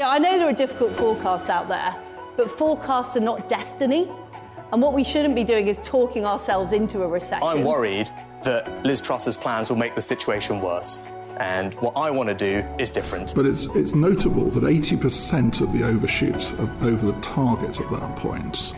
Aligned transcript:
Yeah, 0.00 0.08
I 0.08 0.18
know 0.18 0.38
there 0.38 0.48
are 0.48 0.52
difficult 0.54 0.92
forecasts 0.92 1.50
out 1.50 1.68
there, 1.68 1.94
but 2.34 2.50
forecasts 2.50 3.18
are 3.18 3.20
not 3.20 3.50
destiny. 3.50 4.10
And 4.72 4.80
what 4.80 4.94
we 4.94 5.04
shouldn't 5.04 5.34
be 5.34 5.44
doing 5.44 5.68
is 5.68 5.78
talking 5.84 6.24
ourselves 6.24 6.72
into 6.72 7.02
a 7.02 7.06
recession. 7.06 7.46
I'm 7.46 7.64
worried 7.64 8.08
that 8.44 8.82
Liz 8.82 9.02
Truss's 9.02 9.36
plans 9.36 9.68
will 9.68 9.76
make 9.76 9.94
the 9.94 10.00
situation 10.00 10.62
worse. 10.62 11.02
And 11.36 11.74
what 11.74 11.96
I 11.96 12.10
want 12.10 12.30
to 12.30 12.34
do 12.34 12.66
is 12.78 12.90
different. 12.90 13.34
But 13.34 13.44
it's, 13.44 13.66
it's 13.74 13.94
notable 13.94 14.46
that 14.50 14.62
80% 14.62 15.60
of 15.60 15.70
the 15.74 15.84
overshoot 15.84 16.50
of, 16.52 16.82
over 16.82 17.12
the 17.12 17.20
target 17.20 17.78
at 17.78 17.90
that 17.90 18.16
point 18.16 18.72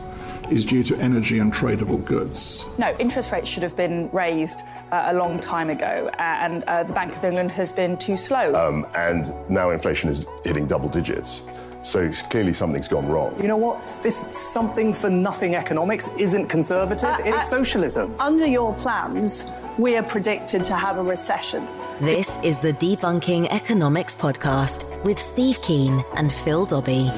is 0.52 0.64
due 0.64 0.84
to 0.84 0.96
energy 0.98 1.38
and 1.38 1.52
tradable 1.52 2.04
goods. 2.04 2.64
No, 2.78 2.94
interest 2.98 3.32
rates 3.32 3.48
should 3.48 3.62
have 3.62 3.76
been 3.76 4.10
raised 4.12 4.60
uh, 4.90 5.04
a 5.06 5.14
long 5.14 5.40
time 5.40 5.70
ago, 5.70 6.10
uh, 6.18 6.22
and 6.22 6.62
uh, 6.64 6.82
the 6.84 6.92
Bank 6.92 7.16
of 7.16 7.24
England 7.24 7.50
has 7.52 7.72
been 7.72 7.96
too 7.96 8.16
slow. 8.16 8.54
Um, 8.54 8.86
and 8.94 9.32
now 9.48 9.70
inflation 9.70 10.10
is 10.10 10.26
hitting 10.44 10.66
double 10.66 10.88
digits. 10.88 11.44
So 11.82 12.08
clearly 12.30 12.52
something's 12.52 12.86
gone 12.86 13.08
wrong. 13.08 13.34
You 13.40 13.48
know 13.48 13.56
what? 13.56 13.80
This 14.04 14.16
something 14.16 14.92
for 14.94 15.10
nothing 15.10 15.56
economics 15.56 16.08
isn't 16.16 16.46
conservative, 16.46 17.08
Uh, 17.08 17.18
it's 17.24 17.46
uh, 17.46 17.56
socialism. 17.58 18.14
Under 18.20 18.46
your 18.46 18.72
plans, 18.74 19.50
we 19.78 19.96
are 19.96 20.04
predicted 20.04 20.64
to 20.66 20.76
have 20.76 20.98
a 20.98 21.02
recession. 21.02 21.66
This 22.00 22.38
is 22.44 22.58
the 22.58 22.72
Debunking 22.74 23.48
Economics 23.50 24.14
Podcast 24.14 25.04
with 25.04 25.18
Steve 25.18 25.60
Keen 25.62 26.04
and 26.16 26.32
Phil 26.32 26.66
Dobbie. 26.66 27.10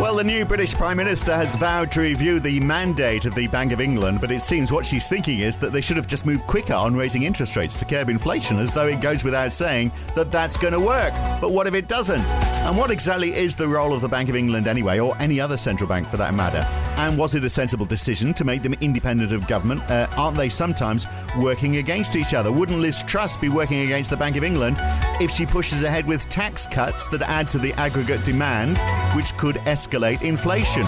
Well, 0.00 0.14
the 0.14 0.22
new 0.22 0.44
British 0.44 0.76
Prime 0.76 0.96
Minister 0.96 1.34
has 1.34 1.56
vowed 1.56 1.90
to 1.90 2.00
review 2.00 2.38
the 2.38 2.60
mandate 2.60 3.26
of 3.26 3.34
the 3.34 3.48
Bank 3.48 3.72
of 3.72 3.80
England, 3.80 4.20
but 4.20 4.30
it 4.30 4.42
seems 4.42 4.70
what 4.70 4.86
she's 4.86 5.08
thinking 5.08 5.40
is 5.40 5.56
that 5.56 5.72
they 5.72 5.80
should 5.80 5.96
have 5.96 6.06
just 6.06 6.24
moved 6.24 6.46
quicker 6.46 6.72
on 6.72 6.94
raising 6.94 7.24
interest 7.24 7.56
rates 7.56 7.74
to 7.74 7.84
curb 7.84 8.08
inflation, 8.08 8.60
as 8.60 8.70
though 8.70 8.86
it 8.86 9.00
goes 9.00 9.24
without 9.24 9.52
saying 9.52 9.90
that 10.14 10.30
that's 10.30 10.56
going 10.56 10.72
to 10.72 10.78
work. 10.78 11.12
But 11.40 11.50
what 11.50 11.66
if 11.66 11.74
it 11.74 11.88
doesn't? 11.88 12.22
And 12.68 12.76
what 12.76 12.90
exactly 12.90 13.34
is 13.34 13.56
the 13.56 13.66
role 13.66 13.94
of 13.94 14.02
the 14.02 14.08
Bank 14.08 14.28
of 14.28 14.36
England 14.36 14.68
anyway, 14.68 14.98
or 14.98 15.16
any 15.18 15.40
other 15.40 15.56
central 15.56 15.88
bank 15.88 16.06
for 16.06 16.18
that 16.18 16.34
matter? 16.34 16.58
And 17.00 17.16
was 17.16 17.34
it 17.34 17.42
a 17.42 17.48
sensible 17.48 17.86
decision 17.86 18.34
to 18.34 18.44
make 18.44 18.62
them 18.62 18.74
independent 18.82 19.32
of 19.32 19.48
government? 19.48 19.80
Uh, 19.90 20.06
aren't 20.18 20.36
they 20.36 20.50
sometimes 20.50 21.06
working 21.38 21.78
against 21.78 22.14
each 22.14 22.34
other? 22.34 22.52
Wouldn't 22.52 22.78
Liz 22.78 23.02
Truss 23.04 23.38
be 23.38 23.48
working 23.48 23.80
against 23.86 24.10
the 24.10 24.18
Bank 24.18 24.36
of 24.36 24.44
England 24.44 24.76
if 25.18 25.30
she 25.30 25.46
pushes 25.46 25.82
ahead 25.82 26.04
with 26.04 26.28
tax 26.28 26.66
cuts 26.66 27.08
that 27.08 27.22
add 27.22 27.50
to 27.52 27.58
the 27.58 27.72
aggregate 27.72 28.22
demand, 28.26 28.76
which 29.16 29.34
could 29.38 29.56
escalate 29.64 30.20
inflation? 30.20 30.84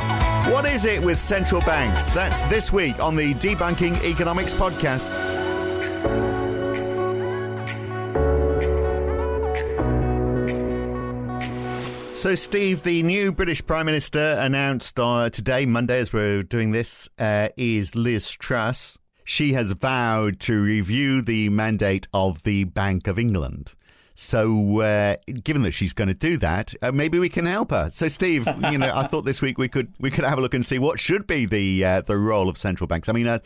What 0.52 0.66
is 0.66 0.84
it 0.84 1.02
with 1.02 1.18
central 1.18 1.62
banks? 1.62 2.04
That's 2.10 2.42
this 2.42 2.74
week 2.74 3.02
on 3.02 3.16
the 3.16 3.32
Debunking 3.32 4.04
Economics 4.04 4.52
Podcast. 4.52 5.39
So, 12.20 12.34
Steve, 12.34 12.82
the 12.82 13.02
new 13.02 13.32
British 13.32 13.64
Prime 13.64 13.86
Minister 13.86 14.36
announced 14.38 15.00
uh, 15.00 15.30
today, 15.30 15.64
Monday, 15.64 16.00
as 16.00 16.12
we're 16.12 16.42
doing 16.42 16.70
this, 16.70 17.08
uh, 17.18 17.48
is 17.56 17.96
Liz 17.96 18.30
Truss. 18.32 18.98
She 19.24 19.54
has 19.54 19.72
vowed 19.72 20.38
to 20.40 20.62
review 20.62 21.22
the 21.22 21.48
mandate 21.48 22.08
of 22.12 22.42
the 22.42 22.64
Bank 22.64 23.06
of 23.06 23.18
England. 23.18 23.72
So, 24.14 24.80
uh, 24.80 25.16
given 25.42 25.62
that 25.62 25.70
she's 25.70 25.94
going 25.94 26.08
to 26.08 26.14
do 26.14 26.36
that, 26.36 26.74
uh, 26.82 26.92
maybe 26.92 27.18
we 27.18 27.30
can 27.30 27.46
help 27.46 27.70
her. 27.70 27.90
So, 27.90 28.06
Steve, 28.08 28.46
you 28.70 28.76
know, 28.76 28.94
I 28.94 29.06
thought 29.06 29.24
this 29.24 29.40
week 29.40 29.56
we 29.56 29.68
could 29.68 29.94
we 29.98 30.10
could 30.10 30.24
have 30.24 30.36
a 30.36 30.42
look 30.42 30.52
and 30.52 30.64
see 30.64 30.78
what 30.78 31.00
should 31.00 31.26
be 31.26 31.46
the 31.46 31.82
uh, 31.82 32.00
the 32.02 32.18
role 32.18 32.50
of 32.50 32.58
central 32.58 32.86
banks. 32.86 33.08
I 33.08 33.12
mean, 33.12 33.28
uh, 33.28 33.38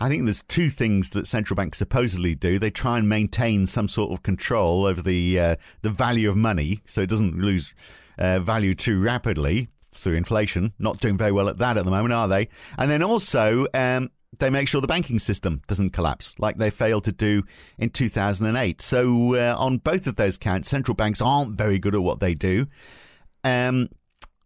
I 0.00 0.08
think 0.08 0.24
there's 0.24 0.42
two 0.42 0.68
things 0.68 1.10
that 1.10 1.28
central 1.28 1.54
banks 1.54 1.78
supposedly 1.78 2.34
do. 2.34 2.58
They 2.58 2.72
try 2.72 2.98
and 2.98 3.08
maintain 3.08 3.68
some 3.68 3.86
sort 3.86 4.10
of 4.10 4.24
control 4.24 4.84
over 4.84 5.00
the 5.00 5.38
uh, 5.38 5.56
the 5.82 5.90
value 5.90 6.28
of 6.28 6.36
money, 6.36 6.80
so 6.86 7.02
it 7.02 7.08
doesn't 7.08 7.38
lose 7.38 7.72
uh, 8.18 8.40
value 8.40 8.74
too 8.74 9.00
rapidly 9.00 9.68
through 9.94 10.14
inflation. 10.14 10.72
Not 10.78 11.00
doing 11.00 11.16
very 11.16 11.32
well 11.32 11.48
at 11.48 11.58
that 11.58 11.76
at 11.76 11.84
the 11.84 11.90
moment, 11.90 12.14
are 12.14 12.28
they? 12.28 12.48
And 12.78 12.90
then 12.90 13.02
also. 13.02 13.66
Um, 13.74 14.10
they 14.38 14.50
make 14.50 14.68
sure 14.68 14.82
the 14.82 14.86
banking 14.86 15.18
system 15.18 15.62
doesn't 15.66 15.90
collapse 15.90 16.38
like 16.38 16.58
they 16.58 16.68
failed 16.68 17.04
to 17.04 17.12
do 17.12 17.42
in 17.78 17.88
2008. 17.88 18.82
So, 18.82 19.34
uh, 19.34 19.54
on 19.56 19.78
both 19.78 20.06
of 20.06 20.16
those 20.16 20.36
counts, 20.36 20.68
central 20.68 20.94
banks 20.94 21.22
aren't 21.22 21.56
very 21.56 21.78
good 21.78 21.94
at 21.94 22.02
what 22.02 22.20
they 22.20 22.34
do. 22.34 22.66
Um, 23.44 23.88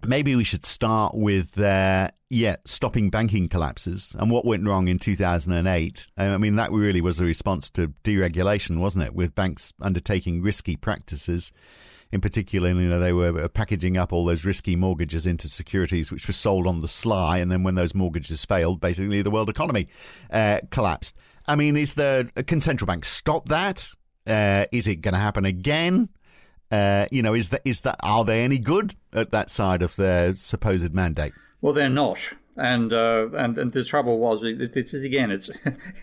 maybe 0.06 0.37
we 0.37 0.44
should 0.44 0.64
start 0.64 1.14
with, 1.14 1.58
uh, 1.58 2.10
yeah, 2.28 2.56
stopping 2.64 3.10
banking 3.10 3.48
collapses 3.48 4.14
and 4.19 4.31
what 4.31 4.44
went 4.44 4.66
wrong 4.66 4.88
in 4.88 4.98
2008. 4.98 6.06
I 6.16 6.37
mean, 6.37 6.56
that 6.56 6.70
really 6.70 7.00
was 7.00 7.20
a 7.20 7.25
response 7.25 7.70
to 7.70 7.88
deregulation, 8.04 8.78
wasn't 8.78 9.06
it? 9.06 9.14
With 9.14 9.34
banks 9.34 9.72
undertaking 9.81 10.42
risky 10.42 10.76
practices 10.76 11.52
in 12.12 12.21
particular, 12.21 12.71
you 12.71 12.88
know, 12.88 12.98
they 12.98 13.12
were 13.12 13.48
packaging 13.48 13.97
up 13.97 14.12
all 14.12 14.25
those 14.25 14.44
risky 14.44 14.75
mortgages 14.75 15.26
into 15.26 15.48
securities, 15.48 16.10
which 16.10 16.26
were 16.26 16.32
sold 16.32 16.66
on 16.66 16.81
the 16.81 16.88
sly. 16.88 17.38
And 17.38 17.50
then 17.53 17.62
when 17.62 17.76
those 17.76 17.94
mortgages 17.94 18.44
failed, 18.44 18.81
basically 18.81 19.22
the 19.22 19.31
world 19.31 19.48
economy 19.48 19.87
uh, 20.31 20.60
collapsed. 20.70 21.16
I 21.47 21.56
mean, 21.56 21.76
is 21.76 21.94
the 21.94 22.31
can 22.47 22.60
central 22.60 22.87
banks 22.87 23.09
stop 23.09 23.49
that? 23.49 23.93
Uh, 24.26 24.66
is 24.72 24.87
it 24.87 24.97
going 24.97 25.15
to 25.15 25.20
happen 25.20 25.44
again? 25.44 26.09
Uh, 26.70 27.06
you 27.10 27.22
know, 27.22 27.34
is 27.34 27.49
that 27.49 27.62
is 27.65 27.81
that 27.82 27.97
are 28.00 28.25
they 28.25 28.44
any 28.44 28.59
good 28.59 28.94
at 29.12 29.31
that 29.31 29.50
side 29.50 29.82
of 29.82 29.97
their 29.97 30.34
supposed 30.34 30.94
mandate? 30.94 31.32
Well, 31.60 31.72
they're 31.72 31.88
not. 31.88 32.32
And, 32.56 32.93
uh, 32.93 33.28
and 33.32 33.56
and 33.56 33.72
the 33.72 33.84
trouble 33.84 34.19
was, 34.19 34.43
it, 34.43 34.76
it's 34.76 34.93
again, 34.93 35.31
it's 35.31 35.49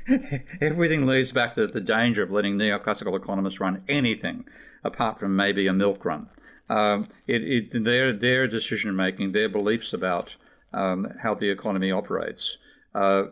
everything 0.62 1.06
leads 1.06 1.32
back 1.32 1.56
to 1.56 1.68
the 1.68 1.82
danger 1.82 2.24
of 2.24 2.32
letting 2.32 2.56
neoclassical 2.56 3.16
economists 3.16 3.60
run 3.60 3.84
anything 3.88 4.46
apart 4.84 5.20
from 5.20 5.36
maybe 5.36 5.68
a 5.68 5.74
milk 5.74 6.06
run. 6.06 6.28
Um, 6.70 7.08
it, 7.28 7.42
it, 7.44 7.84
their, 7.84 8.12
their 8.12 8.48
decision 8.48 8.96
making, 8.96 9.32
their 9.32 9.50
beliefs 9.50 9.94
about 9.94 10.36
um, 10.74 11.08
how 11.24 11.34
the 11.34 11.50
economy 11.50 11.92
operates, 11.92 12.58
uh, 12.94 13.26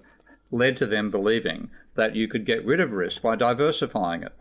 led 0.51 0.77
to 0.77 0.85
them 0.85 1.11
believing 1.11 1.69
that 1.95 2.15
you 2.15 2.27
could 2.27 2.45
get 2.45 2.65
rid 2.65 2.79
of 2.79 2.91
risk 2.91 3.21
by 3.21 3.35
diversifying 3.35 4.23
it. 4.23 4.33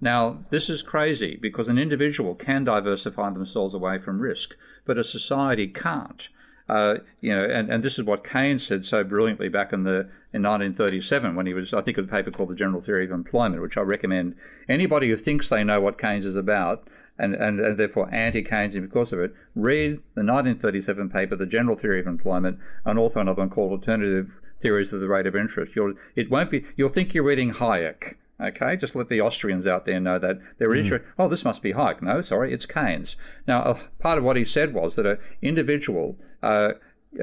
Now, 0.00 0.44
this 0.50 0.68
is 0.68 0.82
crazy 0.82 1.38
because 1.40 1.68
an 1.68 1.78
individual 1.78 2.34
can 2.34 2.64
diversify 2.64 3.30
themselves 3.30 3.74
away 3.74 3.98
from 3.98 4.20
risk, 4.20 4.54
but 4.84 4.98
a 4.98 5.04
society 5.04 5.68
can't. 5.68 6.28
Uh, 6.68 6.94
you 7.20 7.34
know, 7.34 7.44
and, 7.44 7.70
and 7.70 7.82
this 7.82 7.98
is 7.98 8.04
what 8.04 8.26
Keynes 8.26 8.66
said 8.66 8.86
so 8.86 9.04
brilliantly 9.04 9.48
back 9.48 9.72
in 9.72 9.84
the 9.84 10.08
in 10.32 10.42
1937 10.42 11.36
when 11.36 11.46
he 11.46 11.54
was, 11.54 11.74
I 11.74 11.82
think, 11.82 11.98
in 11.98 12.04
a 12.04 12.08
paper 12.08 12.30
called 12.30 12.48
The 12.48 12.54
General 12.54 12.80
Theory 12.80 13.04
of 13.04 13.12
Employment, 13.12 13.62
which 13.62 13.76
I 13.76 13.82
recommend 13.82 14.34
anybody 14.68 15.08
who 15.08 15.16
thinks 15.16 15.48
they 15.48 15.62
know 15.62 15.80
what 15.80 16.00
Keynes 16.00 16.26
is 16.26 16.34
about 16.34 16.88
and, 17.18 17.34
and, 17.34 17.60
and 17.60 17.78
therefore 17.78 18.12
anti-Keynesian 18.12 18.82
because 18.82 19.12
of 19.12 19.20
it, 19.20 19.34
read 19.54 19.92
the 20.14 20.24
1937 20.24 21.10
paper, 21.10 21.36
The 21.36 21.46
General 21.46 21.76
Theory 21.76 22.00
of 22.00 22.06
Employment, 22.06 22.58
and 22.84 22.98
also 22.98 23.20
another 23.20 23.42
one 23.42 23.50
called 23.50 23.72
Alternative 23.72 24.30
Theories 24.60 24.92
of 24.92 25.00
the 25.00 25.08
Rate 25.08 25.26
of 25.26 25.36
Interest. 25.36 25.76
You'll, 25.76 25.94
it 26.16 26.30
won't 26.30 26.50
be, 26.50 26.64
you'll 26.76 26.88
think 26.88 27.14
you're 27.14 27.24
reading 27.24 27.52
Hayek. 27.52 28.14
Okay, 28.40 28.76
just 28.76 28.96
let 28.96 29.08
the 29.08 29.20
Austrians 29.20 29.66
out 29.66 29.86
there 29.86 30.00
know 30.00 30.18
that 30.18 30.40
they're 30.58 30.70
mm. 30.70 30.78
interested. 30.78 31.08
Oh, 31.18 31.28
this 31.28 31.44
must 31.44 31.62
be 31.62 31.72
Hayek. 31.72 32.02
No, 32.02 32.20
sorry, 32.20 32.52
it's 32.52 32.66
Keynes. 32.66 33.16
Now, 33.46 33.62
uh, 33.62 33.78
part 34.00 34.18
of 34.18 34.24
what 34.24 34.36
he 34.36 34.44
said 34.44 34.74
was 34.74 34.96
that 34.96 35.06
an 35.06 35.18
individual 35.40 36.18
uh, 36.42 36.72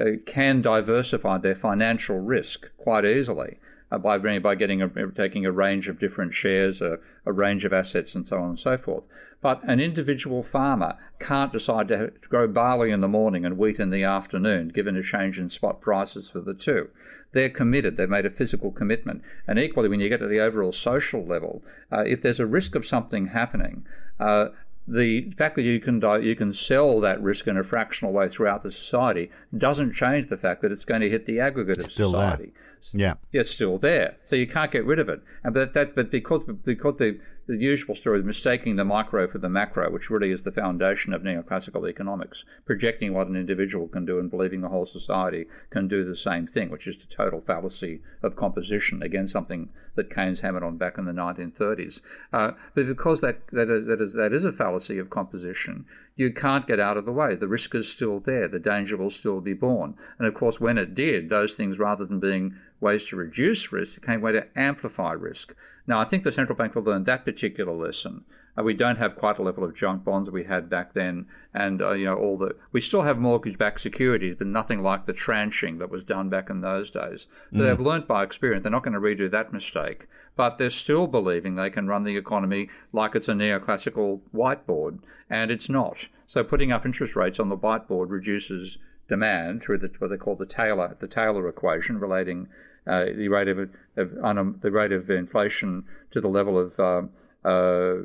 uh, 0.00 0.04
can 0.24 0.62
diversify 0.62 1.38
their 1.38 1.54
financial 1.54 2.18
risk 2.18 2.70
quite 2.78 3.04
easily 3.04 3.58
by 3.98 4.18
by 4.38 4.54
getting 4.54 4.82
a, 4.82 4.88
taking 5.12 5.44
a 5.44 5.52
range 5.52 5.88
of 5.88 5.98
different 5.98 6.34
shares, 6.34 6.80
a, 6.80 6.98
a, 7.26 7.32
range 7.32 7.64
of 7.64 7.72
assets, 7.72 8.14
and 8.14 8.26
so 8.26 8.38
on 8.38 8.50
and 8.50 8.60
so 8.60 8.76
forth. 8.76 9.04
But 9.40 9.62
an 9.64 9.80
individual 9.80 10.42
farmer 10.42 10.96
can't 11.18 11.52
decide 11.52 11.88
to, 11.88 12.10
to 12.10 12.28
grow 12.28 12.46
barley 12.48 12.90
in 12.90 13.00
the 13.00 13.08
morning 13.08 13.44
and 13.44 13.58
wheat 13.58 13.80
in 13.80 13.90
the 13.90 14.04
afternoon, 14.04 14.68
given 14.68 14.96
a 14.96 15.02
change 15.02 15.38
in 15.38 15.48
spot 15.48 15.80
prices 15.80 16.30
for 16.30 16.40
the 16.40 16.54
two. 16.54 16.88
They're 17.32 17.50
committed. 17.50 17.96
They've 17.96 18.08
made 18.08 18.26
a 18.26 18.30
physical 18.30 18.70
commitment. 18.70 19.22
And 19.46 19.58
equally, 19.58 19.88
when 19.88 20.00
you 20.00 20.08
get 20.08 20.20
to 20.20 20.28
the 20.28 20.40
overall 20.40 20.72
social 20.72 21.24
level, 21.24 21.62
uh, 21.90 22.04
if 22.06 22.22
there's 22.22 22.40
a 22.40 22.46
risk 22.46 22.74
of 22.74 22.86
something 22.86 23.28
happening, 23.28 23.84
uh, 24.20 24.48
the 24.86 25.30
fact 25.30 25.56
that 25.56 25.62
you 25.62 25.80
can 25.80 26.02
you 26.22 26.34
can 26.34 26.52
sell 26.52 27.00
that 27.00 27.22
risk 27.22 27.46
in 27.46 27.56
a 27.56 27.62
fractional 27.62 28.12
way 28.12 28.28
throughout 28.28 28.62
the 28.62 28.70
society 28.70 29.30
doesn't 29.56 29.92
change 29.92 30.28
the 30.28 30.36
fact 30.36 30.62
that 30.62 30.72
it's 30.72 30.84
going 30.84 31.00
to 31.00 31.08
hit 31.10 31.26
the 31.26 31.40
aggregate 31.40 31.78
of 31.78 31.90
still 31.90 32.10
society. 32.10 32.52
There. 32.92 33.00
Yeah, 33.00 33.14
it's 33.32 33.52
still 33.52 33.78
there, 33.78 34.16
so 34.26 34.34
you 34.34 34.46
can't 34.46 34.72
get 34.72 34.84
rid 34.84 34.98
of 34.98 35.08
it. 35.08 35.22
And 35.44 35.54
but 35.54 35.72
that 35.74 35.94
but 35.94 36.10
because 36.10 36.42
because 36.64 36.96
the 36.98 37.20
the 37.46 37.56
usual 37.56 37.94
story 37.94 38.20
of 38.20 38.24
mistaking 38.24 38.76
the 38.76 38.84
micro 38.84 39.26
for 39.26 39.38
the 39.38 39.48
macro, 39.48 39.90
which 39.90 40.10
really 40.10 40.30
is 40.30 40.42
the 40.42 40.52
foundation 40.52 41.12
of 41.12 41.22
neoclassical 41.22 41.88
economics, 41.88 42.44
projecting 42.64 43.12
what 43.12 43.26
an 43.26 43.36
individual 43.36 43.88
can 43.88 44.04
do 44.04 44.18
and 44.20 44.30
believing 44.30 44.60
the 44.60 44.68
whole 44.68 44.86
society 44.86 45.46
can 45.70 45.88
do 45.88 46.04
the 46.04 46.14
same 46.14 46.46
thing, 46.46 46.70
which 46.70 46.86
is 46.86 46.98
the 46.98 47.12
total 47.12 47.40
fallacy 47.40 48.00
of 48.22 48.36
composition, 48.36 49.02
again, 49.02 49.26
something 49.26 49.68
that 49.94 50.14
Keynes 50.14 50.40
hammered 50.40 50.62
on 50.62 50.76
back 50.76 50.98
in 50.98 51.04
the 51.04 51.12
1930s. 51.12 52.00
Uh, 52.32 52.52
but 52.74 52.86
because 52.86 53.20
that, 53.20 53.40
that, 53.52 53.68
is, 53.68 53.86
that, 53.86 54.00
is, 54.00 54.12
that 54.12 54.32
is 54.32 54.44
a 54.44 54.52
fallacy 54.52 54.98
of 54.98 55.10
composition, 55.10 55.84
you 56.14 56.32
can't 56.32 56.66
get 56.66 56.78
out 56.78 56.96
of 56.96 57.04
the 57.04 57.12
way. 57.12 57.34
The 57.34 57.48
risk 57.48 57.74
is 57.74 57.90
still 57.90 58.20
there. 58.20 58.48
The 58.48 58.58
danger 58.58 58.96
will 58.96 59.10
still 59.10 59.40
be 59.40 59.54
borne. 59.54 59.94
And 60.18 60.28
of 60.28 60.34
course, 60.34 60.60
when 60.60 60.78
it 60.78 60.94
did, 60.94 61.28
those 61.28 61.54
things, 61.54 61.78
rather 61.78 62.04
than 62.04 62.20
being 62.20 62.56
ways 62.82 63.06
to 63.06 63.16
reduce 63.16 63.72
risk, 63.72 63.94
became 63.94 64.20
ways 64.20 64.34
to 64.34 64.60
amplify 64.60 65.12
risk. 65.12 65.54
Now, 65.86 66.00
I 66.00 66.04
think 66.04 66.24
the 66.24 66.32
central 66.32 66.56
bank 66.56 66.74
will 66.74 66.82
learn 66.82 67.04
that 67.04 67.24
particular 67.24 67.72
lesson. 67.72 68.24
Uh, 68.58 68.62
we 68.62 68.74
don't 68.74 68.98
have 68.98 69.16
quite 69.16 69.38
a 69.38 69.42
level 69.42 69.64
of 69.64 69.74
junk 69.74 70.04
bonds 70.04 70.30
we 70.30 70.44
had 70.44 70.68
back 70.68 70.92
then, 70.92 71.26
and 71.54 71.80
uh, 71.80 71.92
you 71.92 72.04
know 72.04 72.16
all 72.16 72.36
the 72.36 72.54
we 72.70 72.80
still 72.82 73.02
have 73.02 73.18
mortgage-backed 73.18 73.80
securities, 73.80 74.34
but 74.36 74.46
nothing 74.46 74.82
like 74.82 75.06
the 75.06 75.12
tranching 75.14 75.78
that 75.78 75.90
was 75.90 76.04
done 76.04 76.28
back 76.28 76.50
in 76.50 76.60
those 76.60 76.90
days. 76.90 77.28
Mm. 77.52 77.58
They've 77.58 77.80
learnt 77.80 78.06
by 78.06 78.22
experience. 78.22 78.62
They're 78.62 78.70
not 78.70 78.84
going 78.84 78.92
to 78.92 79.00
redo 79.00 79.30
that 79.30 79.54
mistake, 79.54 80.06
but 80.36 80.58
they're 80.58 80.68
still 80.68 81.06
believing 81.06 81.54
they 81.54 81.70
can 81.70 81.86
run 81.88 82.04
the 82.04 82.16
economy 82.16 82.68
like 82.92 83.14
it's 83.14 83.28
a 83.28 83.32
neoclassical 83.32 84.20
whiteboard, 84.34 84.98
and 85.30 85.50
it's 85.50 85.70
not. 85.70 86.08
So 86.26 86.44
putting 86.44 86.72
up 86.72 86.84
interest 86.84 87.16
rates 87.16 87.40
on 87.40 87.48
the 87.48 87.56
whiteboard 87.56 88.10
reduces 88.10 88.76
demand 89.08 89.62
through 89.62 89.78
the, 89.78 89.90
what 89.98 90.10
they 90.10 90.16
call 90.16 90.36
the 90.36 90.46
Taylor 90.46 90.94
the 91.00 91.08
Taylor 91.08 91.48
equation, 91.48 91.98
relating 91.98 92.48
uh, 92.86 93.04
the 93.04 93.28
rate 93.28 93.48
of, 93.48 93.70
of 93.96 94.12
um, 94.22 94.58
the 94.60 94.70
rate 94.70 94.92
of 94.92 95.08
inflation 95.10 95.84
to 96.10 96.20
the 96.20 96.28
level 96.28 96.58
of 96.58 96.78
uh, 96.80 97.02
uh, 97.44 97.96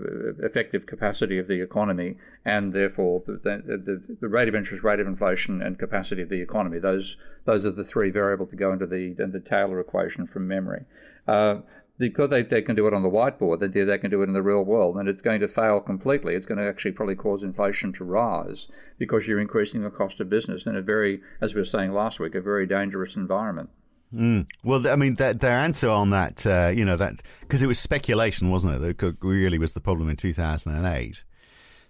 effective 0.44 0.86
capacity 0.86 1.38
of 1.38 1.48
the 1.48 1.62
economy, 1.62 2.18
and 2.44 2.74
therefore 2.74 3.22
the, 3.28 3.34
the, 3.44 4.18
the, 4.20 4.28
rate 4.28 4.48
of 4.48 4.56
interest, 4.56 4.84
rate 4.84 5.00
of 5.00 5.08
inflation, 5.08 5.62
and 5.62 5.78
capacity 5.78 6.24
of 6.24 6.30
the 6.30 6.42
economy. 6.42 6.80
Those 6.80 7.18
those 7.46 7.66
are 7.66 7.72
the 7.72 7.84
three 7.84 8.10
variables 8.10 8.50
to 8.50 8.56
go 8.56 8.74
into 8.74 8.88
the 8.88 9.14
the 9.14 9.40
Taylor 9.40 9.80
equation 9.80 10.26
from 10.26 10.48
memory. 10.48 10.86
Uh, 11.28 11.58
because 12.00 12.30
they, 12.30 12.44
they 12.44 12.62
can 12.62 12.76
do 12.76 12.88
it 12.88 12.94
on 12.94 13.02
the 13.02 13.10
whiteboard, 13.10 13.60
they, 13.60 13.84
they 13.84 13.98
can 13.98 14.12
do 14.12 14.22
it 14.22 14.28
in 14.28 14.34
the 14.34 14.42
real 14.42 14.64
world, 14.64 14.98
and 14.98 15.10
it's 15.10 15.22
going 15.22 15.40
to 15.40 15.48
fail 15.48 15.80
completely. 15.80 16.36
It's 16.36 16.46
going 16.46 16.60
to 16.60 16.68
actually 16.68 16.92
probably 16.92 17.16
cause 17.16 17.42
inflation 17.42 17.92
to 17.94 18.04
rise 18.04 18.68
because 19.00 19.28
you're 19.28 19.40
increasing 19.40 19.82
the 19.82 19.90
cost 19.90 20.20
of 20.20 20.30
business 20.30 20.68
in 20.68 20.76
a 20.76 20.82
very, 20.82 21.22
as 21.42 21.56
we 21.56 21.62
were 21.62 21.66
saying 21.66 21.94
last 21.94 22.20
week, 22.20 22.36
a 22.36 22.42
very 22.42 22.68
dangerous 22.68 23.16
environment. 23.16 23.70
Mm. 24.14 24.48
Well, 24.64 24.88
I 24.88 24.96
mean, 24.96 25.16
their, 25.16 25.34
their 25.34 25.58
answer 25.58 25.90
on 25.90 26.12
that, 26.12 26.46
uh, 26.46 26.72
you 26.74 26.86
know, 26.86 26.96
that 26.96 27.22
because 27.42 27.62
it 27.62 27.68
was 27.68 27.80
speculation, 27.80 28.50
wasn't 28.50 28.76
it? 28.76 28.98
That 28.98 29.18
really 29.22 29.58
was 29.58 29.74
the 29.74 29.82
problem 29.82 30.10
in 30.10 30.16
2008. 30.16 31.24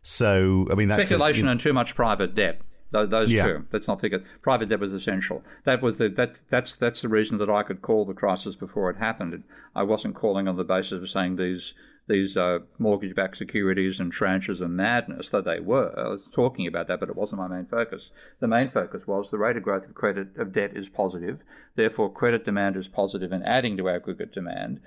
So, 0.01 0.67
I 0.71 0.75
mean, 0.75 0.87
that's 0.87 1.07
speculation 1.07 1.45
a, 1.45 1.49
you 1.49 1.51
and 1.51 1.59
too 1.59 1.73
much 1.73 1.95
private 1.95 2.33
debt. 2.33 2.61
Those, 2.91 3.29
yeah. 3.29 3.45
two. 3.45 3.65
Let's 3.71 3.87
not 3.87 3.99
forget 3.99 4.21
private 4.41 4.69
debt 4.69 4.79
was 4.79 4.93
essential. 4.93 5.43
That 5.65 5.81
was 5.81 5.97
the, 5.97 6.07
that. 6.09 6.35
That's 6.49 6.73
that's 6.73 7.01
the 7.01 7.09
reason 7.09 7.37
that 7.39 7.49
I 7.49 7.61
could 7.63 7.81
call 7.81 8.05
the 8.05 8.13
crisis 8.13 8.55
before 8.55 8.89
it 8.89 8.95
happened. 8.95 9.43
I 9.75 9.83
wasn't 9.83 10.15
calling 10.15 10.47
on 10.47 10.55
the 10.55 10.63
basis 10.63 10.93
of 10.93 11.09
saying 11.09 11.35
these 11.35 11.73
these 12.07 12.37
uh, 12.37 12.59
mortgage-backed 12.79 13.37
securities 13.37 13.99
and 13.99 14.13
tranches 14.13 14.61
are 14.61 14.67
madness, 14.67 15.29
though 15.29 15.41
they 15.41 15.59
were. 15.59 15.93
I 15.97 16.07
was 16.09 16.21
talking 16.31 16.65
about 16.65 16.87
that, 16.87 16.99
but 16.99 17.09
it 17.09 17.15
wasn't 17.15 17.41
my 17.41 17.47
main 17.47 17.65
focus. 17.65 18.11
The 18.39 18.47
main 18.47 18.69
focus 18.69 19.05
was 19.05 19.29
the 19.29 19.37
rate 19.37 19.57
of 19.57 19.63
growth 19.63 19.85
of 19.85 19.93
credit 19.93 20.37
of 20.37 20.53
debt 20.53 20.71
is 20.75 20.89
positive, 20.89 21.43
therefore 21.75 22.11
credit 22.11 22.45
demand 22.45 22.77
is 22.77 22.87
positive 22.87 23.31
and 23.31 23.45
adding 23.45 23.75
to 23.77 23.89
aggregate 23.89 24.31
demand. 24.31 24.79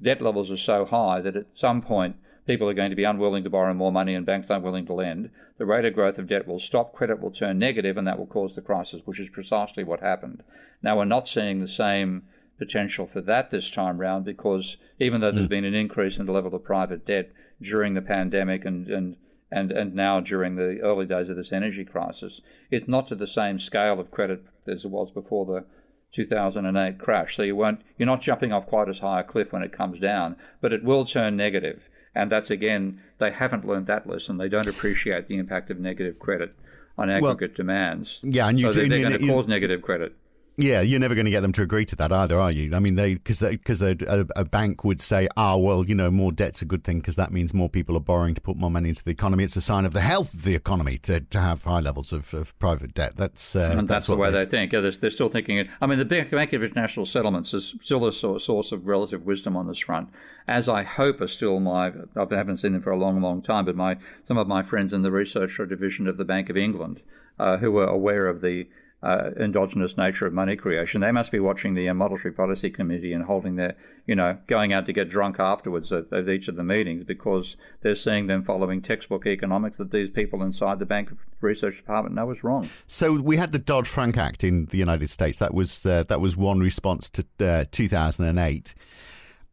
Debt 0.00 0.22
levels 0.22 0.50
are 0.50 0.56
so 0.56 0.84
high 0.86 1.20
that 1.20 1.36
at 1.36 1.46
some 1.52 1.82
point 1.82 2.16
people 2.46 2.68
are 2.68 2.74
going 2.74 2.90
to 2.90 2.96
be 2.96 3.04
unwilling 3.04 3.44
to 3.44 3.50
borrow 3.50 3.74
more 3.74 3.92
money 3.92 4.14
and 4.14 4.26
banks 4.26 4.50
aren't 4.50 4.86
to 4.86 4.94
lend. 4.94 5.30
The 5.58 5.66
rate 5.66 5.84
of 5.84 5.94
growth 5.94 6.18
of 6.18 6.26
debt 6.26 6.48
will 6.48 6.58
stop, 6.58 6.94
credit 6.94 7.20
will 7.20 7.30
turn 7.30 7.58
negative, 7.58 7.96
and 7.96 8.06
that 8.06 8.18
will 8.18 8.26
cause 8.26 8.54
the 8.54 8.62
crisis, 8.62 9.02
which 9.04 9.20
is 9.20 9.28
precisely 9.28 9.84
what 9.84 10.00
happened. 10.00 10.42
Now 10.82 10.98
we're 10.98 11.04
not 11.04 11.28
seeing 11.28 11.60
the 11.60 11.68
same 11.68 12.22
potential 12.58 13.06
for 13.06 13.20
that 13.20 13.50
this 13.50 13.70
time 13.70 13.98
round 13.98 14.24
because 14.24 14.76
even 15.00 15.20
though 15.20 15.30
there's 15.30 15.46
mm. 15.46 15.50
been 15.50 15.64
an 15.64 15.74
increase 15.74 16.18
in 16.18 16.26
the 16.26 16.32
level 16.32 16.54
of 16.54 16.62
private 16.62 17.06
debt 17.06 17.30
during 17.60 17.94
the 17.94 18.02
pandemic 18.02 18.64
and, 18.64 18.88
and 18.88 19.16
and, 19.52 19.70
and 19.70 19.94
now 19.94 20.18
during 20.18 20.56
the 20.56 20.80
early 20.80 21.04
days 21.04 21.28
of 21.28 21.36
this 21.36 21.52
energy 21.52 21.84
crisis, 21.84 22.40
it's 22.70 22.88
not 22.88 23.06
to 23.08 23.14
the 23.14 23.26
same 23.26 23.58
scale 23.58 24.00
of 24.00 24.10
credit 24.10 24.42
as 24.66 24.84
it 24.86 24.90
was 24.90 25.10
before 25.10 25.44
the 25.44 25.64
2008 26.12 26.98
crash. 26.98 27.36
So 27.36 27.42
you 27.42 27.54
won't, 27.54 27.82
you're 27.98 28.06
not 28.06 28.22
jumping 28.22 28.52
off 28.52 28.66
quite 28.66 28.88
as 28.88 29.00
high 29.00 29.20
a 29.20 29.24
cliff 29.24 29.52
when 29.52 29.62
it 29.62 29.72
comes 29.72 30.00
down, 30.00 30.36
but 30.62 30.72
it 30.72 30.82
will 30.82 31.04
turn 31.04 31.36
negative. 31.36 31.90
And 32.14 32.32
that's 32.32 32.50
again, 32.50 33.02
they 33.18 33.30
haven't 33.30 33.66
learned 33.66 33.86
that 33.86 34.08
lesson. 34.08 34.38
They 34.38 34.48
don't 34.48 34.66
appreciate 34.66 35.28
the 35.28 35.36
impact 35.36 35.70
of 35.70 35.78
negative 35.78 36.18
credit 36.18 36.54
on 36.96 37.10
aggregate 37.10 37.50
well, 37.50 37.56
demands. 37.56 38.20
Yeah, 38.22 38.48
and 38.48 38.58
you, 38.58 38.72
so 38.72 38.80
they're, 38.80 38.88
they're 38.88 39.08
going 39.10 39.20
to 39.20 39.26
cause 39.26 39.46
negative 39.46 39.82
credit. 39.82 40.14
Yeah, 40.56 40.82
you're 40.82 41.00
never 41.00 41.14
going 41.14 41.24
to 41.24 41.30
get 41.30 41.40
them 41.40 41.52
to 41.52 41.62
agree 41.62 41.86
to 41.86 41.96
that 41.96 42.12
either, 42.12 42.38
are 42.38 42.52
you? 42.52 42.74
I 42.74 42.78
mean, 42.78 42.94
they 42.94 43.14
because 43.14 43.40
because 43.40 43.80
a, 43.80 43.96
a, 44.06 44.26
a, 44.36 44.44
bank 44.44 44.84
would 44.84 45.00
say, 45.00 45.26
"Ah, 45.34 45.54
oh, 45.54 45.58
well, 45.58 45.86
you 45.86 45.94
know, 45.94 46.10
more 46.10 46.30
debt's 46.30 46.60
a 46.60 46.66
good 46.66 46.84
thing 46.84 46.98
because 46.98 47.16
that 47.16 47.32
means 47.32 47.54
more 47.54 47.70
people 47.70 47.96
are 47.96 48.00
borrowing 48.00 48.34
to 48.34 48.40
put 48.40 48.58
more 48.58 48.70
money 48.70 48.90
into 48.90 49.02
the 49.02 49.10
economy. 49.10 49.44
It's 49.44 49.56
a 49.56 49.62
sign 49.62 49.86
of 49.86 49.94
the 49.94 50.02
health 50.02 50.34
of 50.34 50.44
the 50.44 50.54
economy 50.54 50.98
to, 50.98 51.20
to 51.20 51.40
have 51.40 51.64
high 51.64 51.80
levels 51.80 52.12
of, 52.12 52.34
of 52.34 52.58
private 52.58 52.92
debt." 52.92 53.16
That's 53.16 53.56
uh, 53.56 53.76
that's, 53.76 53.88
that's 53.88 54.06
the 54.08 54.16
way 54.16 54.30
they 54.30 54.44
think. 54.44 54.72
Yeah, 54.72 54.80
they're, 54.80 54.92
they're, 54.92 55.10
still 55.10 55.30
thinking 55.30 55.56
it. 55.56 55.68
I 55.80 55.86
mean, 55.86 55.98
the 55.98 56.04
Bank 56.04 56.52
of 56.52 56.62
International 56.62 57.06
Settlements 57.06 57.54
is 57.54 57.74
still 57.80 58.06
a 58.06 58.12
source 58.12 58.72
of 58.72 58.86
relative 58.86 59.24
wisdom 59.24 59.56
on 59.56 59.68
this 59.68 59.78
front, 59.78 60.10
as 60.46 60.68
I 60.68 60.82
hope 60.82 61.22
are 61.22 61.28
still 61.28 61.60
my. 61.60 61.92
I 62.14 62.26
haven't 62.30 62.58
seen 62.58 62.72
them 62.72 62.82
for 62.82 62.90
a 62.90 62.98
long, 62.98 63.22
long 63.22 63.40
time, 63.40 63.64
but 63.64 63.76
my 63.76 63.96
some 64.26 64.36
of 64.36 64.46
my 64.46 64.62
friends 64.62 64.92
in 64.92 65.00
the 65.00 65.10
research 65.10 65.58
division 65.66 66.06
of 66.06 66.18
the 66.18 66.26
Bank 66.26 66.50
of 66.50 66.58
England, 66.58 67.00
uh, 67.38 67.56
who 67.56 67.78
are 67.78 67.88
aware 67.88 68.26
of 68.26 68.42
the 68.42 68.66
uh, 69.02 69.30
endogenous 69.38 69.96
nature 69.96 70.26
of 70.26 70.32
money 70.32 70.56
creation. 70.56 71.00
They 71.00 71.10
must 71.10 71.32
be 71.32 71.40
watching 71.40 71.74
the 71.74 71.90
Monetary 71.92 72.32
Policy 72.32 72.70
Committee 72.70 73.12
and 73.12 73.24
holding 73.24 73.56
their, 73.56 73.76
you 74.06 74.14
know, 74.14 74.38
going 74.46 74.72
out 74.72 74.86
to 74.86 74.92
get 74.92 75.10
drunk 75.10 75.40
afterwards 75.40 75.92
at, 75.92 76.12
at, 76.12 76.28
each 76.28 76.48
of 76.48 76.56
the 76.56 76.62
meetings 76.62 77.04
because 77.04 77.56
they're 77.80 77.96
seeing 77.96 78.28
them 78.28 78.44
following 78.44 78.80
textbook 78.80 79.26
economics 79.26 79.78
that 79.78 79.90
these 79.90 80.08
people 80.08 80.42
inside 80.42 80.78
the 80.78 80.86
Bank 80.86 81.10
Research 81.40 81.78
Department 81.78 82.14
know 82.14 82.30
is 82.30 82.44
wrong. 82.44 82.68
So 82.86 83.12
we 83.14 83.36
had 83.36 83.50
the 83.50 83.58
Dodd 83.58 83.88
Frank 83.88 84.16
Act 84.16 84.44
in 84.44 84.66
the 84.66 84.78
United 84.78 85.10
States. 85.10 85.40
That 85.40 85.52
was 85.52 85.84
uh, 85.84 86.04
that 86.04 86.20
was 86.20 86.36
one 86.36 86.60
response 86.60 87.10
to 87.10 87.24
uh, 87.40 87.64
2008 87.72 88.74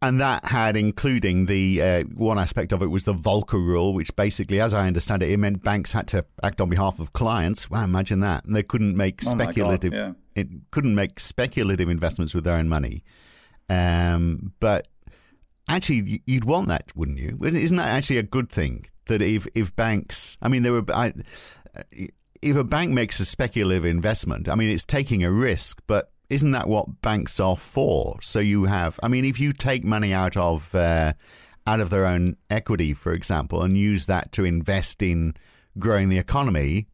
and 0.02 0.22
that 0.22 0.46
had 0.46 0.78
including 0.78 1.46
the 1.48 1.82
uh, 1.82 2.04
one 2.16 2.40
aspect 2.40 2.72
of 2.72 2.82
it 2.82 2.88
was 2.88 3.04
the 3.04 3.14
Volcker 3.14 3.54
rule, 3.54 3.94
which 3.94 4.16
basically, 4.16 4.62
as 4.62 4.74
I 4.74 4.88
understand 4.88 5.24
it, 5.24 5.30
it 5.30 5.38
meant 5.38 5.64
banks 5.64 5.92
had 5.92 6.08
to 6.10 6.26
act 6.42 6.62
on 6.62 6.70
behalf 6.70 7.00
of 7.00 7.12
clients. 7.14 7.70
Wow, 7.70 7.84
imagine 7.84 8.22
that! 8.22 8.46
And 8.46 8.56
they 8.56 8.64
couldn't 8.64 8.96
make 8.96 9.22
oh 9.26 9.30
speculative, 9.30 9.92
God, 9.92 10.16
yeah. 10.36 10.42
it 10.42 10.48
couldn't 10.72 10.96
make 10.96 11.20
speculative 11.20 11.90
investments 11.90 12.34
with 12.34 12.46
their 12.46 12.58
own 12.58 12.70
money. 12.70 13.04
Um, 13.70 14.54
but 14.60 14.88
actually, 15.68 16.24
you'd 16.26 16.46
want 16.46 16.70
that, 16.70 16.92
wouldn't 16.96 17.20
you? 17.20 17.38
Isn't 17.42 17.78
that 17.78 17.90
actually 17.90 18.18
a 18.18 18.24
good 18.24 18.50
thing? 18.50 18.86
That 19.08 19.22
if 19.22 19.48
if 19.54 19.76
banks, 19.76 20.38
I 20.42 20.48
mean, 20.48 20.64
there 20.64 20.74
were. 20.74 20.86
I, 20.94 21.14
if 22.42 22.56
a 22.56 22.64
bank 22.64 22.92
makes 22.92 23.20
a 23.20 23.26
speculative 23.26 23.86
investment, 23.86 24.48
I 24.48 24.56
mean, 24.56 24.70
it's 24.70 24.86
taking 24.86 25.26
a 25.26 25.32
risk, 25.32 25.82
but 25.88 26.12
isn't 26.30 26.52
that 26.52 26.68
what 26.68 27.02
banks 27.02 27.40
are 27.40 27.58
for? 27.58 28.20
So 28.22 28.40
you 28.40 28.66
have, 28.66 29.00
I 29.02 29.08
mean, 29.08 29.26
if 29.26 29.40
you 29.40 29.54
take 29.54 29.84
money 29.84 30.14
out 30.14 30.38
of 30.38 30.74
uh, 30.76 31.14
out 31.66 31.80
of 31.80 31.90
their 31.90 32.06
own 32.06 32.38
equity, 32.50 32.94
for 32.94 33.14
example, 33.14 33.62
and 33.62 33.78
use 33.78 34.06
that 34.08 34.32
to 34.34 34.46
invest 34.46 35.02
in 35.02 35.36
growing 35.78 36.10
the 36.10 36.18
economy, 36.18 36.88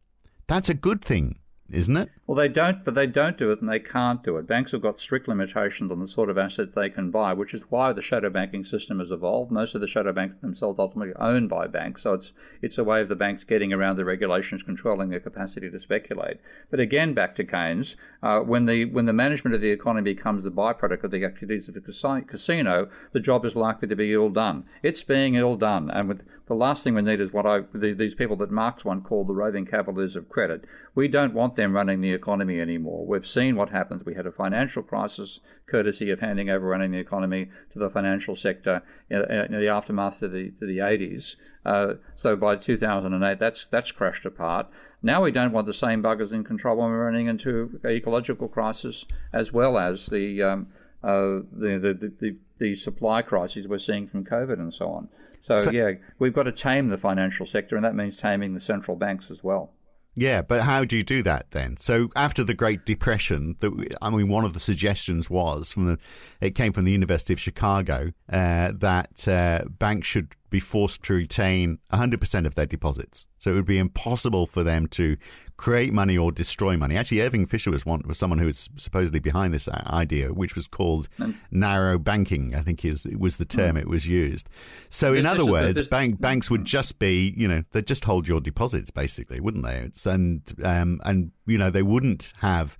that's 0.46 0.68
a 0.68 0.74
good 0.74 1.02
thing 1.02 1.38
isn't 1.70 1.96
it? 1.96 2.10
Well, 2.26 2.36
they 2.36 2.48
don't, 2.48 2.84
but 2.84 2.94
they 2.94 3.06
don't 3.06 3.38
do 3.38 3.52
it 3.52 3.60
and 3.60 3.70
they 3.70 3.78
can't 3.78 4.22
do 4.22 4.36
it. 4.36 4.46
Banks 4.46 4.72
have 4.72 4.82
got 4.82 5.00
strict 5.00 5.28
limitations 5.28 5.90
on 5.90 6.00
the 6.00 6.08
sort 6.08 6.28
of 6.28 6.38
assets 6.38 6.72
they 6.74 6.90
can 6.90 7.10
buy, 7.10 7.32
which 7.32 7.54
is 7.54 7.62
why 7.70 7.92
the 7.92 8.02
shadow 8.02 8.30
banking 8.30 8.64
system 8.64 8.98
has 8.98 9.10
evolved. 9.10 9.52
Most 9.52 9.74
of 9.74 9.80
the 9.80 9.86
shadow 9.86 10.12
banks 10.12 10.40
themselves 10.40 10.78
ultimately 10.78 11.14
owned 11.16 11.48
by 11.48 11.66
banks, 11.66 12.02
so 12.02 12.14
it's 12.14 12.32
it's 12.62 12.78
a 12.78 12.84
way 12.84 13.00
of 13.00 13.08
the 13.08 13.16
banks 13.16 13.44
getting 13.44 13.72
around 13.72 13.96
the 13.96 14.04
regulations 14.04 14.62
controlling 14.62 15.10
their 15.10 15.20
capacity 15.20 15.70
to 15.70 15.78
speculate. 15.78 16.38
But 16.70 16.80
again, 16.80 17.14
back 17.14 17.34
to 17.36 17.44
Keynes, 17.44 17.96
uh, 18.22 18.40
when 18.40 18.66
the 18.66 18.86
when 18.86 19.06
the 19.06 19.12
management 19.12 19.54
of 19.54 19.60
the 19.60 19.70
economy 19.70 20.14
becomes 20.14 20.44
the 20.44 20.50
byproduct 20.50 21.04
of 21.04 21.10
the 21.10 21.24
activities 21.24 21.68
of 21.68 21.74
the 21.74 22.24
casino, 22.26 22.88
the 23.12 23.20
job 23.20 23.44
is 23.44 23.56
likely 23.56 23.88
to 23.88 23.96
be 23.96 24.12
ill 24.12 24.30
done. 24.30 24.64
It's 24.82 25.02
being 25.02 25.34
ill 25.34 25.56
done, 25.56 25.90
and 25.90 26.08
with 26.08 26.22
the 26.46 26.54
last 26.54 26.84
thing 26.84 26.94
we 26.94 27.02
need 27.02 27.20
is 27.20 27.32
what 27.32 27.46
I 27.46 27.62
the, 27.74 27.92
these 27.92 28.14
people 28.14 28.36
that 28.36 28.50
Marx 28.50 28.84
one 28.84 29.02
called 29.02 29.28
the 29.28 29.34
roving 29.34 29.66
cavaliers 29.66 30.16
of 30.16 30.28
credit. 30.28 30.64
We 30.94 31.08
don't 31.08 31.34
want 31.34 31.55
them 31.56 31.74
running 31.74 32.00
the 32.00 32.12
economy 32.12 32.60
anymore. 32.60 33.06
We've 33.06 33.26
seen 33.26 33.56
what 33.56 33.70
happens. 33.70 34.04
We 34.04 34.14
had 34.14 34.26
a 34.26 34.32
financial 34.32 34.82
crisis, 34.82 35.40
courtesy 35.66 36.10
of 36.10 36.20
handing 36.20 36.50
over 36.50 36.66
running 36.66 36.92
the 36.92 36.98
economy 36.98 37.48
to 37.72 37.78
the 37.78 37.90
financial 37.90 38.36
sector 38.36 38.82
in, 39.10 39.22
in 39.30 39.52
the 39.60 39.68
aftermath 39.68 40.22
of 40.22 40.32
the 40.32 40.50
to 40.60 40.66
the 40.66 40.78
80s. 40.78 41.36
Uh, 41.64 41.94
so 42.14 42.36
by 42.36 42.56
2008, 42.56 43.38
that's 43.38 43.64
that's 43.64 43.90
crashed 43.92 44.26
apart. 44.26 44.68
Now 45.02 45.22
we 45.22 45.30
don't 45.30 45.52
want 45.52 45.66
the 45.66 45.74
same 45.74 46.02
buggers 46.02 46.32
in 46.32 46.44
control 46.44 46.76
when 46.76 46.90
we're 46.90 47.04
running 47.04 47.26
into 47.26 47.80
ecological 47.84 48.48
crisis 48.48 49.04
as 49.32 49.52
well 49.52 49.78
as 49.78 50.06
the 50.06 50.42
um, 50.42 50.68
uh, 51.04 51.40
the, 51.52 51.78
the, 52.00 52.12
the, 52.20 52.36
the 52.58 52.74
supply 52.76 53.22
crises 53.22 53.68
we're 53.68 53.78
seeing 53.78 54.06
from 54.06 54.24
COVID 54.24 54.54
and 54.54 54.74
so 54.74 54.88
on. 54.88 55.08
So, 55.42 55.54
So- 55.56 55.70
yeah, 55.70 55.92
we've 56.18 56.32
got 56.32 56.44
to 56.44 56.52
tame 56.52 56.88
the 56.88 56.98
financial 56.98 57.46
sector, 57.46 57.76
and 57.76 57.84
that 57.84 57.94
means 57.94 58.16
taming 58.16 58.54
the 58.54 58.60
central 58.60 58.96
banks 58.96 59.30
as 59.30 59.44
well. 59.44 59.70
Yeah, 60.18 60.40
but 60.40 60.62
how 60.62 60.84
do 60.86 60.96
you 60.96 61.02
do 61.02 61.22
that 61.24 61.50
then? 61.50 61.76
So 61.76 62.08
after 62.16 62.42
the 62.42 62.54
Great 62.54 62.86
Depression, 62.86 63.56
the, 63.60 63.86
I 64.00 64.08
mean, 64.08 64.30
one 64.30 64.46
of 64.46 64.54
the 64.54 64.60
suggestions 64.60 65.28
was 65.28 65.72
from 65.72 65.84
the, 65.84 65.98
it 66.40 66.54
came 66.54 66.72
from 66.72 66.86
the 66.86 66.92
University 66.92 67.34
of 67.34 67.40
Chicago 67.40 68.12
uh, 68.32 68.72
that 68.74 69.28
uh, 69.28 69.66
banks 69.68 70.08
should 70.08 70.34
be 70.50 70.60
forced 70.60 71.02
to 71.04 71.14
retain 71.14 71.78
100% 71.92 72.46
of 72.46 72.54
their 72.54 72.66
deposits. 72.66 73.26
So 73.38 73.50
it 73.50 73.54
would 73.54 73.66
be 73.66 73.78
impossible 73.78 74.46
for 74.46 74.62
them 74.62 74.86
to 74.88 75.16
create 75.56 75.92
money 75.92 76.16
or 76.16 76.32
destroy 76.32 76.76
money. 76.76 76.96
Actually, 76.96 77.22
Irving 77.22 77.46
Fisher 77.46 77.70
was 77.70 77.86
one 77.86 78.02
was 78.06 78.18
someone 78.18 78.38
who 78.38 78.46
was 78.46 78.68
supposedly 78.76 79.20
behind 79.20 79.54
this 79.54 79.68
idea, 79.68 80.32
which 80.32 80.54
was 80.54 80.66
called 80.66 81.08
narrow 81.50 81.98
banking. 81.98 82.54
I 82.54 82.60
think 82.60 82.84
is 82.84 83.06
was 83.18 83.36
the 83.36 83.44
term 83.44 83.76
it 83.76 83.88
was 83.88 84.06
used. 84.06 84.48
So 84.88 85.14
in 85.14 85.26
other 85.26 85.46
words, 85.46 85.86
bank 85.88 86.20
banks 86.20 86.50
would 86.50 86.64
just 86.64 86.98
be, 86.98 87.34
you 87.36 87.48
know, 87.48 87.64
they'd 87.72 87.86
just 87.86 88.04
hold 88.04 88.28
your 88.28 88.40
deposits 88.40 88.90
basically, 88.90 89.40
wouldn't 89.40 89.64
they? 89.64 89.76
It's, 89.78 90.06
and 90.06 90.42
um, 90.62 91.00
and 91.04 91.32
you 91.46 91.58
know 91.58 91.70
they 91.70 91.82
wouldn't 91.82 92.32
have 92.38 92.78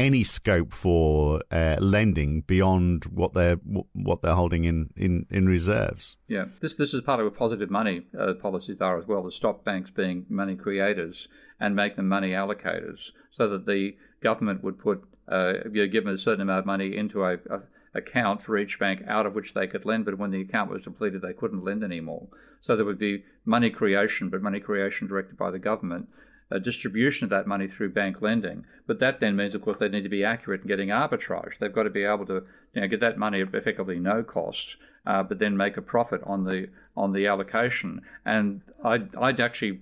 any 0.00 0.24
scope 0.24 0.72
for 0.72 1.42
uh, 1.50 1.76
lending 1.80 2.40
beyond 2.42 3.04
what 3.04 3.32
they're 3.32 3.56
what 3.92 4.22
they're 4.22 4.34
holding 4.34 4.64
in, 4.64 4.90
in, 4.96 5.26
in 5.30 5.46
reserves. 5.46 6.18
Yeah, 6.26 6.46
this 6.60 6.74
this 6.74 6.94
is 6.94 7.02
part 7.02 7.20
of 7.20 7.26
a 7.26 7.30
positive 7.30 7.70
money 7.70 8.06
uh, 8.18 8.34
policy 8.34 8.74
there 8.74 8.98
as 8.98 9.06
well 9.06 9.22
to 9.24 9.30
stop 9.30 9.64
banks 9.64 9.90
being 9.90 10.26
money 10.28 10.56
creators 10.56 11.28
and 11.58 11.76
make 11.76 11.96
them 11.96 12.08
money 12.08 12.30
allocators, 12.30 13.12
so 13.30 13.48
that 13.48 13.66
the 13.66 13.96
government 14.22 14.64
would 14.64 14.78
put 14.78 15.04
uh, 15.30 15.52
you 15.72 15.86
know, 15.86 15.92
give 15.92 16.04
them 16.04 16.14
a 16.14 16.18
certain 16.18 16.42
amount 16.42 16.60
of 16.60 16.66
money 16.66 16.96
into 16.96 17.24
a, 17.24 17.34
a 17.34 17.60
account 17.94 18.40
for 18.40 18.56
each 18.56 18.78
bank 18.78 19.02
out 19.08 19.26
of 19.26 19.34
which 19.34 19.54
they 19.54 19.66
could 19.66 19.84
lend, 19.84 20.04
but 20.04 20.18
when 20.18 20.30
the 20.30 20.40
account 20.40 20.70
was 20.70 20.84
depleted, 20.84 21.22
they 21.22 21.32
couldn't 21.32 21.64
lend 21.64 21.82
anymore. 21.82 22.28
So 22.60 22.76
there 22.76 22.84
would 22.84 22.98
be 22.98 23.24
money 23.44 23.70
creation, 23.70 24.28
but 24.28 24.42
money 24.42 24.60
creation 24.60 25.08
directed 25.08 25.36
by 25.36 25.50
the 25.50 25.58
government. 25.58 26.08
A 26.50 26.58
distribution 26.58 27.24
of 27.24 27.30
that 27.30 27.46
money 27.46 27.68
through 27.68 27.90
bank 27.90 28.20
lending, 28.20 28.64
but 28.86 28.98
that 28.98 29.20
then 29.20 29.36
means, 29.36 29.54
of 29.54 29.62
course, 29.62 29.78
they 29.78 29.88
need 29.88 30.02
to 30.02 30.08
be 30.08 30.24
accurate 30.24 30.62
in 30.62 30.68
getting 30.68 30.88
arbitrage. 30.88 31.58
They've 31.58 31.72
got 31.72 31.84
to 31.84 31.90
be 31.90 32.04
able 32.04 32.26
to 32.26 32.42
you 32.74 32.80
know, 32.80 32.88
get 32.88 33.00
that 33.00 33.18
money 33.18 33.40
at 33.40 33.54
effectively 33.54 33.98
no 34.00 34.24
cost, 34.24 34.76
uh, 35.06 35.22
but 35.22 35.38
then 35.38 35.56
make 35.56 35.76
a 35.76 35.82
profit 35.82 36.20
on 36.24 36.44
the 36.44 36.68
on 36.96 37.12
the 37.12 37.26
allocation. 37.26 38.02
And 38.24 38.62
I'd, 38.84 39.14
I'd 39.14 39.40
actually 39.40 39.80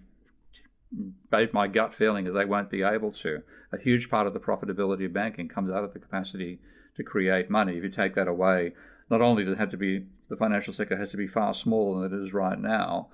my 1.53 1.67
gut 1.67 1.95
feeling 1.95 2.27
is 2.27 2.35
they 2.35 2.45
won't 2.45 2.71
be 2.71 2.83
able 2.83 3.13
to. 3.13 3.43
A 3.73 3.79
huge 3.79 4.09
part 4.09 4.27
of 4.27 4.33
the 4.33 4.41
profitability 4.41 5.07
of 5.07 5.13
banking 5.13 5.49
comes 5.49 5.71
out 5.71 5.85
of 5.85 5.93
the 5.93 5.99
capacity 5.99 6.59
to 6.97 7.03
create 7.03 7.51
money. 7.51 7.77
If 7.77 7.85
you 7.85 7.91
take 7.91 8.15
that 8.15 8.29
away, 8.29 8.73
not 9.11 9.21
only 9.21 9.45
does 9.45 9.55
it 9.55 9.59
have 9.59 9.71
to 9.71 9.77
be 9.77 10.07
the 10.29 10.37
financial 10.37 10.73
sector 10.73 10.97
has 10.97 11.11
to 11.11 11.17
be 11.17 11.27
far 11.27 11.55
smaller 11.55 12.09
than 12.09 12.21
it 12.21 12.25
is 12.25 12.35
right 12.35 12.59
now. 12.59 13.09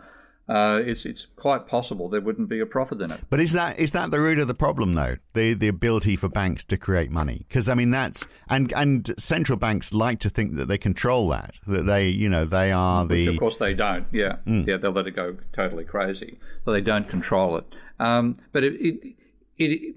Uh, 0.47 0.83
it's 0.85 1.07
it's 1.07 1.27
quite 1.37 1.67
possible 1.67 2.11
there 2.11 2.21
wouldn't 2.21 2.51
be 2.51 2.61
a 2.61 2.67
profit 2.67 3.01
in 3.01 3.11
it. 3.11 3.21
But 3.31 3.41
is 3.41 3.55
that 3.55 3.79
is 3.79 3.93
that 3.93 4.11
the 4.11 4.21
root 4.21 4.39
of 4.39 4.47
the 4.47 4.55
problem 4.55 4.95
though? 4.95 5.17
The 5.33 5.55
the 5.55 5.69
ability 5.69 6.17
for 6.17 6.29
banks 6.29 6.67
to 6.67 6.77
create 6.77 7.11
money 7.11 7.47
because 7.49 7.71
I 7.71 7.75
mean 7.75 7.91
that's 7.91 8.29
and 8.49 8.71
and 8.75 9.15
central 9.19 9.59
banks 9.59 9.95
like 9.95 10.19
to 10.21 10.29
think 10.29 10.57
that 10.57 10.67
they 10.67 10.77
control 10.77 11.29
that 11.29 11.61
that 11.67 11.87
they 11.87 12.09
you 12.09 12.29
know 12.29 12.45
they 12.45 12.73
are 12.73 13.07
Which 13.07 13.25
the 13.25 13.33
of 13.33 13.39
course 13.39 13.57
they 13.57 13.73
don't. 13.73 14.07
Yeah, 14.13 14.37
yeah, 14.45 14.77
they'll 14.77 14.93
let 14.93 15.07
it 15.07 15.17
go 15.17 15.37
totally 15.55 15.85
crazy, 15.85 16.39
but 16.67 16.73
they 16.73 16.83
don't 16.83 17.09
control 17.09 17.57
it. 17.57 17.65
Um, 17.99 18.37
but 18.53 18.65
it, 18.65 18.75
it, 18.75 19.15
it, 19.57 19.95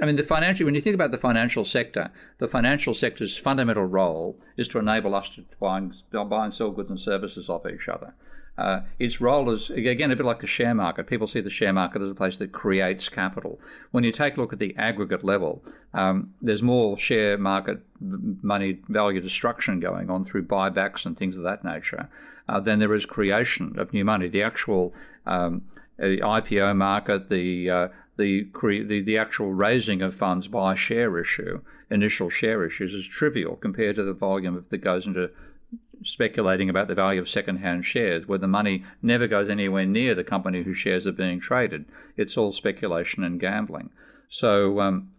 I 0.00 0.06
mean, 0.06 0.16
the 0.16 0.22
financial. 0.22 0.64
When 0.64 0.74
you 0.74 0.80
think 0.80 0.94
about 0.94 1.10
the 1.10 1.18
financial 1.18 1.64
sector, 1.64 2.10
the 2.38 2.46
financial 2.46 2.94
sector's 2.94 3.36
fundamental 3.36 3.84
role 3.84 4.38
is 4.56 4.68
to 4.68 4.78
enable 4.78 5.14
us 5.14 5.30
to 5.30 5.44
buy 5.58 5.78
and, 5.78 5.94
buy 6.12 6.44
and 6.44 6.54
sell 6.54 6.70
goods 6.70 6.90
and 6.90 7.00
services 7.00 7.48
off 7.48 7.66
each 7.66 7.88
other. 7.88 8.14
Uh, 8.58 8.80
its 8.98 9.20
role 9.20 9.50
is 9.50 9.70
again 9.70 10.10
a 10.10 10.16
bit 10.16 10.26
like 10.26 10.40
the 10.40 10.46
share 10.46 10.74
market. 10.74 11.06
People 11.06 11.28
see 11.28 11.40
the 11.40 11.48
share 11.48 11.72
market 11.72 12.02
as 12.02 12.10
a 12.10 12.14
place 12.14 12.36
that 12.38 12.50
creates 12.50 13.08
capital. 13.08 13.60
When 13.92 14.02
you 14.02 14.10
take 14.10 14.36
a 14.36 14.40
look 14.40 14.52
at 14.52 14.58
the 14.58 14.74
aggregate 14.76 15.22
level, 15.24 15.62
um, 15.94 16.34
there's 16.42 16.62
more 16.62 16.98
share 16.98 17.38
market 17.38 17.80
money 18.00 18.80
value 18.88 19.20
destruction 19.20 19.78
going 19.78 20.10
on 20.10 20.24
through 20.24 20.44
buybacks 20.44 21.06
and 21.06 21.16
things 21.16 21.36
of 21.36 21.44
that 21.44 21.64
nature 21.64 22.08
uh, 22.48 22.58
than 22.58 22.80
there 22.80 22.94
is 22.94 23.06
creation 23.06 23.78
of 23.78 23.92
new 23.92 24.04
money. 24.04 24.28
The 24.28 24.42
actual 24.42 24.92
um, 25.24 25.62
uh, 26.00 26.06
IPO 26.06 26.76
market, 26.76 27.28
the 27.28 27.70
uh, 27.70 27.88
the, 28.16 28.44
cre- 28.46 28.82
the 28.82 29.00
the 29.02 29.18
actual 29.18 29.52
raising 29.52 30.02
of 30.02 30.16
funds 30.16 30.48
by 30.48 30.74
share 30.74 31.16
issue, 31.16 31.60
initial 31.90 32.28
share 32.28 32.64
issues, 32.64 32.92
is 32.92 33.06
trivial 33.06 33.54
compared 33.54 33.94
to 33.96 34.02
the 34.02 34.12
volume 34.12 34.64
that 34.68 34.78
goes 34.78 35.06
into 35.06 35.30
speculating 36.02 36.70
about 36.70 36.88
the 36.88 36.94
value 36.94 37.20
of 37.20 37.28
second-hand 37.28 37.84
shares, 37.84 38.26
where 38.26 38.38
the 38.38 38.46
money 38.46 38.84
never 39.02 39.26
goes 39.26 39.48
anywhere 39.48 39.86
near 39.86 40.14
the 40.14 40.24
company 40.24 40.62
whose 40.62 40.78
shares 40.78 41.06
are 41.06 41.12
being 41.12 41.40
traded. 41.40 41.84
It's 42.16 42.36
all 42.36 42.52
speculation 42.52 43.24
and 43.24 43.40
gambling. 43.40 43.90
So. 44.28 44.80
Um, 44.80 45.10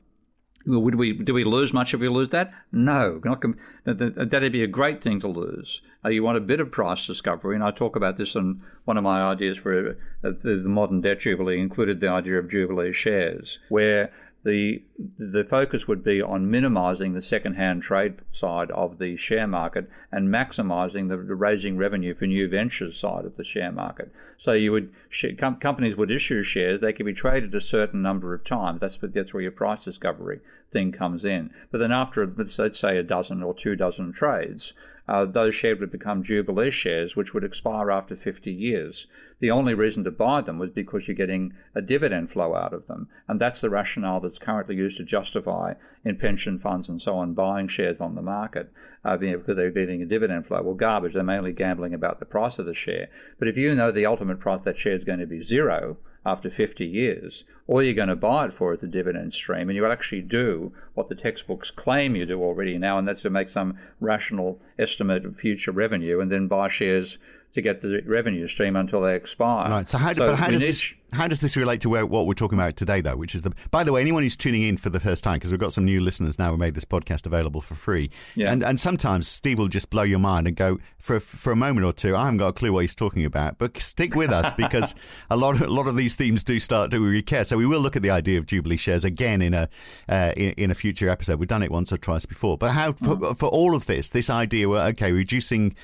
would 0.66 0.96
we 0.96 1.14
do 1.14 1.34
we 1.34 1.46
lose 1.46 1.74
much 1.74 1.94
if 1.94 2.00
we 2.00 2.10
lose 2.10 2.30
that? 2.30 2.54
No, 2.72 3.22
com- 3.24 3.58
that, 3.86 3.98
that, 3.98 4.30
that'd 4.30 4.52
be 4.52 4.64
a 4.64 4.68
great 4.68 5.02
thing 5.02 5.20
to 5.22 5.28
lose. 5.28 5.82
Uh, 6.04 6.10
you 6.10 6.22
want 6.22 6.38
a 6.38 6.42
bit 6.42 6.60
of 6.60 6.70
price 6.70 7.08
discovery, 7.08 7.56
and 7.56 7.64
I 7.64 7.72
talk 7.72 7.96
about 7.96 8.18
this 8.18 8.36
in 8.36 8.62
one 8.86 8.98
of 8.98 9.04
my 9.04 9.22
ideas 9.24 9.58
for 9.58 9.92
uh, 9.92 9.94
the, 10.22 10.62
the 10.64 10.70
modern 10.70 11.02
debt 11.02 11.22
jubilee 11.22 11.60
included 11.60 12.00
the 12.00 12.10
idea 12.10 12.38
of 12.38 12.50
jubilee 12.50 12.92
shares, 12.92 13.60
where 13.70 14.12
the 14.44 14.82
the 15.18 15.44
focus 15.44 15.88
would 15.88 16.04
be 16.04 16.22
on 16.22 16.50
minimising 16.50 17.14
the 17.14 17.22
second-hand 17.22 17.82
trade 17.82 18.16
side 18.32 18.72
of 18.72 18.98
the 18.98 19.18
share 19.18 19.48
market 19.48 19.90
and 20.12 20.30
maximising 20.30 21.10
the, 21.10 21.18
the 21.18 21.36
raising 21.36 21.78
revenue 21.78 22.14
for 22.14 22.26
new 22.26 22.48
ventures 22.48 22.98
side 22.98 23.26
of 23.26 23.36
the 23.36 23.44
share 23.44 23.72
market. 23.72 24.12
So 24.38 24.54
you 24.54 24.72
would 24.72 24.94
com- 25.38 25.58
companies 25.58 25.96
would 25.98 26.12
issue 26.12 26.44
shares; 26.44 26.80
they 26.80 26.94
could 26.94 27.06
be 27.06 27.14
traded 27.14 27.54
a 27.54 27.62
certain 27.62 28.02
number 28.02 28.34
of 28.34 28.44
times. 28.44 28.80
That's 28.80 28.98
that's 29.02 29.34
where 29.34 29.44
your 29.44 29.52
price 29.52 29.84
discovery 29.84 30.40
thing 30.72 30.92
comes 30.92 31.26
in. 31.26 31.52
But 31.72 31.80
then 31.80 31.92
after 31.92 32.26
let's, 32.26 32.56
say 32.80 32.98
a 32.98 33.04
dozen 33.04 33.42
or 33.42 33.54
two 33.54 33.76
dozen 33.76 34.14
trades, 34.14 34.74
uh, 35.08 35.26
those 35.26 35.56
shares 35.56 35.80
would 35.80 35.92
become 35.92 36.22
Jubilee 36.22 36.70
shares, 36.70 37.16
which 37.16 37.34
would 37.34 37.44
expire 37.44 37.90
after 37.90 38.16
50 38.16 38.54
years. 38.54 39.08
The 39.40 39.50
only 39.50 39.74
reason 39.74 40.04
to 40.04 40.12
buy 40.12 40.42
them 40.42 40.60
was 40.60 40.70
because 40.70 41.08
you're 41.08 41.16
getting 41.16 41.54
a 41.74 41.82
dividend 41.82 42.30
flow 42.30 42.54
out 42.54 42.74
of 42.74 42.86
them. 42.86 43.08
And 43.28 43.42
that's 43.42 43.62
the 43.62 43.72
rationale 43.72 44.20
that's 44.20 44.38
currently 44.38 44.76
used 44.76 44.98
to 44.98 45.04
justify 45.04 45.74
in 46.06 46.18
pension 46.18 46.60
funds 46.60 46.90
and 46.90 47.02
so 47.02 47.18
on 47.18 47.34
buying 47.34 47.68
shares 47.68 48.00
on 48.00 48.14
the 48.14 48.22
market 48.22 48.72
uh, 49.04 49.18
because 49.18 49.56
they're 49.56 49.72
getting 49.72 50.04
a 50.04 50.06
dividend 50.06 50.46
flow. 50.46 50.62
Well, 50.62 50.76
garbage. 50.76 51.16
They're 51.16 51.24
mainly 51.24 51.54
gambling 51.54 51.96
about 51.96 52.20
the 52.20 52.26
price 52.26 52.60
of 52.60 52.68
the 52.68 52.76
share. 52.76 53.10
But 53.40 53.48
if 53.48 53.58
you 53.58 53.74
know 53.74 53.92
the 53.92 54.06
ultimate 54.06 54.40
price 54.40 54.62
that 54.66 54.78
share 54.78 54.94
is 54.94 55.06
going 55.06 55.20
to 55.20 55.26
be 55.26 55.42
zero, 55.42 55.98
after 56.30 56.50
50 56.50 56.86
years, 56.86 57.44
all 57.68 57.82
you're 57.82 57.94
going 57.94 58.10
to 58.10 58.16
buy 58.16 58.46
it 58.46 58.54
for 58.54 58.74
is 58.74 58.80
the 58.80 58.88
dividend 58.88 59.34
stream, 59.34 59.70
and 59.70 59.76
you 59.76 59.86
actually 59.86 60.22
do 60.22 60.72
what 60.94 61.10
the 61.10 61.16
textbooks 61.16 61.72
claim 61.72 62.16
you 62.16 62.26
do 62.26 62.42
already 62.42 62.78
now, 62.78 62.98
and 62.98 63.08
that's 63.08 63.24
to 63.24 63.30
make 63.30 63.50
some 63.50 63.78
rational 64.00 64.60
estimate 64.78 65.26
of 65.26 65.36
future 65.36 65.72
revenue 65.72 66.20
and 66.20 66.32
then 66.32 66.48
buy 66.48 66.68
shares 66.68 67.18
to 67.54 67.62
get 67.62 67.82
the 67.82 68.02
revenue 68.06 68.48
stream 68.48 68.76
until 68.76 69.02
they 69.02 69.16
expire. 69.16 69.70
Right. 69.70 69.88
So 69.88 69.98
how, 69.98 70.14
do, 70.14 70.20
but 70.20 70.36
how 70.36 70.52
does 70.52 70.62
this 70.62 70.94
how 71.14 71.28
does 71.28 71.42
this 71.42 71.58
relate 71.58 71.82
to 71.82 71.90
where, 71.90 72.06
what 72.06 72.28
we're 72.28 72.34
talking 72.34 72.58
about 72.58 72.76
today, 72.76 73.02
though? 73.02 73.16
Which 73.16 73.36
is 73.36 73.42
the 73.42 73.54
by 73.72 73.84
the 73.84 73.92
way, 73.92 74.02
anyone 74.02 74.24
who's 74.24 74.38
tuning 74.38 74.64
in 74.64 74.78
for 74.78 74.90
the 74.90 75.00
first 75.00 75.24
time, 75.24 75.36
because 75.36 75.52
we've 75.52 75.60
got 75.60 75.74
some 75.74 75.86
new 75.86 76.00
listeners 76.00 76.38
now 76.38 76.52
who 76.52 76.58
made 76.58 76.76
this 76.76 76.86
podcast 76.86 77.26
available 77.26 77.62
for 77.62 77.76
free. 77.76 78.10
Yeah. 78.36 78.52
And 78.52 78.64
and 78.64 78.80
sometimes 78.80 79.28
Steve 79.28 79.58
will 79.58 79.68
just 79.68 79.90
blow 79.90 80.04
your 80.04 80.20
mind 80.20 80.48
and 80.48 80.56
go 80.56 80.80
for 80.98 81.16
a- 81.18 81.22
for 81.22 81.52
a 81.52 81.56
moment 81.56 81.86
or 81.86 81.94
two. 81.94 82.16
I 82.16 82.26
haven't 82.26 82.38
got 82.38 82.48
a 82.50 82.54
clue 82.54 82.74
what 82.74 82.82
he's 82.82 82.96
talking 82.96 83.26
about, 83.26 83.58
but 83.58 83.78
stick 83.78 84.16
with 84.16 84.32
us 84.32 84.52
because 84.58 84.96
a 85.30 85.38
lot 85.38 85.56
of, 85.56 85.62
a 85.62 85.68
lot 85.68 85.88
of 85.88 85.96
these 85.96 86.16
themes 86.16 86.44
do 86.44 86.60
start 86.60 86.92
to 86.92 87.00
recur. 87.00 87.44
So 87.44 87.58
we 87.58 87.66
will 87.66 87.82
look 87.82 87.96
at 87.96 88.02
the 88.02 88.12
idea 88.12 88.38
of 88.38 88.46
Jubilee 88.46 88.78
shares 88.78 89.04
again 89.04 89.42
in 89.42 89.54
a 89.54 89.70
uh, 90.08 90.34
in, 90.36 90.52
in 90.52 90.72
a 90.72 90.76
future 90.76 91.10
episode. 91.10 91.40
We've 91.40 91.48
done 91.50 91.64
it 91.64 91.72
once 91.72 91.92
or 91.92 91.98
twice 91.98 92.26
before, 92.26 92.58
but 92.58 92.72
how 92.72 92.94
for, 92.94 93.34
for 93.36 93.48
all 93.48 93.76
of 93.76 93.86
this, 93.86 94.10
this 94.10 94.30
idea, 94.30 94.70
well, 94.70 94.88
okay, 94.88 95.12
reducing 95.12 95.76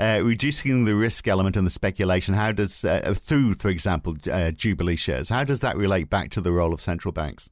uh, 0.00 0.20
reducing 0.22 0.86
the 0.86 0.94
risk 0.94 1.28
element 1.28 1.56
and 1.56 1.66
the 1.66 1.70
speculation. 1.70 2.34
How 2.34 2.52
does 2.52 2.84
uh, 2.84 3.14
through, 3.14 3.54
for 3.54 3.68
example, 3.68 4.16
uh, 4.32 4.50
Jubilee 4.70 4.94
shares? 4.94 5.30
How 5.30 5.42
does 5.42 5.60
that 5.60 5.76
relate 5.76 6.08
back 6.08 6.30
to 6.30 6.40
the 6.40 6.52
role 6.52 6.72
of 6.72 6.80
central 6.80 7.10
banks? 7.10 7.50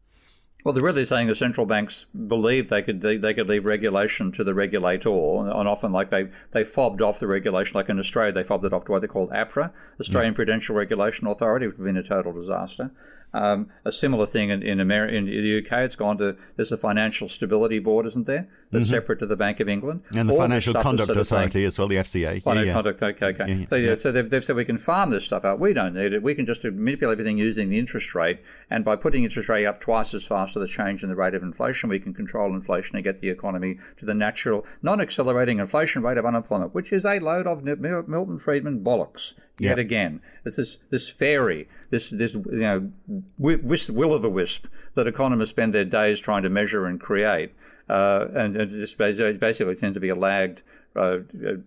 Well, 0.64 0.72
they're 0.72 0.84
really 0.84 1.04
saying 1.04 1.26
the 1.26 1.34
central 1.34 1.66
banks 1.66 2.06
believe 2.26 2.68
they 2.68 2.82
could 2.82 3.00
they, 3.00 3.16
they 3.16 3.34
could 3.34 3.48
leave 3.48 3.64
regulation 3.64 4.30
to 4.32 4.44
the 4.44 4.54
regulator, 4.54 5.10
and 5.10 5.68
often 5.68 5.92
like 5.92 6.10
they 6.10 6.28
they 6.52 6.62
fobbed 6.62 7.02
off 7.02 7.18
the 7.18 7.26
regulation. 7.26 7.74
Like 7.74 7.88
in 7.88 7.98
Australia, 7.98 8.32
they 8.32 8.42
fobbed 8.42 8.64
it 8.64 8.72
off 8.72 8.84
to 8.84 8.92
what 8.92 9.02
they 9.02 9.08
called 9.08 9.30
APRA, 9.30 9.72
Australian 10.00 10.34
Prudential 10.34 10.76
Regulation 10.76 11.26
Authority, 11.26 11.66
which 11.66 11.78
would 11.78 11.86
have 11.86 11.94
been 11.94 12.04
a 12.04 12.06
total 12.06 12.32
disaster. 12.32 12.90
Um, 13.34 13.68
a 13.84 13.92
similar 13.92 14.26
thing 14.26 14.50
in 14.50 14.62
in, 14.62 14.78
Ameri- 14.78 15.12
in 15.12 15.26
the 15.26 15.58
UK, 15.58 15.84
it's 15.84 15.96
gone 15.96 16.16
to 16.18 16.36
there's 16.56 16.72
a 16.72 16.76
Financial 16.78 17.28
Stability 17.28 17.78
Board, 17.78 18.06
isn't 18.06 18.26
there? 18.26 18.48
That's 18.70 18.88
separate 18.88 19.18
to 19.20 19.26
the 19.26 19.36
Bank 19.36 19.60
of 19.60 19.68
England 19.68 20.02
And 20.14 20.28
the 20.28 20.34
All 20.34 20.40
Financial 20.40 20.74
Conduct 20.74 21.06
sort 21.06 21.16
of 21.16 21.22
Authority 21.22 21.64
as 21.64 21.78
well, 21.78 21.88
the 21.88 21.96
FCA. 21.96 22.42
Financial 22.42 22.66
Yeah, 22.66 22.72
conduct, 22.72 23.02
okay, 23.02 23.26
okay. 23.26 23.44
Yeah, 23.48 23.54
yeah, 23.54 23.66
so, 23.66 23.76
yeah, 23.76 23.96
so 23.98 24.12
they've, 24.12 24.28
they've 24.28 24.44
said 24.44 24.56
we 24.56 24.64
can 24.64 24.78
farm 24.78 25.10
this 25.10 25.24
stuff 25.24 25.44
out. 25.44 25.58
We 25.58 25.72
don't 25.72 25.94
need 25.94 26.12
it. 26.12 26.22
We 26.22 26.34
can 26.34 26.46
just 26.46 26.64
manipulate 26.64 27.14
everything 27.14 27.38
using 27.38 27.70
the 27.70 27.78
interest 27.78 28.14
rate, 28.14 28.40
and 28.70 28.84
by 28.84 28.96
putting 28.96 29.24
interest 29.24 29.48
rate 29.48 29.66
up 29.66 29.80
twice 29.80 30.14
as 30.14 30.24
fast 30.24 30.56
as 30.56 30.60
the 30.60 30.68
change 30.68 31.02
in 31.02 31.08
the 31.08 31.16
rate 31.16 31.34
of 31.34 31.42
inflation, 31.42 31.88
we 31.88 31.98
can 31.98 32.14
control 32.14 32.54
inflation 32.54 32.96
and 32.96 33.04
get 33.04 33.20
the 33.20 33.28
economy 33.28 33.78
to 33.98 34.06
the 34.06 34.14
natural, 34.14 34.66
non 34.82 35.00
accelerating 35.00 35.58
inflation 35.58 36.02
rate 36.02 36.18
of 36.18 36.26
unemployment, 36.26 36.74
which 36.74 36.92
is 36.92 37.04
a 37.04 37.18
load 37.20 37.46
of 37.46 37.62
Milton 37.62 38.38
Friedman 38.38 38.84
bollocks. 38.84 39.34
Yet 39.60 39.78
again, 39.78 40.20
it's 40.44 40.56
this, 40.56 40.78
this 40.90 41.10
fairy, 41.10 41.68
this, 41.90 42.10
this 42.10 42.34
you 42.34 42.42
know, 42.44 42.92
will 43.38 44.12
o' 44.12 44.18
the 44.18 44.28
wisp 44.28 44.66
that 44.94 45.06
economists 45.06 45.50
spend 45.50 45.74
their 45.74 45.84
days 45.84 46.20
trying 46.20 46.44
to 46.44 46.48
measure 46.48 46.86
and 46.86 47.00
create. 47.00 47.52
Uh, 47.88 48.26
and, 48.34 48.56
and 48.56 48.70
it 48.70 48.98
basically 49.40 49.74
tends 49.74 49.96
to 49.96 50.00
be 50.00 50.10
a 50.10 50.14
lagged 50.14 50.62
uh, 50.94 51.18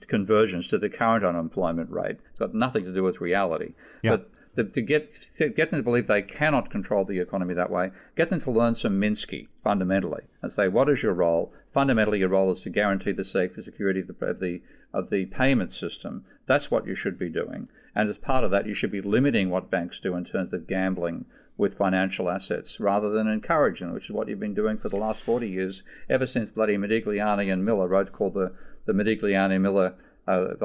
convergence 0.07 0.67
to 0.69 0.77
the 0.77 0.89
current 0.89 1.25
unemployment 1.25 1.89
rate. 1.89 2.17
It's 2.29 2.39
got 2.39 2.53
nothing 2.53 2.85
to 2.85 2.93
do 2.93 3.03
with 3.03 3.19
reality. 3.19 3.73
Yep. 4.03 4.11
But 4.11 4.29
to 4.55 4.63
get 4.81 5.15
to 5.37 5.49
get 5.49 5.71
them 5.71 5.79
to 5.79 5.83
believe 5.83 6.07
they 6.07 6.21
cannot 6.21 6.69
control 6.69 7.05
the 7.05 7.19
economy 7.19 7.53
that 7.53 7.71
way, 7.71 7.91
get 8.17 8.29
them 8.29 8.41
to 8.41 8.51
learn 8.51 8.75
some 8.75 8.99
Minsky 8.99 9.47
fundamentally 9.63 10.23
and 10.41 10.51
say, 10.51 10.67
what 10.67 10.89
is 10.89 11.03
your 11.03 11.13
role? 11.13 11.53
Fundamentally, 11.73 12.19
your 12.19 12.29
role 12.29 12.51
is 12.51 12.61
to 12.63 12.69
guarantee 12.69 13.13
the 13.13 13.23
safety, 13.23 13.61
security 13.63 14.01
of 14.01 14.07
the, 14.07 14.25
of 14.25 14.39
the 14.39 14.61
of 14.93 15.09
the 15.09 15.25
payment 15.27 15.71
system. 15.71 16.25
That's 16.47 16.69
what 16.69 16.85
you 16.85 16.95
should 16.95 17.17
be 17.17 17.29
doing. 17.29 17.69
And 17.95 18.09
as 18.09 18.17
part 18.17 18.43
of 18.43 18.51
that, 18.51 18.67
you 18.67 18.73
should 18.73 18.91
be 18.91 19.01
limiting 19.01 19.49
what 19.49 19.71
banks 19.71 19.99
do 19.99 20.15
in 20.15 20.25
terms 20.25 20.53
of 20.53 20.67
gambling 20.67 21.25
with 21.57 21.73
financial 21.73 22.29
assets 22.29 22.79
rather 22.79 23.09
than 23.09 23.27
encouraging 23.27 23.93
which 23.93 24.05
is 24.05 24.11
what 24.11 24.27
you've 24.27 24.39
been 24.39 24.53
doing 24.53 24.77
for 24.77 24.89
the 24.89 24.97
last 24.97 25.23
40 25.23 25.47
years, 25.49 25.83
ever 26.09 26.25
since 26.25 26.49
bloody 26.49 26.75
Modigliani 26.75 27.51
and 27.51 27.63
Miller 27.63 27.87
wrote 27.87 28.11
called 28.11 28.33
the, 28.33 28.51
the 28.85 28.93
Modigliani 28.93 29.61
Miller 29.61 29.93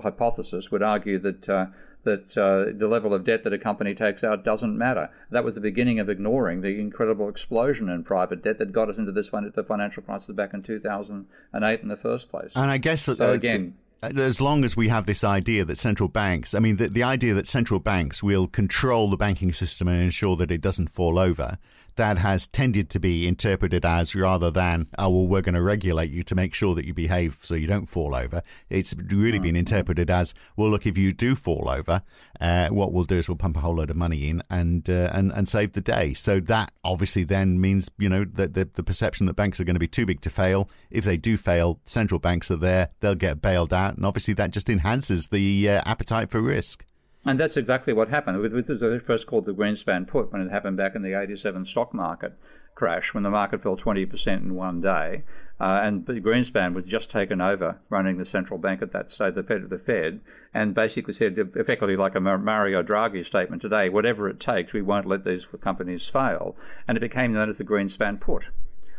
hypothesis, 0.02 0.70
would 0.70 0.82
argue 0.82 1.18
that. 1.18 1.48
Uh, 1.48 1.66
that 2.06 2.38
uh, 2.38 2.72
the 2.78 2.86
level 2.86 3.12
of 3.12 3.24
debt 3.24 3.42
that 3.42 3.52
a 3.52 3.58
company 3.58 3.92
takes 3.92 4.22
out 4.22 4.44
doesn't 4.44 4.78
matter. 4.78 5.10
That 5.30 5.42
was 5.42 5.54
the 5.54 5.60
beginning 5.60 5.98
of 5.98 6.08
ignoring 6.08 6.60
the 6.60 6.78
incredible 6.78 7.28
explosion 7.28 7.88
in 7.88 8.04
private 8.04 8.44
debt 8.44 8.58
that 8.58 8.70
got 8.70 8.88
us 8.88 8.96
into 8.96 9.10
this 9.10 9.28
fin- 9.28 9.52
the 9.54 9.64
financial 9.64 10.04
crisis 10.04 10.34
back 10.34 10.54
in 10.54 10.62
2008 10.62 11.80
in 11.80 11.88
the 11.88 11.96
first 11.96 12.28
place. 12.28 12.54
And 12.54 12.70
I 12.70 12.78
guess 12.78 13.02
so 13.02 13.32
again, 13.32 13.74
as 14.02 14.40
long 14.40 14.64
as 14.64 14.76
we 14.76 14.88
have 14.88 15.06
this 15.06 15.24
idea 15.24 15.64
that 15.64 15.76
central 15.76 16.08
banks, 16.08 16.54
I 16.54 16.58
mean, 16.58 16.76
the, 16.76 16.88
the 16.88 17.02
idea 17.02 17.34
that 17.34 17.46
central 17.46 17.80
banks 17.80 18.22
will 18.22 18.46
control 18.46 19.10
the 19.10 19.16
banking 19.16 19.52
system 19.52 19.88
and 19.88 20.00
ensure 20.00 20.36
that 20.36 20.50
it 20.50 20.60
doesn't 20.60 20.88
fall 20.88 21.18
over, 21.18 21.58
that 21.96 22.18
has 22.18 22.46
tended 22.46 22.88
to 22.90 23.00
be 23.00 23.26
interpreted 23.26 23.84
as 23.84 24.14
rather 24.14 24.50
than, 24.50 24.86
oh, 24.98 25.10
well, 25.10 25.26
we're 25.26 25.42
going 25.42 25.54
to 25.54 25.62
regulate 25.62 26.10
you 26.10 26.22
to 26.22 26.34
make 26.34 26.54
sure 26.54 26.74
that 26.74 26.86
you 26.86 26.94
behave 26.94 27.38
so 27.42 27.54
you 27.54 27.66
don't 27.66 27.86
fall 27.86 28.14
over. 28.14 28.42
It's 28.70 28.94
really 28.94 29.38
been 29.38 29.56
interpreted 29.56 30.10
as, 30.10 30.34
well, 30.56 30.70
look, 30.70 30.86
if 30.86 30.96
you 30.96 31.12
do 31.12 31.34
fall 31.34 31.68
over, 31.68 32.02
uh, 32.40 32.68
what 32.68 32.92
we'll 32.92 33.04
do 33.04 33.16
is 33.16 33.28
we'll 33.28 33.36
pump 33.36 33.56
a 33.56 33.60
whole 33.60 33.76
load 33.76 33.90
of 33.90 33.96
money 33.96 34.28
in 34.28 34.42
and 34.50 34.88
uh, 34.88 35.10
and 35.12 35.32
and 35.32 35.48
save 35.48 35.72
the 35.72 35.80
day. 35.80 36.12
So 36.14 36.40
that 36.40 36.72
obviously 36.84 37.24
then 37.24 37.60
means, 37.60 37.90
you 37.98 38.08
know, 38.08 38.24
that 38.24 38.54
the, 38.54 38.68
the 38.72 38.82
perception 38.82 39.26
that 39.26 39.34
banks 39.34 39.58
are 39.58 39.64
going 39.64 39.74
to 39.74 39.80
be 39.80 39.88
too 39.88 40.06
big 40.06 40.20
to 40.22 40.30
fail. 40.30 40.68
If 40.90 41.04
they 41.04 41.16
do 41.16 41.36
fail, 41.36 41.80
central 41.84 42.18
banks 42.18 42.50
are 42.50 42.56
there, 42.56 42.90
they'll 43.00 43.14
get 43.14 43.40
bailed 43.40 43.72
out. 43.72 43.96
And 43.96 44.04
obviously 44.04 44.34
that 44.34 44.50
just 44.50 44.68
enhances 44.68 45.28
the 45.28 45.68
uh, 45.68 45.82
appetite 45.86 46.30
for 46.30 46.40
risk. 46.40 46.84
And 47.26 47.40
that's 47.40 47.56
exactly 47.56 47.92
what 47.92 48.08
happened. 48.08 48.44
It 48.44 48.52
was 48.52 49.02
first 49.02 49.26
called 49.26 49.46
the 49.46 49.52
Greenspan 49.52 50.06
put 50.06 50.32
when 50.32 50.42
it 50.42 50.50
happened 50.50 50.76
back 50.76 50.94
in 50.94 51.02
the 51.02 51.20
87 51.20 51.64
stock 51.64 51.92
market 51.92 52.34
crash 52.76 53.14
when 53.14 53.24
the 53.24 53.30
market 53.30 53.62
fell 53.62 53.76
20% 53.76 54.26
in 54.36 54.54
one 54.54 54.80
day. 54.80 55.24
Uh, 55.58 55.80
and 55.82 56.06
Greenspan 56.06 56.74
was 56.74 56.84
just 56.84 57.10
taken 57.10 57.40
over 57.40 57.80
running 57.88 58.18
the 58.18 58.24
central 58.24 58.58
bank 58.58 58.82
at 58.82 58.92
that 58.92 59.10
stage, 59.10 59.34
the 59.34 59.42
Fed, 59.42 59.62
of 59.62 59.70
the 59.70 59.78
Fed, 59.78 60.20
and 60.54 60.74
basically 60.74 61.14
said 61.14 61.36
effectively 61.56 61.96
like 61.96 62.14
a 62.14 62.20
Mario 62.20 62.82
Draghi 62.82 63.24
statement 63.24 63.62
today, 63.62 63.88
whatever 63.88 64.28
it 64.28 64.38
takes, 64.38 64.72
we 64.72 64.82
won't 64.82 65.06
let 65.06 65.24
these 65.24 65.46
companies 65.62 66.06
fail. 66.08 66.54
And 66.86 66.96
it 66.96 67.00
became 67.00 67.32
known 67.32 67.50
as 67.50 67.56
the 67.56 67.64
Greenspan 67.64 68.20
put. 68.20 68.50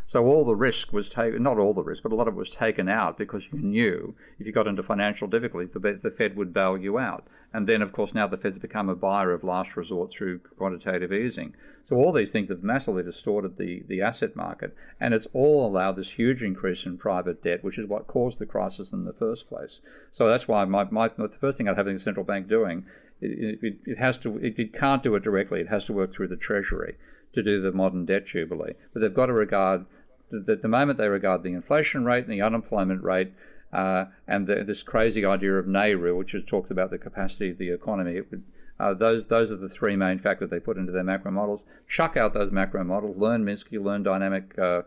So 0.08 0.26
all 0.26 0.46
the 0.46 0.56
risk 0.56 0.94
was 0.94 1.10
taken, 1.10 1.44
not 1.44 1.58
all 1.58 1.74
the 1.74 1.84
risk, 1.84 2.02
but 2.02 2.14
a 2.14 2.16
lot 2.16 2.30
of 2.30 2.36
it 2.36 2.38
was 2.38 2.50
taken 2.50 2.88
out 2.88 3.18
because 3.18 3.50
you 3.52 3.60
knew 3.60 4.16
if 4.40 4.46
you 4.46 4.54
got 4.54 4.66
into 4.66 4.82
financial 4.82 5.28
difficulty, 5.28 5.66
the, 5.66 6.00
the 6.02 6.12
Fed 6.12 6.38
would 6.38 6.54
bail 6.54 6.78
you 6.78 6.98
out. 6.98 7.28
And 7.54 7.68
then, 7.68 7.82
of 7.82 7.92
course, 7.92 8.14
now 8.14 8.26
the 8.26 8.38
Fed's 8.38 8.58
become 8.58 8.88
a 8.88 8.96
buyer 8.96 9.34
of 9.34 9.44
last 9.44 9.76
resort 9.76 10.14
through 10.14 10.40
quantitative 10.58 11.12
easing. 11.12 11.56
So 11.84 11.98
all 11.98 12.14
these 12.14 12.30
things 12.30 12.48
have 12.48 12.64
massively 12.64 13.04
distorted 13.04 13.58
the, 13.58 13.84
the 13.88 14.02
asset 14.02 14.34
market, 14.34 14.74
and 14.98 15.14
it's 15.14 15.28
all 15.34 15.68
allowed 15.68 15.98
this 15.98 16.12
huge 16.12 16.42
increase 16.42 16.86
in 16.86 16.98
private 16.98 17.44
debt, 17.44 17.62
which 17.62 17.78
is 17.78 17.90
what 17.90 18.08
caused 18.08 18.40
the 18.40 18.46
crisis 18.46 18.94
in 18.94 19.04
the 19.04 19.14
first 19.14 19.50
place. 19.50 19.82
So 20.14 20.30
that's 20.30 20.48
why 20.48 20.64
my, 20.64 20.86
my 20.90 21.10
the 21.10 21.28
first 21.30 21.58
thing 21.58 21.68
I'd 21.68 21.76
have 21.76 21.86
the 21.86 22.00
central 22.00 22.26
bank 22.26 22.48
doing, 22.48 22.86
it, 23.20 23.60
it, 23.62 23.78
it 23.86 23.98
has 23.98 24.18
to, 24.20 24.38
it, 24.38 24.58
it 24.58 24.74
can't 24.74 25.04
do 25.04 25.16
it 25.16 25.24
directly. 25.24 25.60
It 25.60 25.68
has 25.68 25.86
to 25.88 25.94
work 25.94 26.14
through 26.14 26.30
the 26.30 26.38
Treasury 26.38 26.96
to 27.34 27.44
do 27.44 27.62
the 27.62 27.72
modern 27.72 28.06
debt 28.06 28.26
jubilee. 28.26 28.74
But 28.94 29.02
they've 29.02 29.14
got 29.14 29.26
to 29.28 29.34
regard 29.34 29.86
at 30.32 30.62
the 30.62 30.68
moment 30.68 30.98
they 30.98 31.08
regard 31.08 31.44
the 31.44 31.54
inflation 31.54 32.06
rate 32.06 32.26
and 32.26 32.34
the 32.34 32.42
unemployment 32.42 33.04
rate 33.04 33.32
uh, 33.74 34.06
and 34.28 34.48
the, 34.48 34.64
this 34.64 34.84
crazy 34.84 35.26
idea 35.26 35.54
of 35.54 35.66
NAIRU, 35.66 36.18
which 36.18 36.32
has 36.32 36.44
talked 36.44 36.72
about 36.72 36.90
the 36.90 36.98
capacity 36.98 37.50
of 37.52 37.58
the 37.58 37.70
economy. 37.70 38.22
Would, 38.22 38.44
uh, 38.80 38.94
those 38.94 39.26
those 39.26 39.50
are 39.50 39.56
the 39.56 39.70
three 39.70 39.96
main 39.96 40.20
factors 40.20 40.50
they 40.50 40.60
put 40.60 40.78
into 40.78 40.92
their 40.92 41.04
macro 41.04 41.32
models. 41.32 41.64
Chuck 41.88 42.16
out 42.16 42.34
those 42.34 42.52
macro 42.52 42.84
models, 42.84 43.18
learn 43.18 43.44
Minsky, 43.44 43.84
learn 43.84 44.04
dynamic 44.04 44.58
uh, 44.60 44.84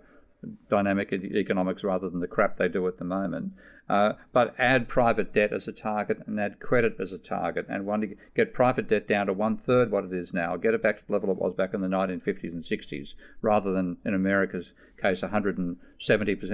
dynamic 0.68 1.12
economics 1.12 1.85
rather 1.85 2.09
than 2.09 2.20
the 2.20 2.26
crap 2.26 2.57
they 2.57 2.68
do 2.68 2.87
at 2.87 2.98
the 2.98 3.05
moment. 3.05 3.53
Uh, 3.90 4.12
but 4.33 4.55
add 4.57 4.87
private 4.87 5.33
debt 5.33 5.53
as 5.53 5.66
a 5.66 5.72
target 5.72 6.18
and 6.24 6.38
add 6.38 6.61
credit 6.61 6.94
as 7.00 7.12
a 7.12 7.18
target, 7.18 7.66
and 7.68 7.85
want 7.85 8.03
to 8.03 8.14
get 8.37 8.55
private 8.55 8.87
debt 8.87 9.09
down 9.09 9.26
to 9.26 9.33
one 9.33 9.57
third 9.57 9.90
what 9.90 10.05
it 10.05 10.12
is 10.12 10.33
now. 10.33 10.57
Get 10.57 10.74
it 10.74 10.83
back 10.83 10.98
to 10.98 11.07
the 11.09 11.12
level 11.12 11.33
it 11.33 11.38
was 11.38 11.55
back 11.55 11.74
in 11.74 11.81
the 11.81 11.88
1950s 11.88 12.53
and 12.53 12.62
60s, 12.62 13.14
rather 13.42 13.72
than 13.72 13.96
in 14.05 14.14
America's 14.14 14.74
case 15.03 15.22
170% 15.22 15.76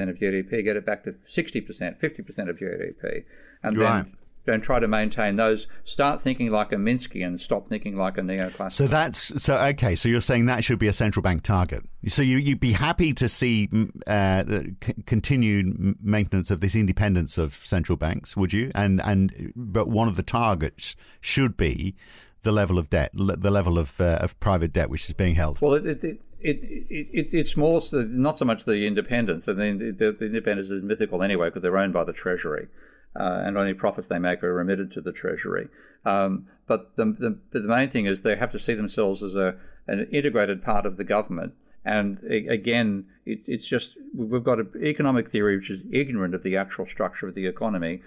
of 0.08 0.18
GDP. 0.18 0.64
Get 0.64 0.76
it 0.76 0.86
back 0.86 1.04
to 1.04 1.10
60%, 1.10 2.00
50% 2.00 2.48
of 2.48 2.56
GDP, 2.56 3.24
and 3.62 3.76
right. 3.76 4.04
then 4.04 4.16
and 4.46 4.62
try 4.62 4.78
to 4.78 4.88
maintain 4.88 5.36
those. 5.36 5.66
Start 5.84 6.20
thinking 6.20 6.50
like 6.50 6.72
a 6.72 6.76
Minsky 6.76 7.26
and 7.26 7.40
stop 7.40 7.68
thinking 7.68 7.96
like 7.96 8.18
a 8.18 8.20
neoclassical. 8.20 8.72
So 8.72 8.86
that's 8.86 9.42
so 9.42 9.56
okay. 9.56 9.94
So 9.94 10.08
you're 10.08 10.20
saying 10.20 10.46
that 10.46 10.64
should 10.64 10.78
be 10.78 10.88
a 10.88 10.92
central 10.92 11.22
bank 11.22 11.42
target. 11.42 11.84
So 12.06 12.22
you, 12.22 12.38
you'd 12.38 12.60
be 12.60 12.72
happy 12.72 13.12
to 13.14 13.28
see 13.28 13.68
mm, 13.68 13.90
uh, 14.06 14.42
the 14.44 14.74
c- 14.82 14.94
continued 15.06 15.96
maintenance 16.02 16.50
of 16.50 16.60
this 16.60 16.76
independence 16.76 17.38
of 17.38 17.54
central 17.54 17.96
banks, 17.96 18.36
would 18.36 18.52
you? 18.52 18.70
And 18.74 19.00
and 19.02 19.52
but 19.56 19.88
one 19.88 20.08
of 20.08 20.16
the 20.16 20.22
targets 20.22 20.96
should 21.20 21.56
be 21.56 21.96
the 22.42 22.52
level 22.52 22.78
of 22.78 22.90
debt, 22.90 23.10
the 23.14 23.50
level 23.50 23.78
of 23.78 24.00
uh, 24.00 24.18
of 24.20 24.38
private 24.40 24.72
debt 24.72 24.90
which 24.90 25.04
is 25.08 25.12
being 25.12 25.34
held. 25.34 25.60
Well, 25.60 25.74
it, 25.74 25.86
it, 25.86 26.20
it, 26.40 26.60
it, 26.60 27.28
it's 27.34 27.56
more 27.56 27.80
so, 27.80 28.02
not 28.02 28.38
so 28.38 28.44
much 28.44 28.64
the 28.64 28.86
independence. 28.86 29.48
I 29.48 29.52
mean, 29.52 29.78
the, 29.78 30.12
the 30.12 30.26
independence 30.26 30.70
is 30.70 30.82
mythical 30.82 31.22
anyway 31.22 31.48
because 31.48 31.62
they're 31.62 31.76
owned 31.76 31.92
by 31.92 32.04
the 32.04 32.12
Treasury 32.12 32.68
uh, 33.18 33.42
and 33.44 33.56
only 33.56 33.74
profits 33.74 34.08
they 34.08 34.18
make 34.18 34.42
are 34.42 34.54
remitted 34.54 34.90
to 34.92 35.00
the 35.00 35.12
Treasury. 35.12 35.68
Um, 36.04 36.46
but 36.66 36.94
the, 36.96 37.04
the, 37.52 37.60
the, 37.60 37.66
main 37.66 37.90
thing 37.90 38.06
is 38.06 38.20
they 38.20 38.36
have 38.36 38.52
to 38.52 38.58
see 38.58 38.74
themselves 38.74 39.22
as 39.22 39.36
a, 39.36 39.56
an 39.86 40.08
integrated 40.12 40.62
part 40.62 40.86
of 40.86 40.96
the 40.96 41.04
government. 41.04 41.54
And 41.84 42.18
again, 42.24 43.06
it, 43.24 43.40
it's 43.46 43.66
just 43.66 43.96
we've 44.14 44.42
got 44.42 44.58
an 44.58 44.70
economic 44.82 45.30
theory 45.30 45.56
which 45.56 45.70
is 45.70 45.82
ignorant 45.92 46.34
of 46.34 46.42
the 46.42 46.56
actual 46.56 46.86
structure 46.86 47.28
of 47.28 47.34
the 47.34 47.46
economy, 47.46 48.02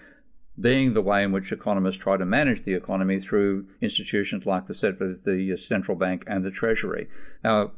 being 0.59 0.93
the 0.93 1.01
way 1.01 1.23
in 1.23 1.31
which 1.31 1.51
economists 1.51 1.97
try 1.97 2.17
to 2.17 2.25
manage 2.25 2.65
the 2.65 2.73
economy 2.73 3.19
through 3.19 3.67
institutions 3.81 4.45
like 4.45 4.67
the, 4.67 5.19
the 5.25 5.55
central 5.55 5.97
bank 5.97 6.23
and 6.27 6.43
the 6.43 6.51
Treasury. 6.51 7.07
Now, 7.43 7.71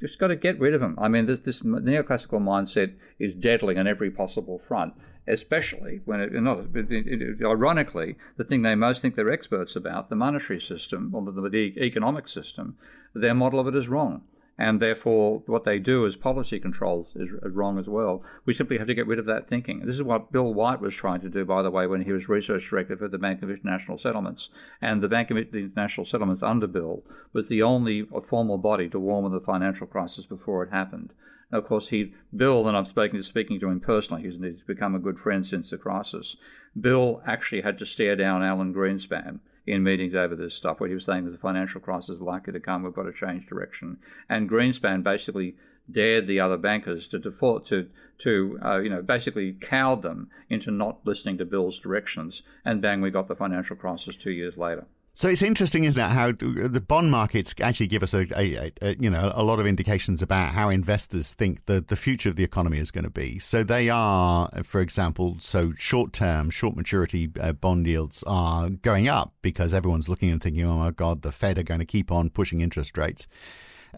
just 0.00 0.18
got 0.18 0.28
to 0.28 0.36
get 0.36 0.58
rid 0.58 0.74
of 0.74 0.80
them. 0.80 0.98
I 0.98 1.08
mean, 1.08 1.26
this, 1.26 1.40
this 1.40 1.60
neoclassical 1.60 2.40
mindset 2.40 2.94
is 3.18 3.34
deadly 3.34 3.76
on 3.76 3.86
every 3.86 4.10
possible 4.10 4.58
front 4.58 4.94
especially 5.26 6.00
when 6.04 6.20
it, 6.20 6.32
not 6.32 6.66
it, 6.74 7.38
ironically, 7.42 8.16
the 8.36 8.44
thing 8.44 8.62
they 8.62 8.74
most 8.74 9.02
think 9.02 9.14
they're 9.14 9.30
experts 9.30 9.76
about, 9.76 10.08
the 10.08 10.16
monetary 10.16 10.60
system 10.60 11.14
or 11.14 11.22
the, 11.30 11.48
the 11.48 11.74
economic 11.82 12.28
system, 12.28 12.76
their 13.14 13.34
model 13.34 13.60
of 13.60 13.66
it 13.66 13.76
is 13.76 13.88
wrong. 13.88 14.22
And 14.60 14.78
therefore, 14.78 15.42
what 15.46 15.64
they 15.64 15.78
do 15.78 16.04
as 16.04 16.16
policy 16.16 16.60
controls 16.60 17.16
is 17.16 17.30
wrong 17.42 17.78
as 17.78 17.88
well. 17.88 18.22
We 18.44 18.52
simply 18.52 18.76
have 18.76 18.88
to 18.88 18.94
get 18.94 19.06
rid 19.06 19.18
of 19.18 19.24
that 19.24 19.48
thinking. 19.48 19.86
This 19.86 19.96
is 19.96 20.02
what 20.02 20.32
Bill 20.32 20.52
White 20.52 20.82
was 20.82 20.94
trying 20.94 21.22
to 21.22 21.30
do, 21.30 21.46
by 21.46 21.62
the 21.62 21.70
way, 21.70 21.86
when 21.86 22.02
he 22.02 22.12
was 22.12 22.28
research 22.28 22.68
director 22.68 22.94
for 22.98 23.08
the 23.08 23.16
Bank 23.16 23.42
of 23.42 23.48
International 23.48 23.96
Settlements. 23.96 24.50
And 24.82 25.02
the 25.02 25.08
Bank 25.08 25.30
of 25.30 25.38
International 25.38 26.04
Settlements 26.04 26.42
under 26.42 26.66
Bill 26.66 27.02
was 27.32 27.48
the 27.48 27.62
only 27.62 28.06
formal 28.22 28.58
body 28.58 28.90
to 28.90 29.00
warn 29.00 29.24
of 29.24 29.32
the 29.32 29.40
financial 29.40 29.86
crisis 29.86 30.26
before 30.26 30.62
it 30.62 30.70
happened. 30.70 31.14
Of 31.50 31.64
course, 31.64 31.88
he 31.88 32.12
Bill, 32.36 32.68
and 32.68 32.76
I'm 32.76 32.84
speaking 32.84 33.22
speaking 33.22 33.58
to 33.60 33.70
him 33.70 33.80
personally. 33.80 34.24
He's, 34.24 34.36
he's 34.36 34.60
become 34.66 34.94
a 34.94 34.98
good 34.98 35.18
friend 35.18 35.46
since 35.46 35.70
the 35.70 35.78
crisis. 35.78 36.36
Bill 36.78 37.22
actually 37.26 37.62
had 37.62 37.78
to 37.78 37.86
stare 37.86 38.14
down 38.14 38.42
Alan 38.42 38.74
Greenspan 38.74 39.40
in 39.66 39.82
meetings 39.82 40.14
over 40.14 40.34
this 40.34 40.54
stuff, 40.54 40.80
where 40.80 40.88
he 40.88 40.94
was 40.94 41.04
saying 41.04 41.24
that 41.24 41.32
the 41.32 41.38
financial 41.38 41.80
crisis 41.80 42.16
is 42.16 42.20
likely 42.20 42.52
to 42.52 42.60
come. 42.60 42.82
We've 42.82 42.94
got 42.94 43.02
to 43.02 43.12
change 43.12 43.46
direction. 43.46 43.98
And 44.28 44.50
Greenspan 44.50 45.02
basically 45.02 45.56
dared 45.90 46.26
the 46.26 46.40
other 46.40 46.56
bankers 46.56 47.08
to 47.08 47.18
default 47.18 47.66
to 47.66 47.88
to 48.18 48.58
uh, 48.64 48.78
you 48.78 48.90
know 48.90 49.02
basically 49.02 49.56
cowed 49.60 50.02
them 50.02 50.30
into 50.48 50.70
not 50.70 51.00
listening 51.04 51.38
to 51.38 51.44
Bill's 51.44 51.78
directions. 51.78 52.42
And 52.64 52.82
bang, 52.82 53.00
we 53.00 53.10
got 53.10 53.28
the 53.28 53.36
financial 53.36 53.76
crisis 53.76 54.16
two 54.16 54.32
years 54.32 54.56
later. 54.56 54.86
So 55.20 55.28
it's 55.28 55.42
interesting, 55.42 55.84
isn't 55.84 56.02
it, 56.02 56.08
how 56.08 56.32
the 56.32 56.80
bond 56.80 57.10
markets 57.10 57.54
actually 57.60 57.88
give 57.88 58.02
us 58.02 58.14
a, 58.14 58.24
a, 58.40 58.72
a, 58.80 58.96
you 58.98 59.10
know 59.10 59.30
a 59.34 59.44
lot 59.44 59.60
of 59.60 59.66
indications 59.66 60.22
about 60.22 60.54
how 60.54 60.70
investors 60.70 61.34
think 61.34 61.66
the, 61.66 61.82
the 61.82 61.94
future 61.94 62.30
of 62.30 62.36
the 62.36 62.42
economy 62.42 62.78
is 62.78 62.90
going 62.90 63.04
to 63.04 63.10
be. 63.10 63.38
So 63.38 63.62
they 63.62 63.90
are, 63.90 64.48
for 64.62 64.80
example, 64.80 65.36
so 65.38 65.74
short 65.76 66.14
term, 66.14 66.48
short 66.48 66.74
maturity 66.74 67.30
uh, 67.38 67.52
bond 67.52 67.86
yields 67.86 68.24
are 68.26 68.70
going 68.70 69.08
up 69.08 69.34
because 69.42 69.74
everyone's 69.74 70.08
looking 70.08 70.30
and 70.30 70.42
thinking, 70.42 70.64
oh 70.64 70.78
my 70.78 70.90
god, 70.90 71.20
the 71.20 71.32
Fed 71.32 71.58
are 71.58 71.64
going 71.64 71.80
to 71.80 71.84
keep 71.84 72.10
on 72.10 72.30
pushing 72.30 72.62
interest 72.62 72.96
rates. 72.96 73.28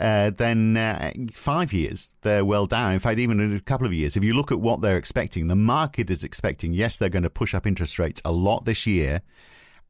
Uh, 0.00 0.30
then 0.30 0.76
uh, 0.76 1.12
five 1.30 1.72
years, 1.72 2.12
they're 2.22 2.44
well 2.44 2.66
down. 2.66 2.94
In 2.94 2.98
fact, 2.98 3.20
even 3.20 3.38
in 3.38 3.54
a 3.54 3.61
couple 3.61 3.87
of 3.87 3.94
years, 3.94 4.16
if 4.16 4.24
you 4.24 4.35
look 4.35 4.50
at 4.50 4.58
what 4.58 4.80
they're 4.80 4.98
expecting, 4.98 5.46
the 5.46 5.54
market 5.54 6.11
is 6.11 6.24
expecting, 6.24 6.72
yes, 6.72 6.96
they're 6.96 7.08
going 7.08 7.22
to 7.22 7.30
push 7.30 7.54
up 7.54 7.64
interest 7.64 8.00
rates 8.00 8.20
a 8.24 8.32
lot 8.32 8.64
this 8.64 8.88
year 8.88 9.22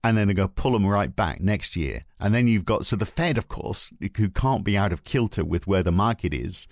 and 0.04 0.16
then 0.16 0.26
going 0.28 0.48
to 0.48 0.54
pull 0.54 0.72
them 0.72 0.86
right 0.86 1.14
back 1.14 1.40
next 1.40 1.76
year. 1.76 2.04
And 2.20 2.34
then 2.34 2.48
you've 2.48 2.64
got, 2.64 2.86
so 2.86 2.96
the 2.96 3.06
Fed, 3.06 3.38
of 3.38 3.48
course, 3.48 3.92
who 4.16 4.28
can't 4.28 4.64
be 4.64 4.76
out 4.76 4.92
of 4.92 5.04
kilter 5.04 5.44
with 5.44 5.66
where 5.66 5.82
the 5.82 5.92
market 5.92 6.34
is, 6.34 6.66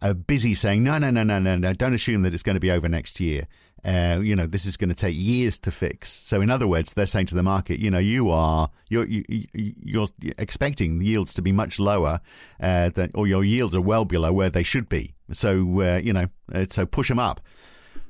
are 0.00 0.14
busy 0.14 0.54
saying, 0.54 0.84
no, 0.84 0.98
no, 0.98 1.10
no, 1.10 1.24
no, 1.24 1.38
no, 1.38 1.56
no, 1.56 1.72
don't 1.72 1.94
assume 1.94 2.22
that 2.22 2.32
it's 2.32 2.44
going 2.44 2.54
to 2.54 2.60
be 2.60 2.70
over 2.70 2.88
next 2.88 3.18
year. 3.18 3.48
Uh, 3.84 4.20
you 4.22 4.34
know, 4.34 4.46
this 4.46 4.66
is 4.66 4.76
going 4.76 4.88
to 4.88 4.94
take 4.94 5.14
years 5.16 5.58
to 5.58 5.70
fix. 5.70 6.10
So, 6.10 6.40
in 6.40 6.50
other 6.50 6.66
words, 6.66 6.94
they're 6.94 7.06
saying 7.06 7.26
to 7.26 7.36
the 7.36 7.44
market, 7.44 7.78
you 7.78 7.92
know, 7.92 7.98
you 7.98 8.28
are 8.28 8.70
you're 8.88 9.06
you, 9.06 9.44
you're 9.52 10.08
expecting 10.36 10.98
the 10.98 11.06
yields 11.06 11.32
to 11.34 11.42
be 11.42 11.52
much 11.52 11.78
lower, 11.78 12.20
uh, 12.60 12.90
than, 12.90 13.12
or 13.14 13.28
your 13.28 13.44
yields 13.44 13.76
are 13.76 13.80
well 13.80 14.04
below 14.04 14.32
where 14.32 14.50
they 14.50 14.64
should 14.64 14.88
be. 14.88 15.14
So, 15.30 15.80
uh, 15.80 16.00
you 16.02 16.12
know, 16.12 16.26
uh, 16.52 16.66
so 16.68 16.86
push 16.86 17.08
them 17.08 17.20
up 17.20 17.40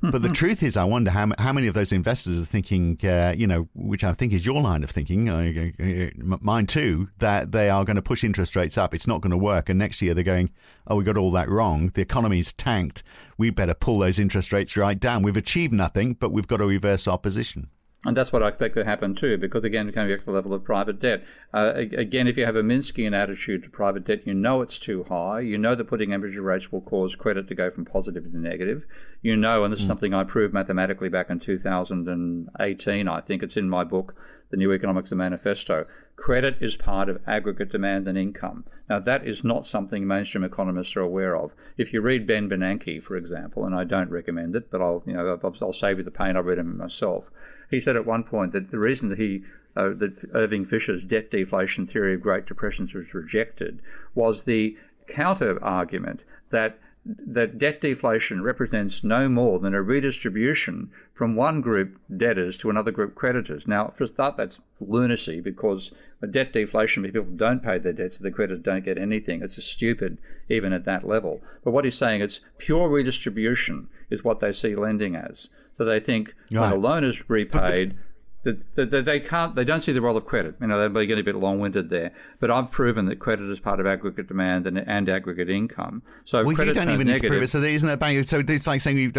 but 0.01 0.21
the 0.21 0.29
truth 0.33 0.63
is, 0.63 0.77
I 0.77 0.83
wonder 0.83 1.11
how, 1.11 1.31
how 1.37 1.53
many 1.53 1.67
of 1.67 1.73
those 1.73 1.91
investors 1.91 2.41
are 2.41 2.45
thinking, 2.45 2.97
uh, 3.03 3.33
you 3.37 3.47
know, 3.47 3.67
which 3.73 4.03
I 4.03 4.13
think 4.13 4.33
is 4.33 4.45
your 4.45 4.61
line 4.61 4.83
of 4.83 4.89
thinking, 4.89 5.29
uh, 5.29 5.71
uh, 5.81 6.37
mine 6.41 6.65
too, 6.65 7.09
that 7.19 7.51
they 7.51 7.69
are 7.69 7.83
going 7.85 7.95
to 7.95 8.01
push 8.01 8.23
interest 8.23 8.55
rates 8.55 8.77
up. 8.77 8.93
It's 8.93 9.07
not 9.07 9.21
going 9.21 9.31
to 9.31 9.37
work. 9.37 9.69
And 9.69 9.77
next 9.79 10.01
year 10.01 10.13
they're 10.13 10.23
going, 10.23 10.51
oh, 10.87 10.95
we 10.95 11.03
got 11.03 11.17
all 11.17 11.31
that 11.31 11.49
wrong. 11.49 11.89
The 11.93 12.01
economy's 12.01 12.53
tanked. 12.53 13.03
We 13.37 13.49
better 13.49 13.73
pull 13.73 13.99
those 13.99 14.19
interest 14.19 14.53
rates 14.53 14.77
right 14.77 14.99
down. 14.99 15.23
We've 15.23 15.37
achieved 15.37 15.73
nothing, 15.73 16.13
but 16.13 16.31
we've 16.31 16.47
got 16.47 16.57
to 16.57 16.65
reverse 16.65 17.07
our 17.07 17.17
position. 17.17 17.69
And 18.05 18.15
that's 18.15 18.31
what 18.31 18.41
I 18.41 18.47
expect 18.47 18.75
to 18.75 18.85
happen 18.85 19.13
too, 19.13 19.37
because 19.37 19.65
again, 19.65 19.91
coming 19.91 20.09
back 20.09 20.19
to 20.19 20.25
the 20.27 20.31
level 20.31 20.53
of 20.53 20.63
private 20.63 21.01
debt. 21.01 21.21
Uh, 21.53 21.73
again, 21.75 22.27
if 22.27 22.37
you 22.37 22.45
have 22.45 22.55
a 22.55 22.63
Minskian 22.63 23.13
attitude 23.13 23.63
to 23.63 23.69
private 23.69 24.05
debt, 24.05 24.25
you 24.25 24.33
know 24.33 24.61
it's 24.61 24.79
too 24.79 25.03
high. 25.03 25.41
You 25.41 25.57
know 25.57 25.75
that 25.75 25.83
putting 25.83 26.13
interest 26.13 26.39
rates 26.39 26.71
will 26.71 26.79
cause 26.79 27.15
credit 27.15 27.49
to 27.49 27.55
go 27.55 27.69
from 27.69 27.83
positive 27.83 28.23
to 28.23 28.37
negative. 28.37 28.85
You 29.21 29.35
know, 29.35 29.65
and 29.65 29.73
this 29.73 29.81
is 29.81 29.85
mm. 29.85 29.89
something 29.89 30.13
I 30.13 30.23
proved 30.23 30.53
mathematically 30.53 31.09
back 31.09 31.29
in 31.29 31.41
2018. 31.41 33.07
I 33.09 33.21
think 33.21 33.43
it's 33.43 33.57
in 33.57 33.69
my 33.69 33.83
book, 33.83 34.15
The 34.49 34.57
New 34.57 34.71
Economics 34.73 35.11
Manifesto. 35.11 35.85
Credit 36.15 36.57
is 36.59 36.75
part 36.75 37.09
of 37.09 37.21
aggregate 37.27 37.69
demand 37.69 38.07
and 38.07 38.17
income. 38.17 38.65
Now, 38.89 38.99
that 38.99 39.27
is 39.27 39.43
not 39.43 39.67
something 39.67 40.07
mainstream 40.07 40.43
economists 40.43 40.95
are 40.97 41.01
aware 41.01 41.35
of. 41.35 41.53
If 41.77 41.93
you 41.93 42.01
read 42.01 42.27
Ben 42.27 42.49
Bernanke, 42.49 43.01
for 43.01 43.15
example, 43.15 43.65
and 43.65 43.75
I 43.75 43.83
don't 43.83 44.09
recommend 44.09 44.55
it, 44.55 44.71
but 44.71 44.81
I'll, 44.81 45.03
you 45.05 45.13
know, 45.13 45.39
I'll, 45.43 45.73
save 45.73 45.99
you 45.99 46.03
the 46.03 46.11
pain. 46.11 46.35
I've 46.35 46.45
read 46.45 46.57
him 46.57 46.77
myself 46.77 47.29
he 47.69 47.79
said 47.79 47.95
at 47.95 48.05
one 48.05 48.23
point 48.23 48.51
that 48.53 48.71
the 48.71 48.79
reason 48.79 49.09
that 49.09 49.19
he 49.19 49.43
uh, 49.75 49.89
that 49.89 50.27
Irving 50.33 50.65
Fisher's 50.65 51.03
debt 51.03 51.29
deflation 51.29 51.85
theory 51.85 52.15
of 52.15 52.21
Great 52.21 52.47
Depressions 52.47 52.93
was 52.93 53.13
rejected 53.13 53.81
was 54.15 54.43
the 54.43 54.75
counter 55.07 55.63
argument 55.63 56.23
that 56.49 56.79
that 57.17 57.57
debt 57.57 57.81
deflation 57.81 58.43
represents 58.43 59.03
no 59.03 59.27
more 59.27 59.59
than 59.59 59.73
a 59.73 59.81
redistribution 59.81 60.91
from 61.13 61.35
one 61.35 61.61
group 61.61 61.97
debtors 62.15 62.57
to 62.59 62.69
another 62.69 62.91
group 62.91 63.15
creditors. 63.15 63.67
Now, 63.67 63.87
for 63.87 64.03
a 64.03 64.07
start, 64.07 64.37
that's 64.37 64.59
lunacy 64.79 65.41
because 65.41 65.91
a 66.21 66.27
debt 66.27 66.53
deflation 66.53 67.01
means 67.01 67.13
people 67.13 67.31
don't 67.35 67.63
pay 67.63 67.79
their 67.79 67.93
debts, 67.93 68.17
so 68.17 68.23
the 68.23 68.31
creditors 68.31 68.63
don't 68.63 68.85
get 68.85 68.97
anything. 68.97 69.41
It's 69.41 69.63
stupid, 69.63 70.19
even 70.49 70.71
at 70.71 70.85
that 70.85 71.07
level. 71.07 71.41
But 71.63 71.71
what 71.71 71.85
he's 71.85 71.97
saying, 71.97 72.21
it's 72.21 72.41
pure 72.57 72.89
redistribution 72.89 73.89
is 74.09 74.23
what 74.23 74.39
they 74.39 74.51
see 74.51 74.75
lending 74.75 75.15
as. 75.15 75.49
So 75.77 75.85
they 75.85 75.99
think 75.99 76.33
right. 76.51 76.61
when 76.61 76.71
a 76.73 76.75
loan 76.75 77.03
is 77.03 77.29
repaid, 77.29 77.97
that, 78.43 79.05
they 79.05 79.19
can't, 79.19 79.55
they 79.55 79.65
don't 79.65 79.81
see 79.81 79.91
the 79.91 80.01
role 80.01 80.15
of 80.15 80.25
credit. 80.25 80.55
You 80.61 80.67
know, 80.67 80.87
they're 80.87 81.05
getting 81.05 81.21
a 81.21 81.25
bit 81.25 81.35
long-winded 81.35 81.89
there. 81.89 82.11
But 82.39 82.49
I've 82.51 82.71
proven 82.71 83.05
that 83.07 83.19
credit 83.19 83.51
is 83.51 83.59
part 83.59 83.79
of 83.81 83.85
aggregate 83.85 84.27
demand 84.27 84.65
and, 84.65 84.77
and 84.77 85.09
aggregate 85.09 85.49
income. 85.49 86.03
So 86.23 86.43
well, 86.43 86.65
you 86.65 86.73
don't 86.73 86.89
even 86.89 87.07
need 87.07 87.21
to 87.21 87.27
prove 87.27 87.43
it. 87.43 87.47
So 87.47 87.59
there 87.59 87.71
isn't 87.71 87.89
a 87.89 87.97
bank. 87.97 88.27
So 88.29 88.41
it's 88.47 88.67
like 88.67 88.79
saying 88.79 88.97
you 88.97 89.11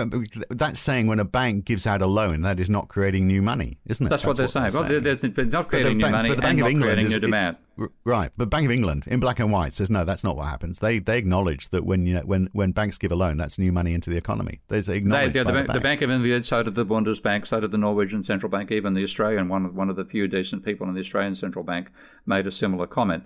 that's 0.51 0.81
saying 0.81 1.07
when 1.07 1.21
a 1.21 1.25
bank 1.25 1.67
gives 1.67 1.87
out 1.87 2.01
a 2.01 2.07
loan, 2.07 2.41
that 2.43 2.59
is 2.59 2.71
not 2.71 2.89
creating 2.89 3.27
new 3.27 3.43
money, 3.43 3.79
isn't 3.87 4.07
it? 4.07 4.09
That's, 4.09 4.23
that's 4.23 4.27
what, 4.27 4.37
they're, 4.39 4.45
what 4.45 4.53
saying. 4.53 4.71
saying. 4.71 4.91
Well, 4.91 5.03
they're, 5.03 5.17
they're, 5.17 5.45
not 5.45 5.69
creating 5.69 5.99
new 5.99 6.05
bank, 6.05 6.13
money 6.13 6.29
but 6.31 6.37
the 6.37 6.43
Bank 6.43 6.59
and 6.59 6.61
of 6.61 6.65
not 6.65 6.71
England 6.71 6.85
creating 6.85 7.07
is, 7.07 7.13
new 7.13 7.21
demand. 7.21 7.57
It, 7.57 7.63
Right, 8.05 8.31
but 8.37 8.51
Bank 8.51 8.66
of 8.66 8.73
England 8.73 9.05
in 9.07 9.21
black 9.21 9.40
and 9.40 9.51
white 9.51 9.73
says 9.73 9.90
no, 9.90 10.05
that's 10.05 10.23
not 10.23 10.37
what 10.37 10.49
happens. 10.49 10.81
They 10.81 10.99
they 10.99 11.16
acknowledge 11.16 11.71
that 11.71 11.85
when 11.85 12.05
you 12.07 12.14
know, 12.14 12.21
when 12.21 12.49
when 12.53 12.73
banks 12.73 12.99
give 12.99 13.12
a 13.12 13.16
loan, 13.16 13.37
that's 13.38 13.59
new 13.59 13.73
money 13.73 13.95
into 13.95 14.11
the 14.11 14.19
economy. 14.19 14.61
There's 14.69 14.88
acknowledged 14.88 15.35
they, 15.35 15.38
the, 15.40 15.45
the, 15.45 15.53
bank. 15.53 15.73
the, 15.73 15.81
bank. 15.81 16.03
of 16.03 16.11
England, 16.11 16.45
so 16.45 16.62
did 16.62 16.75
the 16.75 16.85
Bundesbank, 16.85 17.47
so 17.47 17.61
did 17.61 17.71
the 17.71 17.79
Norwegian 17.79 18.23
central 18.23 18.51
bank, 18.51 18.71
even 18.71 18.95
the 18.95 19.03
Australian 19.03 19.49
one 19.49 19.75
one 19.75 19.88
of 19.88 19.97
the 19.97 20.05
few 20.05 20.29
decent 20.29 20.64
people 20.64 20.88
in 20.88 20.95
the 20.95 21.01
Australian 21.01 21.37
central 21.37 21.64
bank 21.64 21.90
made 22.27 22.47
a 22.47 22.51
similar 22.51 22.87
comment. 22.87 23.25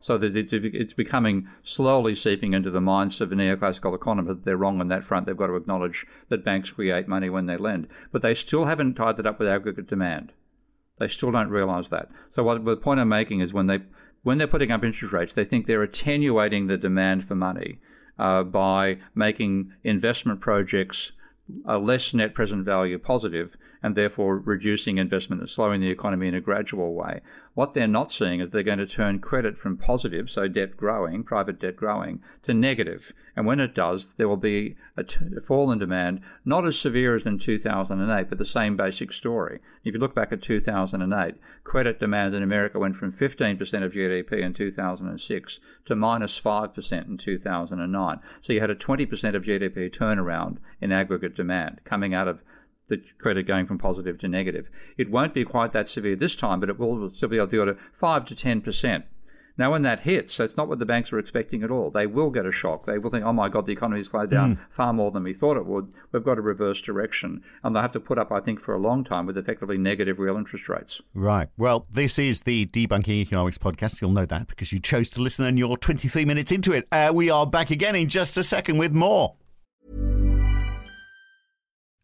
So 0.00 0.18
that 0.18 0.36
it, 0.36 0.48
it's 0.52 0.94
becoming 0.94 1.48
slowly 1.62 2.14
seeping 2.16 2.54
into 2.54 2.70
the 2.70 2.80
minds 2.80 3.20
of 3.20 3.30
the 3.30 3.36
neoclassical 3.36 3.94
economists 3.94 4.38
that 4.38 4.44
they're 4.44 4.56
wrong 4.56 4.80
on 4.80 4.88
that 4.88 5.04
front. 5.04 5.26
They've 5.26 5.36
got 5.36 5.46
to 5.46 5.56
acknowledge 5.56 6.06
that 6.28 6.44
banks 6.44 6.70
create 6.70 7.06
money 7.06 7.30
when 7.30 7.46
they 7.46 7.56
lend, 7.56 7.86
but 8.10 8.22
they 8.22 8.34
still 8.34 8.64
haven't 8.64 8.94
tied 8.94 9.16
that 9.18 9.26
up 9.26 9.38
with 9.38 9.48
aggregate 9.48 9.86
demand. 9.86 10.32
They 10.98 11.08
still 11.08 11.32
don't 11.32 11.50
realise 11.50 11.88
that. 11.88 12.10
So 12.32 12.44
what 12.44 12.64
the 12.64 12.76
point 12.76 13.00
I'm 13.00 13.08
making 13.08 13.40
is 13.40 13.52
when 13.52 13.66
they 13.66 13.80
when 14.22 14.38
they're 14.38 14.46
putting 14.46 14.70
up 14.70 14.84
interest 14.84 15.12
rates, 15.12 15.32
they 15.32 15.44
think 15.44 15.66
they're 15.66 15.82
attenuating 15.82 16.66
the 16.66 16.76
demand 16.76 17.24
for 17.24 17.34
money 17.34 17.78
uh, 18.18 18.42
by 18.42 18.98
making 19.14 19.72
investment 19.84 20.40
projects 20.40 21.12
a 21.66 21.76
less 21.78 22.14
net 22.14 22.34
present 22.34 22.64
value 22.64 22.98
positive 22.98 23.56
and 23.82 23.96
therefore 23.96 24.38
reducing 24.38 24.98
investment 24.98 25.40
and 25.40 25.50
slowing 25.50 25.80
the 25.80 25.90
economy 25.90 26.28
in 26.28 26.34
a 26.34 26.40
gradual 26.40 26.94
way. 26.94 27.20
What 27.54 27.74
they're 27.74 27.86
not 27.86 28.10
seeing 28.10 28.40
is 28.40 28.50
they're 28.50 28.62
going 28.62 28.78
to 28.78 28.86
turn 28.86 29.18
credit 29.18 29.58
from 29.58 29.76
positive, 29.76 30.30
so 30.30 30.48
debt 30.48 30.74
growing, 30.74 31.22
private 31.22 31.60
debt 31.60 31.76
growing, 31.76 32.22
to 32.44 32.54
negative. 32.54 33.12
And 33.36 33.44
when 33.44 33.60
it 33.60 33.74
does, 33.74 34.06
there 34.16 34.26
will 34.26 34.38
be 34.38 34.76
a, 34.96 35.04
t- 35.04 35.26
a 35.36 35.40
fall 35.40 35.70
in 35.70 35.78
demand, 35.78 36.22
not 36.46 36.66
as 36.66 36.78
severe 36.78 37.14
as 37.14 37.26
in 37.26 37.38
2008, 37.38 38.30
but 38.30 38.38
the 38.38 38.46
same 38.46 38.78
basic 38.78 39.12
story. 39.12 39.60
If 39.84 39.92
you 39.92 40.00
look 40.00 40.14
back 40.14 40.32
at 40.32 40.40
2008, 40.40 41.34
credit 41.62 42.00
demand 42.00 42.34
in 42.34 42.42
America 42.42 42.78
went 42.78 42.96
from 42.96 43.12
15% 43.12 43.60
of 43.84 43.92
GDP 43.92 44.40
in 44.40 44.54
2006 44.54 45.60
to 45.84 45.94
minus 45.94 46.40
5% 46.40 47.06
in 47.06 47.18
2009. 47.18 48.20
So 48.40 48.52
you 48.54 48.60
had 48.60 48.70
a 48.70 48.74
20% 48.74 49.34
of 49.34 49.44
GDP 49.44 49.90
turnaround 49.94 50.56
in 50.80 50.90
aggregate 50.90 51.34
demand 51.34 51.80
coming 51.84 52.14
out 52.14 52.28
of 52.28 52.42
the 52.92 53.02
credit 53.18 53.46
going 53.46 53.66
from 53.66 53.78
positive 53.78 54.18
to 54.18 54.28
negative. 54.28 54.68
It 54.96 55.10
won't 55.10 55.34
be 55.34 55.44
quite 55.44 55.72
that 55.72 55.88
severe 55.88 56.16
this 56.16 56.36
time, 56.36 56.60
but 56.60 56.68
it 56.68 56.78
will 56.78 57.10
still 57.10 57.28
be 57.28 57.38
on 57.38 57.48
the 57.48 57.58
order 57.58 57.78
5 57.92 58.24
to 58.26 58.34
10%. 58.34 59.04
Now, 59.58 59.70
when 59.70 59.82
that 59.82 60.00
hits, 60.00 60.38
that's 60.38 60.56
not 60.56 60.68
what 60.68 60.78
the 60.78 60.86
banks 60.86 61.12
were 61.12 61.18
expecting 61.18 61.62
at 61.62 61.70
all. 61.70 61.90
They 61.90 62.06
will 62.06 62.30
get 62.30 62.46
a 62.46 62.52
shock. 62.52 62.86
They 62.86 62.98
will 62.98 63.10
think, 63.10 63.24
oh 63.24 63.34
my 63.34 63.50
God, 63.50 63.66
the 63.66 63.72
economy's 63.72 64.08
slowed 64.08 64.30
down 64.30 64.56
mm. 64.56 64.58
far 64.70 64.94
more 64.94 65.10
than 65.10 65.24
we 65.24 65.34
thought 65.34 65.58
it 65.58 65.66
would. 65.66 65.92
We've 66.10 66.24
got 66.24 66.38
a 66.38 66.42
reverse 66.42 66.80
direction. 66.80 67.42
And 67.62 67.74
they'll 67.74 67.82
have 67.82 67.92
to 67.92 68.00
put 68.00 68.18
up, 68.18 68.32
I 68.32 68.40
think, 68.40 68.60
for 68.60 68.74
a 68.74 68.78
long 68.78 69.04
time 69.04 69.26
with 69.26 69.36
effectively 69.36 69.76
negative 69.76 70.18
real 70.18 70.38
interest 70.38 70.70
rates. 70.70 71.02
Right. 71.12 71.48
Well, 71.58 71.86
this 71.90 72.18
is 72.18 72.42
the 72.42 72.66
Debunking 72.66 73.08
Economics 73.08 73.58
podcast. 73.58 74.00
You'll 74.00 74.12
know 74.12 74.26
that 74.26 74.48
because 74.48 74.72
you 74.72 74.80
chose 74.80 75.10
to 75.10 75.20
listen 75.20 75.44
and 75.44 75.58
you're 75.58 75.76
23 75.76 76.24
minutes 76.24 76.50
into 76.50 76.72
it. 76.72 76.88
Uh, 76.90 77.12
we 77.12 77.28
are 77.28 77.46
back 77.46 77.70
again 77.70 77.94
in 77.94 78.08
just 78.08 78.38
a 78.38 78.42
second 78.42 78.78
with 78.78 78.92
more. 78.92 79.34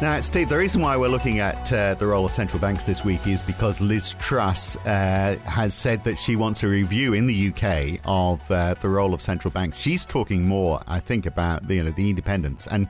Now, 0.00 0.20
Steve, 0.20 0.48
the 0.48 0.56
reason 0.56 0.80
why 0.80 0.96
we're 0.96 1.08
looking 1.08 1.40
at 1.40 1.72
uh, 1.72 1.94
the 1.94 2.06
role 2.06 2.24
of 2.24 2.30
central 2.30 2.60
banks 2.60 2.86
this 2.86 3.04
week 3.04 3.26
is 3.26 3.42
because 3.42 3.80
Liz 3.80 4.14
Truss 4.20 4.76
uh, 4.86 5.36
has 5.44 5.74
said 5.74 6.04
that 6.04 6.20
she 6.20 6.36
wants 6.36 6.62
a 6.62 6.68
review 6.68 7.14
in 7.14 7.26
the 7.26 7.48
UK 7.48 7.98
of 8.04 8.48
uh, 8.48 8.74
the 8.74 8.88
role 8.88 9.12
of 9.12 9.20
central 9.20 9.50
banks. 9.50 9.80
She's 9.80 10.06
talking 10.06 10.46
more, 10.46 10.80
I 10.86 11.00
think, 11.00 11.26
about 11.26 11.68
you 11.68 11.82
know 11.82 11.90
the 11.90 12.08
independence, 12.10 12.68
and 12.68 12.88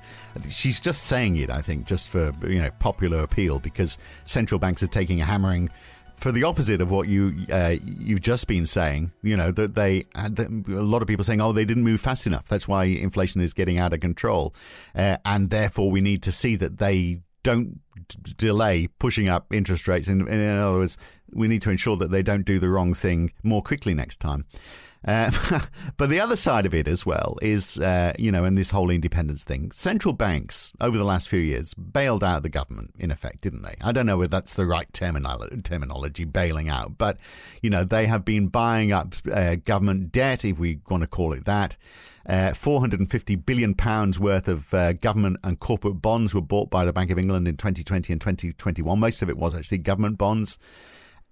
she's 0.50 0.80
just 0.80 1.04
saying 1.04 1.36
it, 1.36 1.48
I 1.48 1.62
think, 1.62 1.86
just 1.86 2.10
for 2.10 2.30
you 2.46 2.60
know 2.60 2.70
popular 2.78 3.20
appeal 3.20 3.58
because 3.58 3.96
central 4.26 4.58
banks 4.58 4.82
are 4.82 4.86
taking 4.86 5.18
a 5.22 5.24
hammering 5.24 5.70
for 6.18 6.32
the 6.32 6.42
opposite 6.42 6.80
of 6.80 6.90
what 6.90 7.06
you 7.06 7.46
uh, 7.50 7.76
you've 7.84 8.20
just 8.20 8.48
been 8.48 8.66
saying, 8.66 9.12
you 9.22 9.36
know 9.36 9.52
that 9.52 9.76
they 9.76 10.04
a 10.16 10.28
lot 10.68 11.00
of 11.00 11.06
people 11.06 11.24
saying, 11.24 11.40
oh, 11.40 11.52
they 11.52 11.64
didn't 11.64 11.84
move 11.84 12.00
fast 12.00 12.26
enough. 12.26 12.48
That's 12.48 12.66
why 12.66 12.84
inflation 12.84 13.40
is 13.40 13.54
getting 13.54 13.78
out 13.78 13.92
of 13.92 14.00
control, 14.00 14.52
uh, 14.96 15.18
and 15.24 15.50
therefore 15.50 15.90
we 15.90 16.00
need 16.00 16.22
to 16.24 16.32
see 16.32 16.56
that 16.56 16.78
they 16.78 17.20
don't 17.44 17.80
d- 18.08 18.34
delay 18.36 18.88
pushing 18.98 19.28
up 19.28 19.46
interest 19.54 19.86
rates. 19.86 20.08
In, 20.08 20.26
in 20.26 20.58
other 20.58 20.78
words, 20.78 20.98
we 21.32 21.46
need 21.46 21.62
to 21.62 21.70
ensure 21.70 21.96
that 21.96 22.10
they 22.10 22.22
don't 22.22 22.44
do 22.44 22.58
the 22.58 22.68
wrong 22.68 22.94
thing 22.94 23.32
more 23.44 23.62
quickly 23.62 23.94
next 23.94 24.16
time. 24.18 24.44
Uh, 25.04 25.30
but 25.96 26.10
the 26.10 26.20
other 26.20 26.36
side 26.36 26.66
of 26.66 26.74
it 26.74 26.88
as 26.88 27.06
well 27.06 27.36
is, 27.40 27.78
uh, 27.78 28.12
you 28.18 28.32
know, 28.32 28.44
and 28.44 28.58
this 28.58 28.70
whole 28.70 28.90
independence 28.90 29.44
thing. 29.44 29.70
Central 29.70 30.12
banks 30.12 30.72
over 30.80 30.98
the 30.98 31.04
last 31.04 31.28
few 31.28 31.38
years 31.38 31.74
bailed 31.74 32.24
out 32.24 32.42
the 32.42 32.48
government, 32.48 32.94
in 32.98 33.10
effect, 33.10 33.42
didn't 33.42 33.62
they? 33.62 33.76
I 33.80 33.92
don't 33.92 34.06
know 34.06 34.18
whether 34.18 34.28
that's 34.28 34.54
the 34.54 34.66
right 34.66 34.92
terminology, 34.92 35.62
terminology 35.62 36.24
bailing 36.24 36.68
out, 36.68 36.98
but, 36.98 37.18
you 37.62 37.70
know, 37.70 37.84
they 37.84 38.06
have 38.06 38.24
been 38.24 38.48
buying 38.48 38.92
up 38.92 39.14
uh, 39.32 39.56
government 39.56 40.12
debt, 40.12 40.44
if 40.44 40.58
we 40.58 40.80
want 40.88 41.02
to 41.02 41.06
call 41.06 41.32
it 41.32 41.44
that. 41.44 41.76
Uh, 42.28 42.52
450 42.52 43.36
billion 43.36 43.74
pounds 43.74 44.20
worth 44.20 44.48
of 44.48 44.74
uh, 44.74 44.92
government 44.92 45.38
and 45.42 45.60
corporate 45.60 46.02
bonds 46.02 46.34
were 46.34 46.42
bought 46.42 46.68
by 46.68 46.84
the 46.84 46.92
Bank 46.92 47.10
of 47.10 47.18
England 47.18 47.48
in 47.48 47.56
2020 47.56 48.12
and 48.12 48.20
2021. 48.20 48.98
Most 48.98 49.22
of 49.22 49.30
it 49.30 49.38
was 49.38 49.56
actually 49.56 49.78
government 49.78 50.18
bonds. 50.18 50.58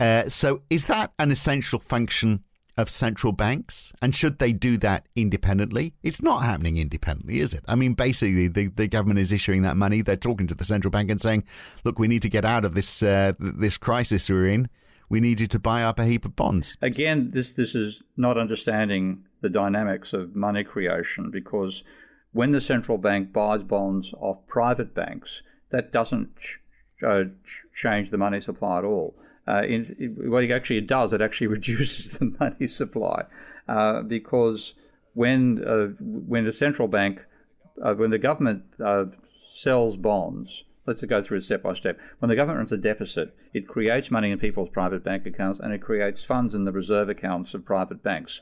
Uh, 0.00 0.26
so, 0.28 0.62
is 0.70 0.86
that 0.86 1.12
an 1.18 1.30
essential 1.30 1.78
function 1.78 2.44
of 2.76 2.90
central 2.90 3.32
banks? 3.32 3.92
And 4.02 4.14
should 4.14 4.38
they 4.38 4.52
do 4.52 4.76
that 4.78 5.06
independently? 5.14 5.94
It's 6.02 6.22
not 6.22 6.42
happening 6.42 6.76
independently, 6.76 7.40
is 7.40 7.54
it? 7.54 7.64
I 7.66 7.74
mean, 7.74 7.94
basically, 7.94 8.48
the, 8.48 8.68
the 8.68 8.88
government 8.88 9.18
is 9.18 9.32
issuing 9.32 9.62
that 9.62 9.76
money. 9.76 10.02
They're 10.02 10.16
talking 10.16 10.46
to 10.48 10.54
the 10.54 10.64
central 10.64 10.90
bank 10.90 11.10
and 11.10 11.20
saying, 11.20 11.44
look, 11.84 11.98
we 11.98 12.08
need 12.08 12.22
to 12.22 12.28
get 12.28 12.44
out 12.44 12.64
of 12.64 12.74
this, 12.74 13.02
uh, 13.02 13.32
this 13.38 13.78
crisis 13.78 14.28
we're 14.28 14.48
in. 14.48 14.68
We 15.08 15.20
need 15.20 15.40
you 15.40 15.46
to 15.46 15.58
buy 15.58 15.84
up 15.84 15.98
a 15.98 16.04
heap 16.04 16.24
of 16.24 16.36
bonds. 16.36 16.76
Again, 16.82 17.30
this, 17.32 17.52
this 17.52 17.74
is 17.74 18.02
not 18.16 18.36
understanding 18.36 19.24
the 19.40 19.48
dynamics 19.48 20.12
of 20.12 20.34
money 20.34 20.64
creation 20.64 21.30
because 21.30 21.84
when 22.32 22.50
the 22.50 22.60
central 22.60 22.98
bank 22.98 23.32
buys 23.32 23.62
bonds 23.62 24.12
off 24.14 24.38
private 24.48 24.94
banks, 24.94 25.42
that 25.70 25.92
doesn't 25.92 26.36
ch- 26.38 26.60
uh, 27.06 27.24
ch- 27.44 27.64
change 27.74 28.10
the 28.10 28.18
money 28.18 28.40
supply 28.40 28.78
at 28.78 28.84
all 28.84 29.14
uh, 29.48 29.62
in, 29.62 29.96
in, 29.98 30.30
what 30.30 30.44
it 30.44 30.50
actually 30.50 30.80
does, 30.80 31.12
it 31.12 31.20
actually 31.20 31.46
reduces 31.58 32.18
the 32.18 32.34
money 32.40 32.66
supply 32.66 33.24
uh, 33.68 34.02
because 34.02 34.74
when 35.14 35.64
uh, 35.64 35.86
when 36.00 36.44
the 36.44 36.52
central 36.52 36.88
bank, 36.88 37.24
uh, 37.82 37.94
when 37.94 38.10
the 38.10 38.18
government 38.18 38.62
uh, 38.84 39.04
sells 39.48 39.96
bonds, 39.96 40.64
let's 40.86 41.02
go 41.04 41.22
through 41.22 41.38
it 41.38 41.44
step 41.44 41.62
by 41.62 41.74
step. 41.74 41.98
When 42.18 42.28
the 42.28 42.36
government 42.36 42.58
runs 42.58 42.72
a 42.72 42.76
deficit, 42.76 43.34
it 43.54 43.66
creates 43.66 44.10
money 44.10 44.30
in 44.30 44.38
people's 44.38 44.70
private 44.70 45.02
bank 45.02 45.26
accounts 45.26 45.60
and 45.60 45.72
it 45.72 45.80
creates 45.80 46.24
funds 46.24 46.54
in 46.54 46.64
the 46.64 46.72
reserve 46.72 47.08
accounts 47.08 47.54
of 47.54 47.64
private 47.64 48.02
banks. 48.02 48.40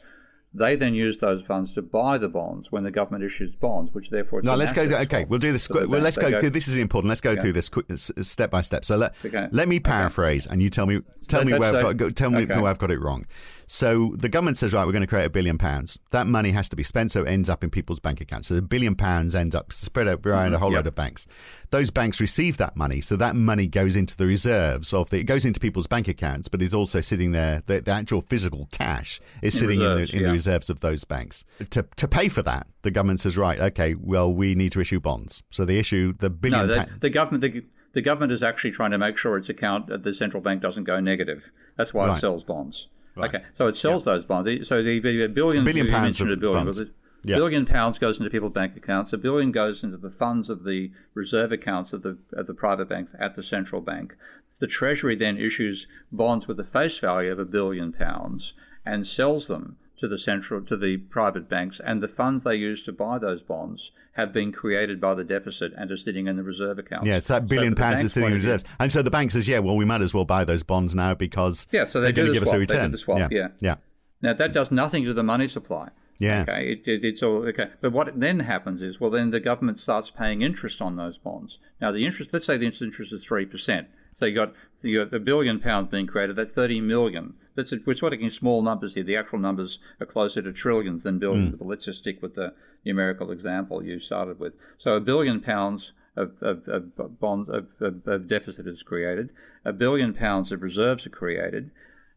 They 0.57 0.77
then 0.77 0.95
use 0.95 1.19
those 1.19 1.43
funds 1.43 1.75
to 1.75 1.83
buy 1.83 2.17
the 2.17 2.29
bonds 2.29 2.71
when 2.71 2.85
the 2.85 2.90
government 2.93 3.25
issues 3.25 3.53
bonds, 3.57 3.93
which 3.93 4.11
therefore 4.11 4.40
no. 4.43 4.55
Let's 4.55 4.73
go. 4.73 4.83
Okay, 4.83 5.25
we'll 5.25 5.40
do 5.40 5.51
this. 5.51 5.69
Well, 5.69 5.88
let's 5.88 6.17
go, 6.17 6.31
go, 6.31 6.38
through. 6.38 6.51
This 6.51 6.69
is 6.69 6.77
important. 6.77 7.09
Let's 7.09 7.21
go 7.21 7.31
okay. 7.33 7.40
through 7.40 7.55
this 7.55 7.69
quick, 7.69 7.87
step 7.97 8.51
by 8.51 8.61
step. 8.61 8.85
So 8.85 8.97
let 8.97 9.17
okay. 9.25 9.49
let 9.51 9.67
me 9.67 9.81
paraphrase, 9.81 10.47
okay. 10.47 10.53
and 10.53 10.62
you 10.62 10.71
tell 10.71 10.87
me 10.87 11.03
tell 11.27 11.40
so 11.40 11.47
me 11.47 11.59
where 11.59 11.77
I've 11.85 11.97
got 11.97 12.14
tell 12.14 12.31
me 12.31 12.45
where 12.47 12.67
I've 12.67 12.79
got 12.79 12.93
it 12.93 13.01
wrong. 13.01 13.27
So 13.66 14.14
the 14.16 14.29
government 14.29 14.59
says, 14.59 14.72
right, 14.72 14.85
we're 14.85 14.92
going 14.92 15.03
to 15.03 15.07
create 15.07 15.24
a 15.24 15.31
billion 15.31 15.59
pounds. 15.59 15.98
That 16.11 16.27
money 16.27 16.50
has 16.53 16.68
to 16.68 16.77
be 16.77 16.83
spent, 16.83 17.11
so 17.11 17.22
it 17.22 17.29
ends 17.29 17.48
up 17.48 17.64
in 17.64 17.70
people's 17.70 18.00
bank 18.00 18.20
accounts. 18.20 18.48
So 18.48 18.55
the 18.55 18.62
billion 18.62 18.94
pounds 18.94 19.35
ends 19.35 19.55
up 19.55 19.72
spread 19.72 20.09
out 20.09 20.24
around 20.27 20.46
mm-hmm. 20.46 20.55
a 20.55 20.59
whole 20.59 20.70
yep. 20.70 20.79
load 20.79 20.87
of 20.87 20.94
banks. 20.94 21.27
Those 21.70 21.90
banks 21.90 22.20
receive 22.20 22.57
that 22.59 22.77
money, 22.77 23.00
so 23.00 23.16
that 23.16 23.35
money 23.35 23.66
goes 23.66 23.96
into 23.96 24.16
the 24.16 24.27
reserves 24.27 24.92
of 24.92 25.11
the. 25.11 25.18
It 25.18 25.24
goes 25.24 25.44
into 25.44 25.61
people's 25.61 25.87
bank 25.87 26.09
accounts, 26.09 26.48
but 26.48 26.62
it's 26.62 26.74
also 26.74 27.00
sitting 27.00 27.33
there. 27.33 27.62
The, 27.66 27.81
the 27.81 27.90
actual 27.90 28.20
physical 28.20 28.68
cash 28.70 29.20
is 29.42 29.59
sitting 29.59 29.81
reserves, 29.81 30.12
in, 30.12 30.18
the, 30.18 30.18
in 30.18 30.22
yeah. 30.22 30.29
the 30.29 30.33
reserves 30.33 30.70
of 30.70 30.81
those 30.81 31.05
banks. 31.05 31.44
To 31.70 31.85
to 31.96 32.07
pay 32.07 32.29
for 32.29 32.42
that, 32.42 32.66
the 32.83 32.90
government 32.90 33.20
says, 33.20 33.37
right, 33.37 33.59
okay, 33.59 33.94
well, 33.94 34.33
we 34.33 34.55
need 34.55 34.72
to 34.72 34.81
issue 34.81 35.00
bonds. 35.00 35.42
So 35.50 35.64
they 35.64 35.79
issue 35.79 36.12
the 36.18 36.31
billion. 36.31 36.66
No, 36.68 36.74
the, 36.74 36.88
the 37.00 37.11
government. 37.11 37.42
The, 37.42 37.64
the 37.94 38.03
government 38.03 38.33
is 38.33 38.42
actually 38.42 38.72
trying 38.72 38.90
to 38.90 38.98
make 38.98 39.16
sure 39.16 39.37
its 39.37 39.48
account 39.48 39.90
at 39.90 40.03
the 40.03 40.12
central 40.12 40.42
bank 40.42 40.61
doesn't 40.61 40.83
go 40.83 40.98
negative. 40.98 41.53
That's 41.77 41.94
why 41.94 42.09
right. 42.09 42.16
it 42.16 42.20
sells 42.20 42.42
bonds. 42.42 42.88
Right. 43.16 43.33
Okay, 43.33 43.44
so 43.55 43.66
it 43.66 43.77
sells 43.77 44.05
yeah. 44.07 44.14
those 44.14 44.24
bonds. 44.24 44.68
So 44.68 44.83
the, 44.83 44.98
the 44.98 45.29
billion, 45.29 45.66
a 45.66 45.90
pounds 45.90 46.20
of 46.20 46.29
a 46.29 46.37
billion, 46.37 46.64
bonds. 46.64 46.81
Yeah. 47.24 47.37
billion 47.37 47.64
pounds 47.64 47.98
goes 47.98 48.18
into 48.18 48.29
people's 48.29 48.53
bank 48.53 48.77
accounts. 48.77 49.12
A 49.12 49.18
billion 49.18 49.53
goes 49.53 49.83
into 49.83 49.96
the 49.96 50.11
funds 50.11 50.50
of 50.50 50.64
the 50.64 50.90
reserve 51.14 51.53
accounts 51.53 51.92
of 51.92 52.03
the 52.03 52.18
of 52.33 52.46
the 52.46 52.55
private 52.55 52.88
banks 52.88 53.12
at 53.18 53.37
the 53.37 53.42
central 53.42 53.81
bank. 53.81 54.14
The 54.59 54.66
Treasury 54.66 55.16
then 55.16 55.38
issues 55.38 55.87
bonds 56.12 56.46
with 56.48 56.61
a 56.61 56.64
face 56.64 56.98
value 56.98 57.31
of 57.33 57.38
a 57.38 57.44
billion 57.44 57.92
pounds 57.92 58.55
and 58.85 59.07
sells 59.07 59.46
them 59.46 59.77
to 59.96 60.09
the 60.09 60.18
central 60.18 60.61
to 60.62 60.76
the 60.76 60.96
private 60.96 61.48
banks, 61.48 61.80
and 61.80 62.02
the 62.02 62.09
funds 62.09 62.44
they 62.44 62.57
use 62.57 62.85
to 62.85 62.92
buy 62.92 63.18
those 63.18 63.42
bonds 63.42 63.92
have 64.12 64.33
been 64.33 64.52
created 64.52 65.00
by 65.00 65.14
the 65.14 65.24
deficit 65.24 65.72
and 65.76 65.90
are 65.90 65.96
sitting 65.96 66.26
in 66.26 66.37
the 66.37 66.42
reserve 66.42 66.78
accounts. 66.78 67.07
Yeah, 67.07 67.16
it's 67.16 67.28
that 67.28 67.48
billion 67.48 67.76
so 67.76 67.83
pounds 67.83 68.02
is 68.02 68.12
sitting 68.12 68.28
in 68.28 68.35
reserves, 68.35 68.64
and 68.80 68.92
so 68.92 69.02
the 69.02 69.11
bank 69.11 69.30
says, 69.30 69.48
"Yeah, 69.48 69.61
well, 69.61 69.76
we 69.76 69.85
might 69.85 70.02
as 70.02 70.12
well 70.12 70.24
buy 70.24 70.44
those 70.44 70.62
bonds 70.62 70.94
now 70.94 71.14
because 71.14 71.66
yeah, 71.70 71.85
so 71.87 72.00
they 72.00 72.09
are 72.09 72.12
going 72.12 72.28
to 72.28 72.35
give 72.35 72.42
swap. 72.42 72.54
us 72.54 72.57
a 72.57 72.59
return." 72.59 72.90
The 72.90 72.98
swap, 72.98 73.18
yeah. 73.18 73.28
yeah, 73.30 73.48
yeah. 73.61 73.76
Now 74.20 74.35
that 74.35 74.52
does 74.52 74.70
nothing 74.70 75.04
to 75.04 75.14
the 75.14 75.22
money 75.22 75.48
supply. 75.48 75.90
Yeah. 76.18 76.42
Okay. 76.42 76.72
It, 76.72 76.88
it, 76.88 77.04
it's 77.04 77.22
all 77.22 77.46
okay. 77.48 77.70
But 77.80 77.92
what 77.92 78.18
then 78.18 78.40
happens 78.40 78.83
is, 78.83 79.00
well, 79.00 79.11
then 79.11 79.30
the 79.30 79.40
government 79.40 79.80
starts 79.80 80.11
paying 80.11 80.42
interest 80.42 80.80
on 80.80 80.96
those 80.96 81.18
bonds. 81.18 81.59
Now 81.80 81.92
the 81.92 82.07
interest, 82.07 82.30
let's 82.33 82.46
say 82.46 82.57
the 82.57 82.66
interest 82.66 83.12
is 83.12 83.24
three 83.24 83.46
percent. 83.46 83.88
So 84.18 84.26
you 84.26 84.35
got 84.35 84.54
you 84.83 85.04
got 85.04 85.14
a 85.14 85.20
billion 85.20 85.61
pounds 85.61 85.90
being 85.90 86.07
created. 86.07 86.37
That's 86.37 86.54
thirty 86.54 86.80
million. 86.80 87.35
That's 87.55 87.73
a, 87.73 87.79
we're 87.85 87.95
talking 87.95 88.31
small 88.31 88.62
numbers 88.62 88.95
here. 88.95 89.05
The 89.05 89.17
actual 89.17 89.38
numbers 89.38 89.79
are 90.01 90.07
closer 90.07 90.43
to 90.43 90.53
trillions 90.53 91.03
than 91.03 91.19
billions. 91.19 91.55
Mm. 91.55 91.59
But 91.59 91.69
let's 91.69 91.85
just 91.85 92.01
stick 92.01 92.21
with 92.23 92.35
the 92.35 92.55
numerical 92.85 93.31
example 93.31 93.85
you 93.85 94.01
started 94.01 94.38
with. 94.38 94.55
So 94.79 94.95
a 94.95 95.01
billion 95.01 95.40
pounds 95.40 95.93
of, 96.17 96.33
of, 96.43 96.67
of 96.69 97.21
bonds 97.21 97.49
of, 97.49 97.67
of, 97.81 98.07
of 98.07 98.29
deficit 98.29 98.67
is 98.67 98.83
created. 98.83 99.31
A 99.64 99.73
billion 99.73 100.14
pounds 100.14 100.53
of 100.53 100.62
reserves 100.62 101.07
are 101.07 101.11
created 101.11 101.71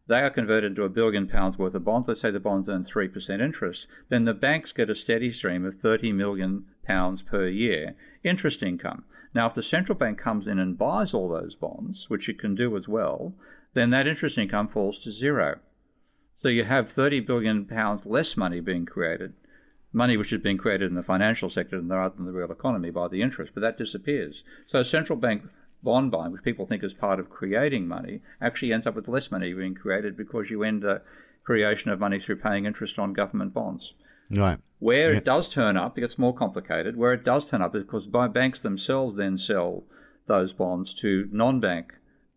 they 0.08 0.20
are 0.20 0.30
converted 0.30 0.74
to 0.74 0.84
a 0.84 0.88
billion 0.88 1.28
pounds 1.28 1.58
worth 1.58 1.74
of 1.74 1.84
bonds. 1.84 2.08
Let's 2.08 2.22
say 2.22 2.30
the 2.30 2.40
bonds 2.40 2.68
earn 2.70 2.84
3% 2.84 3.40
interest. 3.42 3.86
Then 4.08 4.24
the 4.24 4.32
banks 4.32 4.72
get 4.72 4.88
a 4.88 4.94
steady 4.94 5.30
stream 5.30 5.66
of 5.66 5.74
30 5.74 6.12
million 6.12 6.64
pounds 6.82 7.20
per 7.20 7.46
year 7.46 7.94
interest 8.24 8.62
income. 8.62 9.04
Now, 9.34 9.46
if 9.46 9.54
the 9.54 9.62
central 9.62 9.98
bank 9.98 10.18
comes 10.18 10.46
in 10.46 10.58
and 10.58 10.78
buys 10.78 11.12
all 11.12 11.28
those 11.28 11.54
bonds, 11.54 12.08
which 12.08 12.30
it 12.30 12.38
can 12.38 12.54
do 12.54 12.74
as 12.78 12.88
well, 12.88 13.34
then 13.74 13.90
that 13.90 14.06
interest 14.06 14.38
income 14.38 14.68
falls 14.68 14.98
to 15.00 15.12
zero. 15.12 15.58
So 16.38 16.48
you 16.48 16.64
have 16.64 16.88
30 16.88 17.20
billion 17.20 17.64
pounds 17.64 18.06
less 18.06 18.36
money 18.36 18.60
being 18.60 18.86
created, 18.86 19.34
money 19.92 20.16
which 20.16 20.30
has 20.30 20.40
been 20.40 20.58
created 20.58 20.88
in 20.88 20.94
the 20.94 21.02
financial 21.02 21.50
sector 21.50 21.80
rather 21.80 22.14
than 22.14 22.26
the 22.26 22.32
real 22.32 22.52
economy 22.52 22.90
by 22.90 23.08
the 23.08 23.22
interest, 23.22 23.52
but 23.54 23.60
that 23.60 23.78
disappears. 23.78 24.44
So 24.66 24.82
central 24.82 25.18
bank 25.18 25.42
bond 25.82 26.10
buying, 26.10 26.32
which 26.32 26.42
people 26.42 26.66
think 26.66 26.82
is 26.82 26.94
part 26.94 27.20
of 27.20 27.30
creating 27.30 27.88
money, 27.88 28.22
actually 28.40 28.72
ends 28.72 28.86
up 28.86 28.94
with 28.94 29.08
less 29.08 29.30
money 29.30 29.52
being 29.52 29.74
created 29.74 30.16
because 30.16 30.50
you 30.50 30.62
end 30.62 30.82
the 30.82 31.02
creation 31.44 31.90
of 31.90 32.00
money 32.00 32.20
through 32.20 32.36
paying 32.36 32.66
interest 32.66 32.98
on 32.98 33.12
government 33.12 33.54
bonds. 33.54 33.94
Right. 34.30 34.58
Where 34.78 35.12
yeah. 35.12 35.18
it 35.18 35.24
does 35.24 35.48
turn 35.48 35.76
up, 35.76 35.96
it 35.96 36.02
gets 36.02 36.18
more 36.18 36.34
complicated. 36.34 36.96
Where 36.96 37.12
it 37.12 37.24
does 37.24 37.48
turn 37.48 37.62
up 37.62 37.74
is 37.74 37.84
because 37.84 38.06
by 38.06 38.28
banks 38.28 38.60
themselves 38.60 39.16
then 39.16 39.38
sell 39.38 39.84
those 40.26 40.52
bonds 40.52 40.94
to 40.96 41.28
non-bank, 41.32 41.94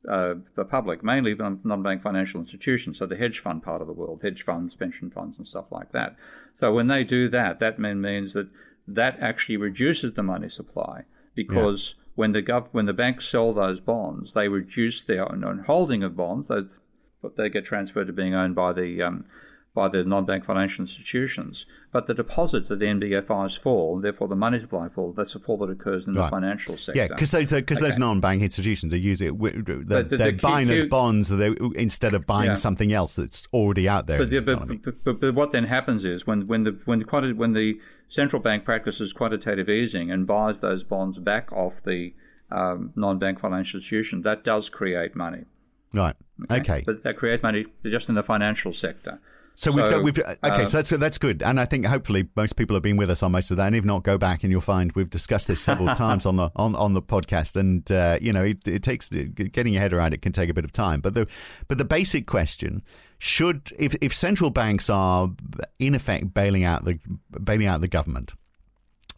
uh, 0.10 0.36
the 0.56 0.66
public, 0.66 1.04
mainly 1.04 1.36
non-bank 1.36 2.02
financial 2.02 2.42
institutions, 2.42 2.98
so 2.98 3.06
the 3.06 3.16
hedge 3.16 3.40
fund 3.40 3.64
part 3.64 3.82
of 3.82 3.88
the 3.88 3.94
world, 3.94 4.22
hedge 4.24 4.44
funds, 4.44 4.76
pension 4.76 5.12
funds, 5.12 5.38
and 5.38 5.48
stuff 5.48 5.66
like 5.72 5.92
that. 5.92 6.16
So 6.60 6.74
when 6.74 6.88
they 6.88 7.04
do 7.04 7.30
that, 7.30 7.60
that 7.60 7.80
means 7.80 8.34
that 8.34 8.48
that 8.88 9.20
actually 9.20 9.58
reduces 9.58 10.14
the 10.14 10.24
money 10.24 10.50
supply 10.50 11.04
because 11.36 11.96
when 12.16 12.32
the 12.32 12.42
gov- 12.42 12.70
when 12.72 12.86
the 12.86 12.94
banks 12.94 13.28
sell 13.28 13.54
those 13.54 13.80
bonds, 13.80 14.34
they 14.34 14.48
reduce 14.48 15.02
their 15.02 15.32
own 15.32 15.64
holding 15.68 16.04
of 16.04 16.16
bonds. 16.16 16.48
But 16.48 17.38
they 17.38 17.50
get 17.50 17.66
transferred 17.66 18.08
to 18.08 18.14
being 18.14 18.34
owned 18.34 18.56
by 18.56 18.74
the 18.74 19.02
um, 19.04 19.26
by 19.74 19.88
the 19.88 20.04
non-bank 20.04 20.44
financial 20.44 20.84
institutions. 20.84 21.66
But 21.94 22.06
the 22.08 22.14
deposits 22.14 22.70
of 22.70 22.80
the 22.80 22.86
NBFIs 22.88 23.58
fall, 23.58 23.96
and 23.96 24.04
therefore 24.04 24.28
the 24.28 24.36
money 24.36 24.60
supply 24.60 24.90
falls. 24.90 25.16
That's 25.16 25.34
a 25.36 25.40
fall 25.40 25.58
that 25.60 25.70
occurs 25.70 26.08
in 26.08 26.14
Right. 26.14 26.26
the 26.26 26.30
financial 26.30 26.76
sector. 26.78 27.00
Yeah, 27.00 27.08
because 27.08 27.32
those 27.32 27.52
because 27.52 27.80
those 27.80 27.98
non-bank 27.98 28.42
institutions 28.42 28.94
are 28.94 28.98
using 28.98 29.30
it. 29.30 29.40
They're, 29.88 30.04
the- 30.04 30.18
they're 30.18 30.32
the 30.34 30.38
buying 30.42 30.68
those 30.68 30.86
bonds 30.86 31.30
they, 31.30 31.56
instead 31.76 32.14
of 32.14 32.26
buying 32.26 32.50
Yeah. 32.50 32.56
something 32.56 32.92
else 32.92 33.16
that's 33.16 33.48
already 33.54 33.88
out 33.88 34.08
there. 34.08 34.18
But, 34.20 34.30
the 34.30 34.40
but, 34.42 35.04
but, 35.04 35.20
but, 35.22 35.34
what 35.36 35.52
then 35.54 35.64
happens 35.66 36.04
is 36.06 36.28
when 36.28 36.46
when 36.48 36.64
the 36.66 36.78
when 36.86 37.00
the 37.00 37.34
when 37.36 37.54
the 37.54 37.80
central 38.10 38.42
bank 38.42 38.66
practices 38.66 39.14
quantitative 39.14 39.70
easing 39.70 40.12
and 40.12 40.28
buys 40.28 40.58
those 40.60 40.84
bonds 40.84 41.18
back 41.18 41.50
off 41.54 41.82
the 41.84 42.14
um, 42.52 42.92
non-bank 42.98 43.40
financial 43.40 43.78
institution, 43.78 44.24
that 44.24 44.44
does 44.44 44.70
create 44.70 45.16
money. 45.16 45.46
right. 45.94 46.16
Okay. 46.50 46.84
But 46.86 47.04
that 47.04 47.16
creates 47.16 47.42
money 47.44 47.66
just 47.86 48.10
in 48.10 48.16
the 48.16 48.24
financial 48.24 48.74
sector. 48.74 49.20
So 49.62 49.72
we've 49.72 49.88
done, 49.88 50.04
we've 50.04 50.18
okay, 50.18 50.64
um, 50.64 50.68
so 50.68 50.78
that's 50.78 50.90
that's 50.90 51.18
good, 51.20 51.44
and 51.44 51.60
I 51.60 51.66
think 51.66 51.86
hopefully 51.86 52.28
most 52.36 52.54
people 52.56 52.76
have 52.76 52.82
been 52.82 52.98
with 52.98 53.12
us 53.12 53.22
on 53.22 53.32
most 53.32 53.52
of 53.52 53.58
that, 53.58 53.68
and 53.68 53.76
if 53.76 53.86
not, 53.86 54.02
go 54.02 54.18
back 54.18 54.44
and 54.44 54.50
you'll 54.50 54.60
find 54.60 54.92
we've 54.94 55.12
discussed 55.12 55.48
this 55.48 55.62
several 55.62 55.94
times 55.96 56.26
on 56.26 56.36
the 56.38 56.50
on, 56.56 56.76
on 56.76 56.94
the 56.94 57.02
podcast, 57.02 57.56
and 57.56 57.92
uh, 57.92 58.18
you 58.20 58.34
know 58.34 58.44
it, 58.44 58.68
it 58.68 58.82
takes 58.82 59.10
getting 59.10 59.74
your 59.74 59.82
head 59.84 59.94
around 59.94 60.16
it 60.16 60.22
can 60.24 60.32
take 60.32 60.50
a 60.50 60.54
bit 60.56 60.66
of 60.66 60.72
time, 60.72 61.00
but 61.00 61.14
the 61.14 61.28
but 61.68 61.78
the 61.78 61.86
basic 61.86 62.26
question 62.26 62.82
should 63.20 63.72
if 63.78 63.94
if 64.02 64.16
central 64.16 64.50
banks 64.50 64.90
are 64.90 65.30
in 65.78 65.94
effect 65.94 66.34
bailing 66.34 66.64
out 66.64 66.84
the 66.84 66.98
bailing 67.40 67.68
out 67.68 67.82
the 67.82 67.88
government, 67.88 68.34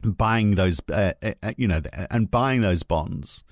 buying 0.03 0.55
those 0.55 0.81
uh, 0.91 1.13
uh, 1.23 1.53
you 1.55 1.69
know 1.69 1.79
and 2.11 2.29
buying 2.29 2.59
those 2.59 2.83
bonds, 2.83 3.45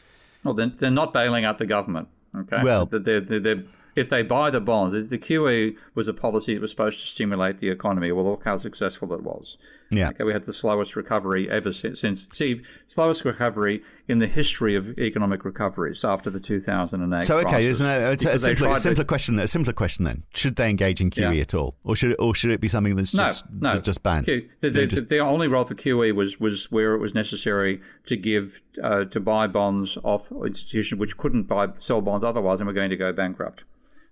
Well, 0.43 0.55
then 0.55 0.75
they're 0.77 0.91
not 0.91 1.13
bailing 1.13 1.45
out 1.45 1.57
the 1.57 1.65
government. 1.65 2.09
Okay. 2.35 2.59
Well- 2.61 2.85
they're, 2.85 3.21
they're, 3.21 3.39
they're, 3.39 3.63
if 3.95 4.09
they 4.09 4.21
buy 4.23 4.49
the 4.49 4.61
bond, 4.61 4.93
the, 4.93 5.01
the 5.01 5.17
QE 5.17 5.75
was 5.95 6.07
a 6.07 6.13
policy 6.13 6.53
that 6.53 6.61
was 6.61 6.71
supposed 6.71 6.99
to 7.01 7.07
stimulate 7.07 7.59
the 7.59 7.69
economy. 7.69 8.11
Well, 8.11 8.25
look 8.25 8.43
how 8.45 8.57
successful 8.57 9.13
it 9.13 9.23
was. 9.23 9.57
Yeah. 9.93 10.09
Okay, 10.09 10.23
we 10.23 10.31
had 10.31 10.45
the 10.45 10.53
slowest 10.53 10.95
recovery 10.95 11.49
ever 11.51 11.73
since. 11.73 11.99
since 11.99 12.25
see, 12.31 12.61
slowest 12.87 13.25
recovery 13.25 13.83
in 14.07 14.19
the 14.19 14.27
history 14.27 14.75
of 14.75 14.97
economic 14.97 15.43
recoveries 15.43 16.05
after 16.05 16.29
the 16.29 16.39
2008 16.39 17.23
So 17.25 17.39
okay, 17.39 17.49
crisis. 17.49 17.67
isn't 17.81 17.87
it 17.87 18.23
a, 18.23 18.27
they 18.29 18.37
simpler, 18.37 18.77
to- 18.95 19.03
question? 19.05 19.37
A 19.39 19.47
simpler 19.49 19.73
question 19.73 20.05
then: 20.05 20.23
Should 20.33 20.55
they 20.55 20.69
engage 20.69 21.01
in 21.01 21.09
QE 21.09 21.35
Yeah. 21.35 21.41
at 21.41 21.53
all, 21.53 21.75
or 21.83 21.97
should 21.97 22.11
it, 22.11 22.15
or 22.19 22.33
should 22.33 22.51
it 22.51 22.61
be 22.61 22.69
something 22.69 22.95
that's 22.95 23.13
No, 23.13 23.25
just 23.25 23.45
no, 23.51 23.77
just 23.79 24.01
banned? 24.01 24.27
Q, 24.27 24.47
the, 24.61 24.69
the, 24.69 24.87
just- 24.87 25.07
the 25.09 25.19
only 25.19 25.49
role 25.49 25.65
for 25.65 25.75
QE 25.75 26.15
was 26.15 26.39
was 26.39 26.71
where 26.71 26.93
it 26.93 26.99
was 26.99 27.13
necessary 27.13 27.81
to 28.05 28.15
give 28.15 28.61
uh, 28.81 29.03
to 29.05 29.19
buy 29.19 29.47
bonds 29.47 29.97
off 30.03 30.31
institutions 30.31 30.97
which 31.01 31.17
couldn't 31.17 31.43
buy 31.43 31.67
sell 31.79 31.99
bonds 31.99 32.23
otherwise 32.23 32.61
and 32.61 32.67
were 32.67 32.73
going 32.73 32.91
to 32.91 32.95
go 32.97 33.11
bankrupt. 33.11 33.65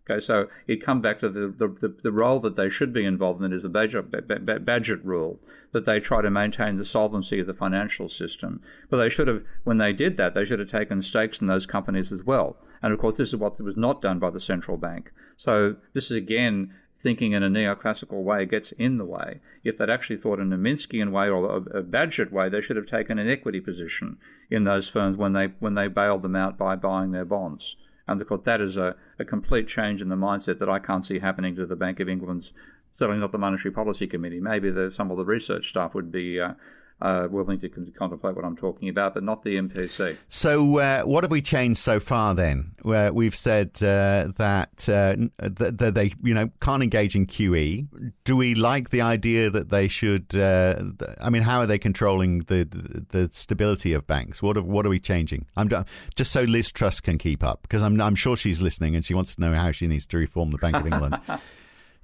Okay, 0.10 0.19
so 0.19 0.48
it 0.65 0.84
comes 0.84 1.04
back 1.04 1.19
to 1.19 1.30
the, 1.30 1.54
the, 1.58 1.93
the, 2.02 2.12
role 2.12 2.39
that 2.39 2.56
they 2.56 2.69
should 2.69 2.91
be 2.91 3.06
involved 3.06 3.43
in 3.43 3.54
is 3.54 3.62
the 3.62 3.69
budget, 3.69 4.65
budget 4.65 5.06
rule, 5.06 5.39
that 5.72 5.86
they 5.86 6.00
try 6.00 6.24
to 6.24 6.32
maintain 6.32 6.78
the 6.78 6.86
solvency 6.86 7.39
of 7.39 7.45
the 7.45 7.54
financial 7.54 8.10
system. 8.10 8.60
But 8.89 8.98
they 8.98 9.10
should 9.10 9.28
have, 9.28 9.43
when 9.65 9.78
they 9.78 9.93
did 9.93 10.17
that, 10.17 10.34
they 10.34 10.45
should 10.45 10.58
have 10.58 10.69
taken 10.69 11.04
stakes 11.04 11.41
in 11.41 11.48
those 11.48 11.67
companies 11.67 12.12
as 12.12 12.24
well. 12.24 12.58
And 12.82 12.91
of 12.91 12.98
course, 12.98 13.17
this 13.17 13.30
is 13.30 13.36
what 13.36 13.62
was 13.62 13.78
not 13.78 14.02
done 14.02 14.17
by 14.17 14.32
the 14.32 14.39
central 14.39 14.78
bank. 14.78 15.12
So 15.38 15.76
this 15.93 16.10
is 16.10 16.17
again 16.17 16.74
thinking 16.98 17.34
in 17.34 17.43
a 17.43 17.50
neoclassical 17.50 18.24
way 18.24 18.48
gets 18.48 18.72
in 18.74 18.98
the 18.98 19.06
way. 19.06 19.41
If 19.63 19.78
they'd 19.78 19.91
actually 19.91 20.17
thought 20.17 20.39
in 20.39 20.52
a 20.52 20.58
Minskian 20.58 21.12
way 21.12 21.30
or 21.30 21.45
a, 21.45 21.82
a 21.82 22.26
way, 22.32 22.50
they 22.50 22.62
should 22.62 22.78
have 22.78 22.88
taken 22.88 23.19
an 23.19 23.30
equity 23.30 23.62
position 23.62 24.17
in 24.50 24.63
those 24.63 24.89
firms 24.89 25.17
when 25.17 25.34
they 25.34 25.48
when 25.60 25.76
they 25.76 25.88
bailed 25.88 26.24
them 26.24 26.36
out 26.36 26.58
by 26.58 26.76
buying 26.76 27.12
their 27.12 27.26
bonds. 27.26 27.78
And 28.10 28.22
of 28.22 28.28
course, 28.28 28.41
that 28.45 28.60
is 28.60 28.78
a, 28.78 28.95
a 29.19 29.26
complete 29.26 29.67
change 29.67 30.02
in 30.02 30.10
the 30.10 30.15
mindset 30.15 30.60
that 30.60 30.69
I 30.69 30.80
can't 30.80 31.06
see 31.06 31.19
happening 31.19 31.56
to 31.56 31.65
the 31.65 31.76
Bank 31.76 32.00
of 32.00 32.10
England's, 32.10 32.54
certainly 32.95 33.22
not 33.22 33.32
the 33.32 33.38
Monetary 33.38 33.72
Policy 33.72 34.08
Committee. 34.08 34.39
Maybe 34.39 34.72
the, 34.72 34.91
some 34.91 35.12
of 35.12 35.17
the 35.17 35.26
research 35.26 35.69
staff 35.69 35.93
would 35.93 36.12
be 36.12 36.39
uh, 36.39 36.54
uh, 37.02 37.28
willing 37.30 37.60
to 37.60 37.70
con- 37.70 37.92
contemplate 37.98 38.36
what 38.36 38.44
I'm 38.44 38.58
talking 38.58 38.90
about, 38.90 39.14
but 39.14 39.24
not 39.24 39.44
the 39.44 39.56
MPC. 39.56 40.18
So, 40.28 40.80
uh, 40.80 41.04
what 41.04 41.24
have 41.24 41.32
we 41.32 41.42
changed 41.42 41.80
so 41.80 42.00
far 42.00 42.36
then? 42.36 42.72
Where 42.82 43.14
we've 43.14 43.36
said 43.36 43.72
uh, 43.78 44.32
that, 44.38 44.90
uh, 44.90 45.16
that 45.38 45.78
that 45.78 45.94
they, 45.96 46.14
you 46.22 46.34
know, 46.34 46.50
can't 46.62 46.84
engage 46.84 47.16
in 47.16 47.26
QE. 47.26 47.88
Do 48.26 48.36
we 48.36 48.56
like 48.56 48.90
the 48.90 49.02
idea 49.02 49.50
that 49.50 49.70
they 49.70 49.88
should? 49.88 50.36
Uh, 50.36 50.84
I 51.22 51.30
mean, 51.30 51.44
how 51.44 51.60
are 51.60 51.68
they 51.68 51.80
controlling 51.80 52.40
the, 52.40 52.66
the 52.66 53.06
the 53.10 53.30
stability 53.32 53.94
of 53.94 54.06
banks? 54.06 54.44
What 54.44 54.58
are, 54.58 54.64
what 54.64 54.86
are 54.86 54.90
we 54.90 55.00
changing? 55.00 55.46
I'm 55.56 55.68
d- 55.68 55.78
just 56.16 56.32
so 56.32 56.44
Liz 56.44 56.72
Truss 56.72 57.00
can 57.00 57.18
keep 57.18 57.44
up 57.44 57.62
because 57.62 57.84
I'm 57.84 58.00
I'm 58.02 58.16
sure 58.16 58.36
she's 58.36 58.62
listening 58.62 58.96
and 58.96 59.06
she 59.06 59.14
wants 59.14 59.36
to 59.36 59.42
know 59.42 59.54
how 59.54 59.72
she 59.72 59.88
needs 59.88 60.06
to 60.08 60.18
reform 60.18 60.52
the 60.52 60.58
Bank 60.58 60.76
of 60.76 60.86
England. 60.86 61.18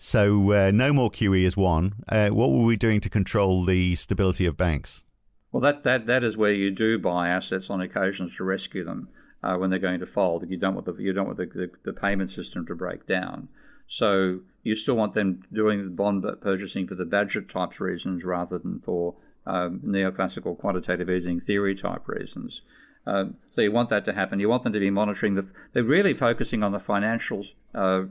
So, 0.05 0.51
uh, 0.51 0.69
no 0.71 0.93
more 0.93 1.09
QE 1.09 1.45
is 1.45 1.57
one. 1.57 1.93
Uh, 2.07 2.29
what 2.29 2.51
were 2.51 2.63
we 2.63 2.75
doing 2.75 3.01
to 3.01 3.09
control 3.09 3.65
the 3.65 3.95
stability 3.95 4.45
of 4.45 4.55
banks? 4.55 5.03
Well, 5.51 5.61
that, 5.61 5.83
that, 5.83 6.05
that 6.05 6.23
is 6.23 6.37
where 6.37 6.53
you 6.53 6.69
do 6.69 6.99
buy 6.99 7.29
assets 7.29 7.71
on 7.71 7.81
occasions 7.81 8.35
to 8.35 8.43
rescue 8.43 8.83
them 8.83 9.09
uh, 9.41 9.55
when 9.55 9.71
they're 9.71 9.79
going 9.79 10.01
to 10.01 10.05
fold. 10.05 10.47
You 10.47 10.57
don't 10.57 10.75
want 10.75 10.85
the 10.85 10.93
you 11.01 11.11
don't 11.11 11.25
want 11.25 11.39
the, 11.39 11.47
the, 11.47 11.71
the 11.85 11.91
payment 11.91 12.29
system 12.29 12.67
to 12.67 12.75
break 12.75 13.07
down. 13.07 13.47
So 13.87 14.41
you 14.61 14.75
still 14.75 14.93
want 14.93 15.15
them 15.15 15.41
doing 15.51 15.83
the 15.83 15.89
bond 15.89 16.23
purchasing 16.39 16.85
for 16.85 16.93
the 16.93 17.05
budget 17.05 17.49
types 17.49 17.79
reasons 17.79 18.23
rather 18.23 18.59
than 18.59 18.81
for 18.81 19.15
um, 19.47 19.79
neoclassical 19.83 20.55
quantitative 20.55 21.09
easing 21.09 21.41
theory 21.41 21.73
type 21.73 22.07
reasons. 22.07 22.61
Um, 23.07 23.37
so 23.53 23.61
you 23.61 23.71
want 23.71 23.89
that 23.89 24.05
to 24.05 24.13
happen. 24.13 24.39
You 24.39 24.49
want 24.49 24.65
them 24.65 24.73
to 24.73 24.79
be 24.79 24.91
monitoring 24.91 25.33
the. 25.33 25.51
They're 25.73 25.81
really 25.81 26.13
focusing 26.13 26.61
on 26.61 26.73
the 26.73 26.79
financial 26.79 27.43
uh, 27.73 28.03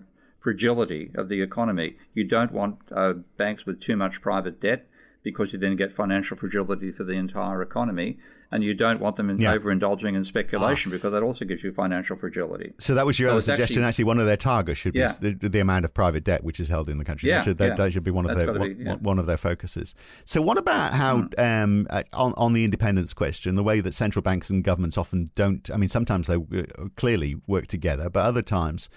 fragility 0.44 1.10
of 1.16 1.28
the 1.30 1.40
economy. 1.40 1.96
You 2.12 2.24
don't 2.36 2.52
want 2.52 2.76
uh, 2.94 3.14
banks 3.38 3.64
with 3.66 3.80
too 3.80 3.96
much 3.96 4.20
private 4.20 4.60
debt 4.60 4.86
because 5.22 5.54
you 5.54 5.58
then 5.58 5.74
get 5.74 5.90
financial 5.90 6.36
fragility 6.36 6.90
for 6.90 7.02
the 7.02 7.14
entire 7.14 7.62
economy, 7.62 8.18
and 8.52 8.62
you 8.62 8.74
don't 8.74 9.00
want 9.00 9.16
them 9.16 9.30
in 9.30 9.40
Yeah. 9.40 9.54
overindulging 9.56 10.14
in 10.14 10.22
speculation 10.22 10.92
because 10.92 11.12
that 11.12 11.22
also 11.22 11.46
gives 11.46 11.64
you 11.64 11.72
financial 11.72 12.14
fragility. 12.22 12.74
So 12.78 12.94
that 12.94 13.06
was 13.06 13.18
your 13.18 13.30
So 13.30 13.32
other 13.36 13.40
suggestion. 13.42 13.82
Actually, 13.82 13.88
actually- 13.88 14.04
one 14.12 14.18
of 14.18 14.26
their 14.26 14.36
targets 14.36 14.78
should 14.80 14.92
be 14.92 14.98
Yeah. 14.98 15.06
s- 15.06 15.16
the, 15.16 15.32
the 15.32 15.60
amount 15.60 15.86
of 15.86 15.94
private 15.94 16.24
debt 16.24 16.44
which 16.44 16.60
is 16.60 16.68
held 16.68 16.90
in 16.90 16.98
the 16.98 17.06
country. 17.06 17.30
Yeah, 17.30 17.36
that, 17.38 17.44
should, 17.46 17.56
that, 17.56 17.68
yeah. 17.68 17.74
that 17.76 17.92
should 17.94 18.04
be 18.04 18.10
one 18.10 18.26
of 18.26 18.36
That's 18.36 18.44
their 18.44 18.58
one, 18.58 18.74
be, 18.74 18.84
one 19.10 19.18
of 19.18 19.24
their 19.24 19.38
focuses. 19.38 19.94
So, 20.26 20.42
what 20.42 20.58
about 20.58 20.92
how 20.92 21.22
Hmm. 21.22 21.40
um, 21.46 21.86
uh, 21.88 22.02
on 22.12 22.34
on 22.36 22.52
the 22.52 22.64
independence 22.66 23.14
question, 23.14 23.54
the 23.54 23.64
way 23.70 23.80
that 23.80 23.94
central 23.94 24.22
banks 24.22 24.50
and 24.50 24.62
governments 24.62 24.98
often 24.98 25.30
don't? 25.34 25.64
I 25.72 25.78
mean, 25.78 25.88
sometimes 25.88 26.26
they 26.26 26.34
uh, 26.36 26.88
clearly 26.96 27.36
work 27.46 27.66
together, 27.66 28.10
but 28.10 28.20
other 28.26 28.42
times 28.42 28.90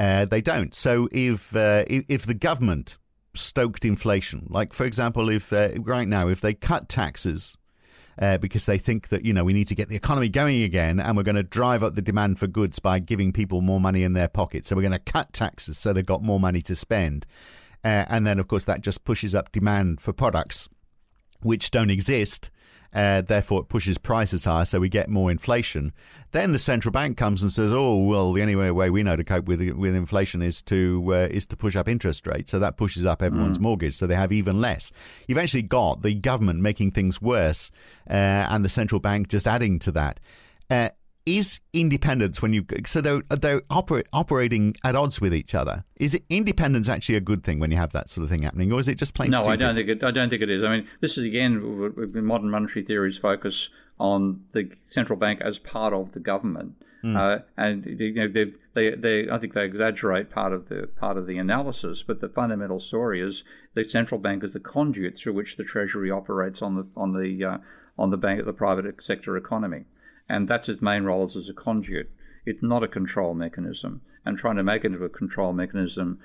uh, 0.00 0.24
they 0.24 0.40
don't. 0.40 0.74
So, 0.74 1.08
if 1.12 1.54
uh, 1.54 1.84
if, 1.86 2.24
the 2.24 2.32
government 2.32 2.96
stoked 3.34 3.84
inflation, 3.84 4.46
like 4.48 4.72
for 4.72 4.86
example, 4.86 5.28
if 5.28 5.52
uh, 5.52 5.68
right 5.78 6.08
now 6.08 6.28
if 6.28 6.40
they 6.40 6.54
cut 6.54 6.88
taxes 6.88 7.58
uh, 8.18 8.38
because 8.38 8.64
they 8.64 8.78
think 8.78 9.08
that 9.08 9.26
you 9.26 9.34
know 9.34 9.44
we 9.44 9.52
need 9.52 9.68
to 9.68 9.74
get 9.74 9.90
the 9.90 9.96
economy 9.96 10.30
going 10.30 10.62
again, 10.62 11.00
and 11.00 11.18
we're 11.18 11.22
going 11.22 11.36
to 11.36 11.42
drive 11.42 11.82
up 11.82 11.96
the 11.96 12.02
demand 12.02 12.38
for 12.38 12.46
goods 12.46 12.78
by 12.78 12.98
giving 12.98 13.30
people 13.30 13.60
more 13.60 13.78
money 13.78 14.02
in 14.02 14.14
their 14.14 14.28
pockets. 14.28 14.70
So 14.70 14.76
we're 14.76 14.82
going 14.82 14.92
to 14.92 14.98
cut 14.98 15.34
taxes 15.34 15.76
so 15.76 15.92
they've 15.92 16.04
got 16.04 16.22
more 16.22 16.40
money 16.40 16.62
to 16.62 16.74
spend, 16.74 17.26
uh, 17.84 18.06
and 18.08 18.26
then 18.26 18.38
of 18.38 18.48
course 18.48 18.64
that 18.64 18.80
just 18.80 19.04
pushes 19.04 19.34
up 19.34 19.52
demand 19.52 20.00
for 20.00 20.14
products 20.14 20.66
which 21.42 21.70
don't 21.70 21.90
exist. 21.90 22.50
Uh, 22.92 23.20
therefore, 23.20 23.60
it 23.60 23.68
pushes 23.68 23.98
prices 23.98 24.44
higher, 24.44 24.64
so 24.64 24.80
we 24.80 24.88
get 24.88 25.08
more 25.08 25.30
inflation. 25.30 25.92
Then 26.32 26.52
the 26.52 26.58
central 26.58 26.92
bank 26.92 27.16
comes 27.16 27.42
and 27.42 27.52
says, 27.52 27.72
"Oh, 27.72 27.98
well, 27.98 28.32
the 28.32 28.42
only 28.42 28.56
way 28.56 28.70
way 28.70 28.90
we 28.90 29.02
know 29.02 29.16
to 29.16 29.24
cope 29.24 29.46
with 29.46 29.60
with 29.60 29.94
inflation 29.94 30.42
is 30.42 30.60
to 30.62 31.04
uh, 31.08 31.28
is 31.30 31.46
to 31.46 31.56
push 31.56 31.76
up 31.76 31.88
interest 31.88 32.26
rates." 32.26 32.50
So 32.50 32.58
that 32.58 32.76
pushes 32.76 33.04
up 33.04 33.22
everyone's 33.22 33.58
mortgage, 33.60 33.94
so 33.94 34.06
they 34.06 34.16
have 34.16 34.32
even 34.32 34.60
less. 34.60 34.90
You've 35.28 35.38
actually 35.38 35.62
got 35.62 36.02
the 36.02 36.14
government 36.14 36.60
making 36.60 36.92
things 36.92 37.22
worse, 37.22 37.70
uh, 38.08 38.12
and 38.48 38.64
the 38.64 38.68
central 38.68 39.00
bank 39.00 39.28
just 39.28 39.46
adding 39.46 39.78
to 39.80 39.92
that. 39.92 40.20
Is 41.26 41.60
independence 41.72 42.40
when 42.40 42.52
you 42.52 42.64
so 42.86 43.00
they're 43.00 43.22
they're 43.28 43.62
operate, 43.70 44.06
operating 44.12 44.74
at 44.84 44.96
odds 44.96 45.20
with 45.20 45.34
each 45.34 45.54
other? 45.54 45.84
Is 45.96 46.18
independence 46.28 46.88
actually 46.88 47.16
a 47.16 47.20
good 47.20 47.44
thing 47.44 47.60
when 47.60 47.70
you 47.70 47.76
have 47.76 47.92
that 47.92 48.08
sort 48.08 48.24
of 48.24 48.30
thing 48.30 48.42
happening, 48.42 48.72
or 48.72 48.80
is 48.80 48.88
it 48.88 48.96
just 48.96 49.14
plain 49.14 49.30
No, 49.30 49.38
stupid? 49.38 49.52
I 49.52 49.56
don't 49.56 49.74
think 49.74 49.88
it. 49.88 50.04
I 50.04 50.10
don't 50.10 50.30
think 50.30 50.42
it 50.42 50.50
is. 50.50 50.64
I 50.64 50.68
mean, 50.76 50.88
this 51.00 51.18
is 51.18 51.26
again 51.26 51.60
modern 52.14 52.50
monetary 52.50 52.84
theories 52.84 53.18
focus 53.18 53.68
on 53.98 54.44
the 54.52 54.70
central 54.88 55.18
bank 55.18 55.40
as 55.42 55.58
part 55.58 55.92
of 55.92 56.12
the 56.12 56.20
government, 56.20 56.74
uh, 57.04 57.38
and 57.56 57.84
you 57.84 58.14
know 58.14 58.28
they, 58.28 58.52
they, 58.74 58.94
they 58.94 59.30
I 59.30 59.38
think 59.38 59.52
they 59.52 59.64
exaggerate 59.64 60.30
part 60.30 60.52
of 60.52 60.68
the 60.68 60.88
part 60.98 61.18
of 61.18 61.26
the 61.26 61.36
analysis, 61.38 62.02
but 62.02 62.20
the 62.20 62.28
fundamental 62.28 62.80
story 62.80 63.20
is 63.20 63.44
the 63.74 63.84
central 63.84 64.18
bank 64.18 64.42
is 64.42 64.54
the 64.54 64.60
conduit 64.60 65.18
through 65.18 65.34
which 65.34 65.56
the 65.56 65.64
treasury 65.64 66.10
operates 66.10 66.62
on 66.62 66.76
the 66.76 66.88
on 66.96 67.12
the 67.12 67.44
uh, 67.44 67.58
on 67.98 68.10
the 68.10 68.16
bank 68.16 68.40
of 68.40 68.46
the 68.46 68.52
private 68.52 69.02
sector 69.04 69.36
economy, 69.36 69.84
and 70.30 70.48
that's 70.48 70.68
its 70.68 70.80
main 70.80 71.02
role 71.02 71.24
as 71.24 71.48
a 71.48 71.52
conduit. 71.52 72.10
It's 72.46 72.62
not 72.62 72.84
a 72.84 72.88
control 72.88 73.34
mechanism, 73.34 74.00
and 74.24 74.38
trying 74.38 74.56
to 74.56 74.62
make 74.62 74.84
it 74.84 74.92
into 74.92 75.04
a 75.04 75.08
control 75.08 75.52
mechanism 75.52 76.20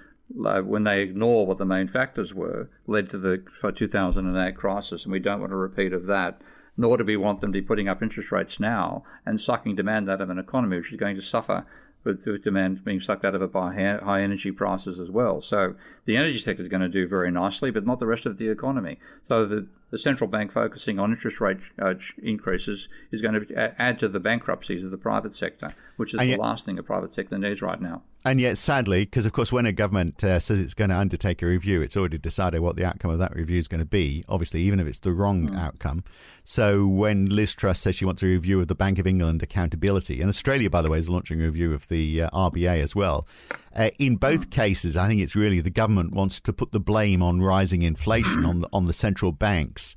uh, 0.46 0.62
when 0.62 0.84
they 0.84 1.02
ignore 1.02 1.46
what 1.46 1.58
the 1.58 1.66
main 1.66 1.88
factors 1.88 2.34
were, 2.34 2.70
led 2.88 3.10
to 3.10 3.18
the 3.18 3.44
for 3.60 3.72
2008 3.72 4.56
crisis, 4.56 5.04
and 5.04 5.12
we 5.12 5.20
don't 5.20 5.42
want 5.42 5.52
a 5.52 5.56
repeat 5.56 5.94
of 5.94 6.06
that. 6.06 6.42
nor 6.78 6.98
do 6.98 7.06
we 7.06 7.18
want 7.18 7.42
them 7.42 7.54
to 7.54 7.62
be 7.62 7.66
putting 7.66 7.88
up 7.88 8.04
interest 8.04 8.32
rates 8.32 8.60
now 8.60 9.04
and 9.26 9.40
sucking 9.40 9.76
demand 9.76 10.10
out 10.10 10.22
of 10.22 10.30
an 10.30 10.40
economy 10.40 10.78
which 10.78 10.92
is 10.92 11.00
going 11.00 11.16
to 11.16 11.22
suffer 11.22 11.66
with, 12.04 12.44
demand 12.44 12.84
being 12.86 13.02
sucked 13.02 13.26
out 13.26 13.36
of 13.36 13.42
it 13.42 13.52
by 13.52 13.74
high, 13.74 13.98
high 13.98 14.22
energy 14.22 14.52
prices 14.52 15.00
as 15.00 15.10
well. 15.10 15.42
So 15.42 15.76
the 16.06 16.18
energy 16.18 16.38
sector 16.38 16.62
is 16.64 16.70
going 16.70 16.82
to 16.82 16.90
do 16.90 17.08
very 17.08 17.32
nicely, 17.32 17.72
but 17.72 17.86
not 17.86 18.00
the 18.00 18.06
rest 18.06 18.26
of 18.26 18.38
the 18.38 18.50
economy. 18.50 19.00
So 19.24 19.46
the, 19.46 19.68
the 19.92 19.98
central 19.98 20.30
bank 20.30 20.52
focusing 20.52 21.00
on 21.00 21.12
interest 21.12 21.40
rate 21.40 21.58
uh, 21.82 21.94
increases 22.22 22.90
is 23.12 23.22
going 23.22 23.46
to 23.46 23.82
add 23.82 24.00
to 24.00 24.08
the 24.08 24.20
bankruptcies 24.20 24.84
of 24.84 24.92
the 24.92 24.98
private 24.98 25.36
sector, 25.36 25.74
which 25.98 26.14
is 26.14 26.22
yet, 26.22 26.36
the 26.36 26.42
last 26.42 26.66
thing 26.66 26.76
the 26.76 26.84
private 26.84 27.14
sector 27.14 27.38
needs 27.38 27.62
right 27.62 27.82
now. 27.82 28.02
And 28.26 28.42
yet, 28.42 28.58
sadly, 28.58 29.06
because 29.06 29.28
of 29.28 29.34
course, 29.34 29.52
when 29.52 29.68
a 29.68 29.72
government 29.72 30.24
uh, 30.24 30.40
says 30.40 30.60
it's 30.60 30.74
going 30.74 30.90
to 30.90 30.98
undertake 30.98 31.44
a 31.44 31.46
review, 31.46 31.84
it's 31.84 31.96
already 31.96 32.18
decided 32.18 32.62
what 32.62 32.76
the 32.76 32.84
outcome 32.84 33.12
of 33.12 33.20
that 33.20 33.36
review 33.36 33.60
is 33.60 33.68
going 33.68 33.80
to 33.80 33.86
be. 33.86 34.24
Obviously, 34.28 34.62
even 34.62 34.80
if 34.80 34.88
it's 34.88 35.00
the 35.00 35.14
wrong 35.14 35.50
mm. 35.50 35.58
outcome. 35.58 36.04
So 36.44 36.88
when 36.88 37.28
Liz 37.28 37.54
Truss 37.54 37.80
says 37.80 37.96
she 37.96 38.06
wants 38.06 38.24
a 38.24 38.28
review 38.28 38.60
of 38.60 38.68
the 38.68 38.76
Bank 38.76 38.98
of 38.98 39.06
England 39.06 39.44
accountability, 39.44 40.22
and 40.22 40.30
Australia, 40.30 40.72
by 40.72 40.82
the 40.82 40.90
way, 40.90 40.98
is 40.98 41.10
launching 41.10 41.40
a 41.40 41.46
review 41.46 41.74
of 41.74 41.88
the 41.88 42.24
uh, 42.24 42.30
RBA 42.32 42.82
as 42.82 42.96
well. 42.96 43.28
Uh, 43.76 43.90
in 44.00 44.16
both 44.16 44.50
mm. 44.50 44.52
cases, 44.52 44.96
I 44.96 45.08
think 45.08 45.22
it's 45.22 45.36
really 45.36 45.60
the 45.62 45.70
government 45.70 46.14
wants 46.14 46.40
to 46.42 46.54
put 46.54 46.72
the 46.72 46.80
blame 46.80 47.22
on 47.22 47.42
rising 47.42 47.82
inflation 47.82 48.46
on 48.46 48.60
the 48.60 48.70
on 48.72 48.86
the 48.86 48.94
central 48.94 49.32
banks 49.32 49.96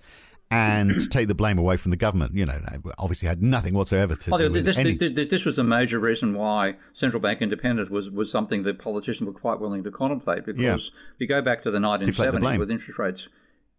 and 0.51 0.99
take 1.11 1.29
the 1.29 1.35
blame 1.35 1.59
away 1.59 1.77
from 1.77 1.91
the 1.91 1.97
government. 1.97 2.35
You 2.35 2.47
know, 2.47 2.59
obviously 2.99 3.29
had 3.29 3.43
nothing 3.43 3.75
whatsoever 3.75 4.17
to 4.17 4.35
oh, 4.35 4.39
do 4.39 4.51
with 4.51 4.65
this, 4.65 4.79
any... 4.79 4.95
this 4.95 5.45
was 5.45 5.59
a 5.59 5.65
major 5.65 5.99
reason 5.99 6.35
why 6.35 6.77
central 6.93 7.21
bank 7.21 7.43
independence 7.43 7.91
was, 7.91 8.11
was 8.11 8.31
something 8.31 8.63
that 8.65 8.79
politicians 8.79 9.27
were 9.27 9.39
quite 9.39 9.61
willing 9.61 9.85
to 9.85 9.91
contemplate 9.91 10.45
because 10.47 10.91
yeah. 10.93 11.01
you 11.19 11.27
go 11.27 11.43
back 11.43 11.63
to 11.63 11.71
the 11.71 11.79
1970s 11.79 12.53
the 12.53 12.59
with 12.59 12.71
interest 12.71 12.99
rates, 12.99 13.29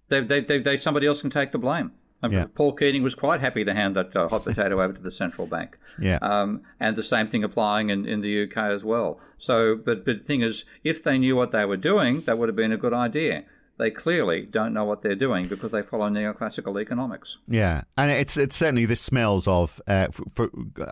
they, 0.09 0.21
they, 0.21 0.41
they, 0.41 0.59
they, 0.59 0.77
somebody 0.77 1.07
else 1.07 1.21
can 1.21 1.29
take 1.29 1.51
the 1.51 1.57
blame. 1.57 1.91
Yeah. 2.27 2.45
Paul 2.53 2.73
Keating 2.73 3.03
was 3.03 3.15
quite 3.15 3.39
happy 3.39 3.63
to 3.63 3.73
hand 3.73 3.95
that 3.95 4.15
uh, 4.15 4.27
hot 4.27 4.43
potato 4.45 4.81
over 4.81 4.93
to 4.93 5.01
the 5.01 5.11
central 5.11 5.47
bank. 5.47 5.77
Yeah. 5.99 6.19
Um, 6.21 6.61
and 6.79 6.95
the 6.95 7.03
same 7.03 7.27
thing 7.27 7.43
applying 7.43 7.89
in, 7.89 8.05
in 8.05 8.21
the 8.21 8.43
UK 8.43 8.57
as 8.57 8.83
well. 8.83 9.19
So, 9.37 9.75
but, 9.75 10.05
but 10.05 10.19
the 10.19 10.23
thing 10.23 10.41
is, 10.41 10.65
if 10.83 11.03
they 11.03 11.17
knew 11.17 11.35
what 11.35 11.51
they 11.51 11.65
were 11.65 11.77
doing, 11.77 12.21
that 12.21 12.37
would 12.37 12.49
have 12.49 12.55
been 12.55 12.73
a 12.73 12.77
good 12.77 12.93
idea 12.93 13.45
they 13.79 13.89
clearly 13.89 14.41
don't 14.41 14.73
know 14.73 14.83
what 14.83 15.01
they're 15.01 15.15
doing 15.15 15.47
because 15.47 15.71
they 15.71 15.81
follow 15.81 16.09
neoclassical 16.09 16.79
economics. 16.79 17.37
Yeah, 17.47 17.83
and 17.97 18.11
it's 18.11 18.35
it's 18.35 18.55
certainly 18.55 18.85
this 18.85 19.01
smells 19.01 19.47
of 19.47 19.81
uh, 19.87 20.09
for, 20.09 20.25
for 20.29 20.49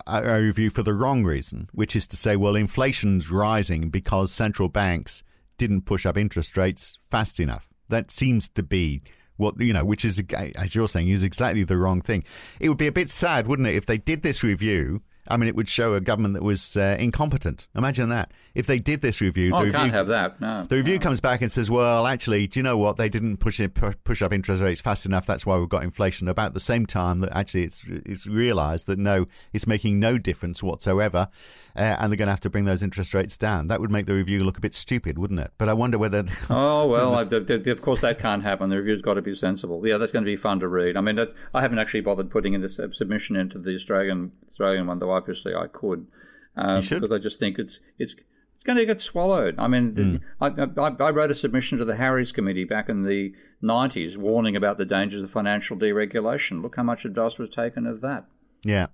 a 0.07 0.41
review 0.41 0.69
for 0.69 0.83
the 0.83 0.93
wrong 0.93 1.25
reason, 1.25 1.69
which 1.73 1.95
is 1.95 2.07
to 2.07 2.15
say, 2.15 2.37
well, 2.37 2.55
inflation's 2.55 3.29
rising 3.29 3.89
because 3.89 4.31
central 4.31 4.69
banks 4.69 5.21
didn't 5.57 5.81
push 5.81 6.05
up 6.05 6.17
interest 6.17 6.55
rates 6.55 6.97
fast 7.11 7.39
enough. 7.41 7.73
That 7.89 8.09
seems 8.09 8.47
to 8.49 8.63
be 8.63 9.01
what 9.37 9.59
you 9.59 9.73
know, 9.73 9.85
which 9.85 10.03
is 10.03 10.21
as 10.55 10.75
you're 10.75 10.87
saying, 10.87 11.09
is 11.09 11.23
exactly 11.23 11.63
the 11.63 11.77
wrong 11.77 12.01
thing. 12.01 12.23
It 12.59 12.69
would 12.69 12.77
be 12.77 12.87
a 12.87 12.91
bit 12.91 13.09
sad, 13.09 13.47
wouldn't 13.47 13.67
it, 13.67 13.75
if 13.75 13.85
they 13.85 13.97
did 13.97 14.21
this 14.21 14.43
review 14.43 15.01
I 15.29 15.37
mean, 15.37 15.47
it 15.47 15.55
would 15.55 15.69
show 15.69 15.93
a 15.93 16.01
government 16.01 16.33
that 16.33 16.43
was 16.43 16.77
uh, 16.77 16.97
incompetent. 16.99 17.67
Imagine 17.75 18.09
that. 18.09 18.31
If 18.55 18.65
they 18.67 18.79
did 18.79 19.01
this 19.01 19.21
review, 19.21 19.51
oh, 19.53 19.59
the 19.59 19.65
review, 19.65 19.79
can't 19.79 19.93
have 19.93 20.07
that. 20.07 20.41
No, 20.41 20.65
the 20.65 20.77
review 20.77 20.95
no. 20.95 21.01
comes 21.01 21.21
back 21.21 21.41
and 21.41 21.51
says, 21.51 21.69
"Well, 21.69 22.07
actually, 22.07 22.47
do 22.47 22.59
you 22.59 22.63
know 22.63 22.77
what? 22.77 22.97
They 22.97 23.09
didn't 23.09 23.37
push 23.37 23.59
it, 23.59 23.73
push 24.03 24.21
up 24.21 24.33
interest 24.33 24.63
rates 24.63 24.81
fast 24.81 25.05
enough. 25.05 25.25
That's 25.25 25.45
why 25.45 25.57
we've 25.57 25.69
got 25.69 25.83
inflation." 25.83 26.27
About 26.27 26.53
the 26.53 26.59
same 26.59 26.85
time 26.85 27.19
that 27.19 27.35
actually 27.35 27.63
it's 27.63 27.83
it's 27.87 28.25
realised 28.25 28.87
that 28.87 28.97
no, 28.97 29.27
it's 29.53 29.67
making 29.67 29.99
no 29.99 30.17
difference 30.17 30.63
whatsoever, 30.63 31.29
uh, 31.75 31.79
and 31.99 32.11
they're 32.11 32.17
going 32.17 32.27
to 32.27 32.31
have 32.31 32.41
to 32.41 32.49
bring 32.49 32.65
those 32.65 32.81
interest 32.81 33.13
rates 33.13 33.37
down. 33.37 33.67
That 33.67 33.79
would 33.79 33.91
make 33.91 34.05
the 34.05 34.13
review 34.13 34.39
look 34.43 34.57
a 34.57 34.61
bit 34.61 34.73
stupid, 34.73 35.19
wouldn't 35.19 35.39
it? 35.39 35.51
But 35.57 35.69
I 35.69 35.73
wonder 35.73 35.97
whether. 35.97 36.23
oh 36.49 36.87
well, 36.87 37.15
of 37.17 37.81
course 37.81 38.01
that 38.01 38.19
can't 38.19 38.43
happen. 38.43 38.69
The 38.69 38.77
review's 38.77 39.01
got 39.01 39.15
to 39.15 39.21
be 39.21 39.35
sensible. 39.35 39.85
Yeah, 39.85 39.97
that's 39.97 40.11
going 40.11 40.25
to 40.25 40.31
be 40.31 40.37
fun 40.37 40.59
to 40.61 40.67
read. 40.67 40.97
I 40.97 41.01
mean, 41.01 41.19
I 41.53 41.61
haven't 41.61 41.79
actually 41.79 42.01
bothered 42.01 42.31
putting 42.31 42.53
in 42.53 42.61
this 42.61 42.79
submission 42.91 43.35
into 43.35 43.59
the 43.59 43.75
Australian 43.75 44.31
Australian 44.51 44.87
one, 44.87 44.99
though 44.99 45.11
obviously 45.17 45.53
I 45.55 45.67
could 45.67 46.07
um, 46.55 46.81
because 46.81 47.11
I 47.11 47.17
just 47.17 47.39
think 47.39 47.59
it's 47.59 47.79
it's 47.99 48.15
it's 48.55 48.63
going 48.63 48.77
to 48.77 48.85
get 48.85 49.01
swallowed. 49.01 49.55
I 49.59 49.67
mean, 49.67 49.93
mm. 49.93 50.21
I, 50.41 50.47
I, 50.81 51.07
I, 51.07 51.11
wrote 51.11 51.29
a 51.29 51.35
submission 51.35 51.77
to 51.77 51.85
the 51.85 51.95
Harries 51.95 52.31
Committee 52.31 52.63
back 52.63 52.89
in 52.89 53.03
the 53.03 53.31
90s 53.63 54.17
warning 54.17 54.55
about 54.55 54.79
the 54.79 54.85
dangers 54.85 55.21
of 55.21 55.29
financial 55.29 55.77
deregulation. 55.77 56.63
Look 56.63 56.75
how 56.75 56.81
much 56.81 57.05
advice 57.05 57.37
was 57.37 57.51
taken 57.51 57.85
of 57.85 58.01
that. 58.01 58.25
Yeah. 58.63 58.87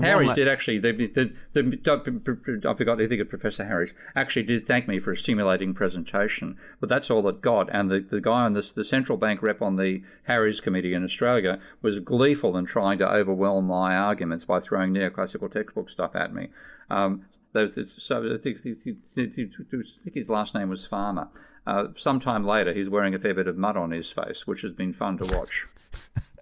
Harries 0.00 0.34
did 0.34 0.48
actually. 0.48 0.78
They, 0.78 0.92
they, 0.92 1.32
they, 1.52 1.60
I 1.60 2.74
forgot. 2.74 3.00
I 3.00 3.06
think 3.08 3.20
of 3.20 3.28
Professor 3.28 3.64
Harries 3.64 3.94
actually 4.14 4.44
did 4.44 4.66
thank 4.66 4.88
me 4.88 4.98
for 4.98 5.12
a 5.12 5.16
stimulating 5.16 5.74
presentation, 5.74 6.56
but 6.80 6.88
that's 6.88 7.10
all 7.10 7.26
it 7.28 7.40
got. 7.40 7.68
And 7.74 7.90
the, 7.90 8.00
the 8.00 8.20
guy 8.20 8.42
on 8.42 8.54
this, 8.54 8.72
the 8.72 8.84
central 8.84 9.18
bank 9.18 9.42
rep 9.42 9.62
on 9.62 9.76
the 9.76 10.02
Harries 10.24 10.60
committee 10.60 10.94
in 10.94 11.04
Australia 11.04 11.58
was 11.82 11.98
gleeful 11.98 12.56
in 12.56 12.66
trying 12.66 12.98
to 12.98 13.08
overwhelm 13.08 13.66
my 13.66 13.96
arguments 13.96 14.44
by 14.44 14.60
throwing 14.60 14.92
neoclassical 14.92 15.50
textbook 15.50 15.90
stuff 15.90 16.14
at 16.14 16.34
me. 16.34 16.48
Um, 16.90 17.24
so 17.52 17.66
I 18.34 18.38
think, 18.38 18.58
I 18.66 19.26
think 19.26 20.14
his 20.14 20.28
last 20.28 20.54
name 20.54 20.68
was 20.70 20.86
Farmer. 20.86 21.28
Uh, 21.66 21.86
sometime 21.96 22.44
later, 22.46 22.72
he's 22.74 22.88
wearing 22.88 23.14
a 23.14 23.18
fair 23.18 23.34
bit 23.34 23.46
of 23.46 23.56
mud 23.56 23.76
on 23.76 23.90
his 23.90 24.12
face, 24.12 24.46
which 24.46 24.62
has 24.62 24.72
been 24.72 24.92
fun 24.92 25.18
to 25.18 25.36
watch. 25.36 25.66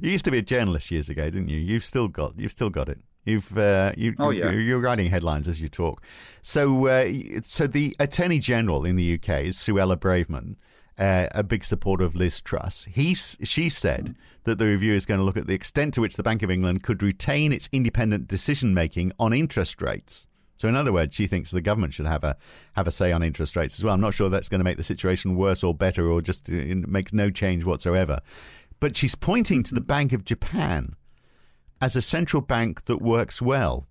You 0.00 0.10
used 0.10 0.24
to 0.24 0.30
be 0.30 0.38
a 0.38 0.42
journalist 0.42 0.90
years 0.90 1.08
ago, 1.08 1.24
didn't 1.24 1.48
you? 1.48 1.58
You've 1.58 1.84
still 1.84 2.08
got 2.08 2.38
you've 2.38 2.52
still 2.52 2.70
got 2.70 2.88
it. 2.88 2.98
You've 3.24 3.56
uh, 3.56 3.92
you, 3.96 4.14
oh, 4.18 4.30
yeah. 4.30 4.50
you're 4.50 4.78
writing 4.78 5.10
headlines 5.10 5.46
as 5.46 5.60
you 5.60 5.68
talk. 5.68 6.02
So 6.42 6.86
uh, 6.86 7.10
so 7.42 7.66
the 7.66 7.94
Attorney 7.98 8.38
General 8.38 8.84
in 8.84 8.96
the 8.96 9.14
UK 9.14 9.44
is 9.44 9.56
Suella 9.56 9.96
Braverman. 9.96 10.56
Uh, 10.98 11.28
a 11.34 11.42
big 11.42 11.64
supporter 11.64 12.04
of 12.04 12.14
Liz 12.14 12.42
Truss. 12.42 12.84
He, 12.84 13.14
she 13.14 13.70
said 13.70 14.16
that 14.44 14.58
the 14.58 14.66
review 14.66 14.92
is 14.92 15.06
going 15.06 15.16
to 15.16 15.24
look 15.24 15.38
at 15.38 15.46
the 15.46 15.54
extent 15.54 15.94
to 15.94 16.02
which 16.02 16.16
the 16.16 16.22
Bank 16.22 16.42
of 16.42 16.50
England 16.50 16.82
could 16.82 17.02
retain 17.02 17.54
its 17.54 17.70
independent 17.72 18.28
decision 18.28 18.74
making 18.74 19.12
on 19.18 19.32
interest 19.32 19.80
rates. 19.80 20.28
So, 20.60 20.68
in 20.68 20.76
other 20.76 20.92
words, 20.92 21.14
she 21.14 21.26
thinks 21.26 21.52
the 21.52 21.62
government 21.62 21.94
should 21.94 22.04
have 22.04 22.22
a 22.22 22.36
have 22.74 22.86
a 22.86 22.90
say 22.90 23.12
on 23.12 23.22
interest 23.22 23.56
rates 23.56 23.78
as 23.78 23.84
well. 23.84 23.94
I'm 23.94 24.00
not 24.02 24.12
sure 24.12 24.28
that's 24.28 24.50
going 24.50 24.58
to 24.58 24.64
make 24.64 24.76
the 24.76 24.82
situation 24.82 25.36
worse 25.36 25.64
or 25.64 25.74
better, 25.74 26.06
or 26.10 26.20
just 26.20 26.52
uh, 26.52 26.54
makes 26.86 27.14
no 27.14 27.30
change 27.30 27.64
whatsoever. 27.64 28.20
But 28.80 28.96
she's 28.96 29.14
pointing 29.14 29.62
to 29.64 29.74
the 29.74 29.80
Bank 29.80 30.12
of 30.12 30.24
Japan 30.24 30.96
as 31.80 31.96
a 31.96 32.02
central 32.02 32.42
bank 32.42 32.86
that 32.86 33.00
works 33.00 33.40
well. 33.40 33.86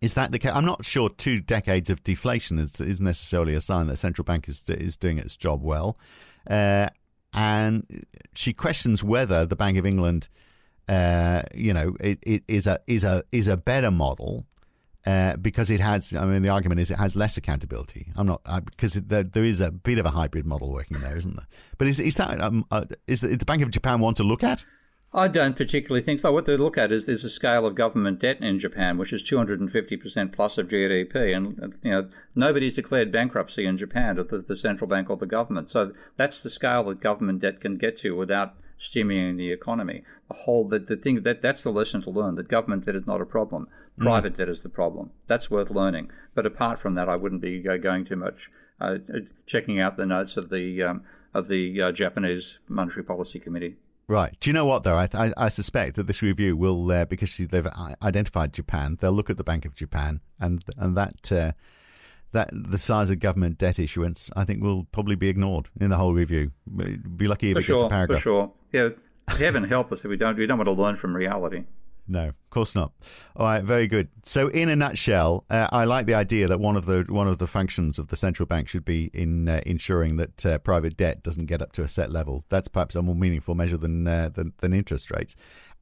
Is 0.00 0.14
that 0.14 0.32
the 0.32 0.38
case? 0.38 0.52
I'm 0.52 0.64
not 0.64 0.84
sure 0.84 1.08
two 1.08 1.40
decades 1.40 1.88
of 1.88 2.02
deflation 2.02 2.58
is, 2.58 2.80
is 2.80 3.00
necessarily 3.00 3.54
a 3.54 3.60
sign 3.60 3.86
that 3.86 3.94
a 3.94 3.96
central 3.96 4.24
bank 4.24 4.48
is, 4.48 4.68
is 4.68 4.96
doing 4.96 5.18
its 5.18 5.36
job 5.36 5.62
well. 5.62 5.96
Uh, 6.48 6.88
and 7.32 8.04
she 8.34 8.52
questions 8.52 9.04
whether 9.04 9.46
the 9.46 9.56
Bank 9.56 9.78
of 9.78 9.86
England, 9.86 10.28
uh, 10.88 11.42
you 11.54 11.72
know, 11.72 11.96
it, 12.00 12.18
it 12.22 12.42
is 12.48 12.66
a 12.66 12.80
is 12.86 13.04
a 13.04 13.22
is 13.32 13.48
a 13.48 13.56
better 13.56 13.90
model 13.90 14.44
uh, 15.06 15.36
because 15.36 15.70
it 15.70 15.80
has. 15.80 16.14
I 16.14 16.24
mean, 16.24 16.42
the 16.42 16.48
argument 16.48 16.80
is 16.80 16.90
it 16.90 16.98
has 16.98 17.16
less 17.16 17.36
accountability. 17.36 18.12
I'm 18.16 18.26
not 18.26 18.42
because 18.66 18.94
there, 18.94 19.22
there 19.22 19.44
is 19.44 19.60
a 19.60 19.70
bit 19.70 19.98
of 19.98 20.06
a 20.06 20.10
hybrid 20.10 20.46
model 20.46 20.72
working 20.72 21.00
there, 21.00 21.16
isn't 21.16 21.34
there? 21.34 21.46
But 21.78 21.88
is, 21.88 22.00
is 22.00 22.16
that 22.16 22.40
um, 22.40 22.64
uh, 22.70 22.84
is 23.06 23.22
the, 23.22 23.44
Bank 23.44 23.62
of 23.62 23.70
Japan 23.70 24.00
one 24.00 24.14
to 24.14 24.22
look 24.22 24.42
at? 24.44 24.64
I 25.14 25.28
don't 25.28 25.56
particularly 25.56 26.02
think 26.02 26.20
so. 26.20 26.32
What 26.32 26.46
they 26.46 26.56
look 26.56 26.78
at 26.78 26.90
is 26.90 27.04
there's 27.04 27.24
a 27.24 27.28
scale 27.28 27.66
of 27.66 27.74
government 27.74 28.20
debt 28.20 28.40
in 28.40 28.58
Japan, 28.58 28.96
which 28.96 29.12
is 29.12 29.28
250% 29.28 30.32
plus 30.32 30.56
of 30.56 30.68
GDP, 30.68 31.36
and 31.36 31.74
you 31.82 31.90
know 31.90 32.08
nobody's 32.34 32.74
declared 32.74 33.12
bankruptcy 33.12 33.66
in 33.66 33.76
Japan, 33.76 34.16
the, 34.16 34.44
the 34.46 34.56
central 34.56 34.88
bank 34.88 35.10
or 35.10 35.16
the 35.16 35.26
government. 35.26 35.70
So 35.70 35.92
that's 36.16 36.40
the 36.40 36.48
scale 36.48 36.84
that 36.84 37.00
government 37.00 37.40
debt 37.40 37.60
can 37.60 37.76
get 37.76 37.98
to 37.98 38.16
without 38.16 38.54
stimulating 38.82 39.36
the 39.36 39.52
economy. 39.52 40.02
The 40.28 40.34
whole 40.34 40.68
the, 40.68 40.78
the 40.78 40.96
thing 40.96 41.22
that 41.22 41.40
that's 41.40 41.62
the 41.62 41.70
lesson 41.70 42.02
to 42.02 42.10
learn 42.10 42.34
that 42.34 42.48
government 42.48 42.84
debt 42.84 42.96
is 42.96 43.06
not 43.06 43.20
a 43.20 43.26
problem. 43.26 43.68
Mm. 43.98 44.04
Private 44.04 44.34
mm. 44.34 44.38
debt 44.38 44.48
is 44.48 44.60
the 44.60 44.68
problem. 44.68 45.10
That's 45.28 45.50
worth 45.50 45.70
learning. 45.70 46.10
But 46.34 46.46
apart 46.46 46.78
from 46.78 46.94
that, 46.96 47.08
I 47.08 47.16
wouldn't 47.16 47.40
be 47.40 47.62
going 47.62 48.04
too 48.04 48.16
much 48.16 48.50
uh, 48.80 48.98
uh, 49.08 49.18
checking 49.46 49.80
out 49.80 49.96
the 49.96 50.06
notes 50.06 50.36
of 50.36 50.50
the 50.50 50.82
um, 50.82 51.02
of 51.32 51.48
the 51.48 51.80
uh, 51.80 51.92
Japanese 51.92 52.58
Monetary 52.68 53.04
Policy 53.04 53.38
Committee. 53.38 53.76
Right. 54.08 54.36
Do 54.40 54.50
you 54.50 54.54
know 54.54 54.66
what 54.66 54.82
though? 54.82 54.96
I, 54.96 55.08
I, 55.14 55.32
I 55.36 55.48
suspect 55.48 55.96
that 55.96 56.06
this 56.06 56.20
review 56.20 56.56
will, 56.56 56.90
uh, 56.90 57.04
because 57.04 57.36
they've 57.36 57.68
identified 58.02 58.52
Japan, 58.52 58.98
they'll 59.00 59.12
look 59.12 59.30
at 59.30 59.36
the 59.36 59.44
Bank 59.44 59.64
of 59.64 59.74
Japan, 59.74 60.20
and 60.40 60.62
and 60.76 60.96
that 60.96 61.32
uh, 61.32 61.52
that 62.32 62.50
the 62.52 62.78
size 62.78 63.10
of 63.10 63.20
government 63.20 63.58
debt 63.58 63.78
issuance, 63.78 64.30
I 64.34 64.44
think, 64.44 64.62
will 64.62 64.84
probably 64.84 65.16
be 65.16 65.28
ignored 65.28 65.68
in 65.80 65.90
the 65.90 65.96
whole 65.96 66.12
review. 66.12 66.50
Be 67.16 67.28
lucky 67.28 67.50
if 67.50 67.54
for 67.54 67.60
it 67.60 67.62
sure, 67.62 67.76
gets 67.76 67.86
a 67.86 67.88
paragraph. 67.88 68.18
For 68.18 68.22
sure. 68.22 68.52
Yeah. 68.72 68.90
Heaven 69.28 69.64
help 69.64 69.92
us 69.92 70.04
if 70.04 70.10
we 70.10 70.16
don't. 70.16 70.36
We 70.36 70.46
don't 70.46 70.58
want 70.58 70.66
to 70.66 70.72
learn 70.72 70.96
from 70.96 71.14
reality. 71.14 71.64
No, 72.08 72.28
of 72.28 72.50
course 72.50 72.74
not. 72.74 72.92
All 73.36 73.46
right, 73.46 73.62
very 73.62 73.86
good. 73.86 74.08
So, 74.22 74.48
in 74.48 74.68
a 74.68 74.74
nutshell, 74.74 75.44
uh, 75.48 75.68
I 75.70 75.84
like 75.84 76.06
the 76.06 76.14
idea 76.14 76.48
that 76.48 76.58
one 76.58 76.76
of 76.76 76.86
the 76.86 77.04
one 77.08 77.28
of 77.28 77.38
the 77.38 77.46
functions 77.46 77.98
of 77.98 78.08
the 78.08 78.16
central 78.16 78.46
bank 78.46 78.68
should 78.68 78.84
be 78.84 79.10
in 79.14 79.48
uh, 79.48 79.60
ensuring 79.64 80.16
that 80.16 80.44
uh, 80.44 80.58
private 80.58 80.96
debt 80.96 81.22
doesn't 81.22 81.46
get 81.46 81.62
up 81.62 81.72
to 81.72 81.82
a 81.82 81.88
set 81.88 82.10
level. 82.10 82.44
That's 82.48 82.68
perhaps 82.68 82.96
a 82.96 83.02
more 83.02 83.14
meaningful 83.14 83.54
measure 83.54 83.76
than 83.76 84.06
uh, 84.06 84.30
than, 84.30 84.52
than, 84.58 84.72
interest 84.72 85.12
rates, 85.12 85.36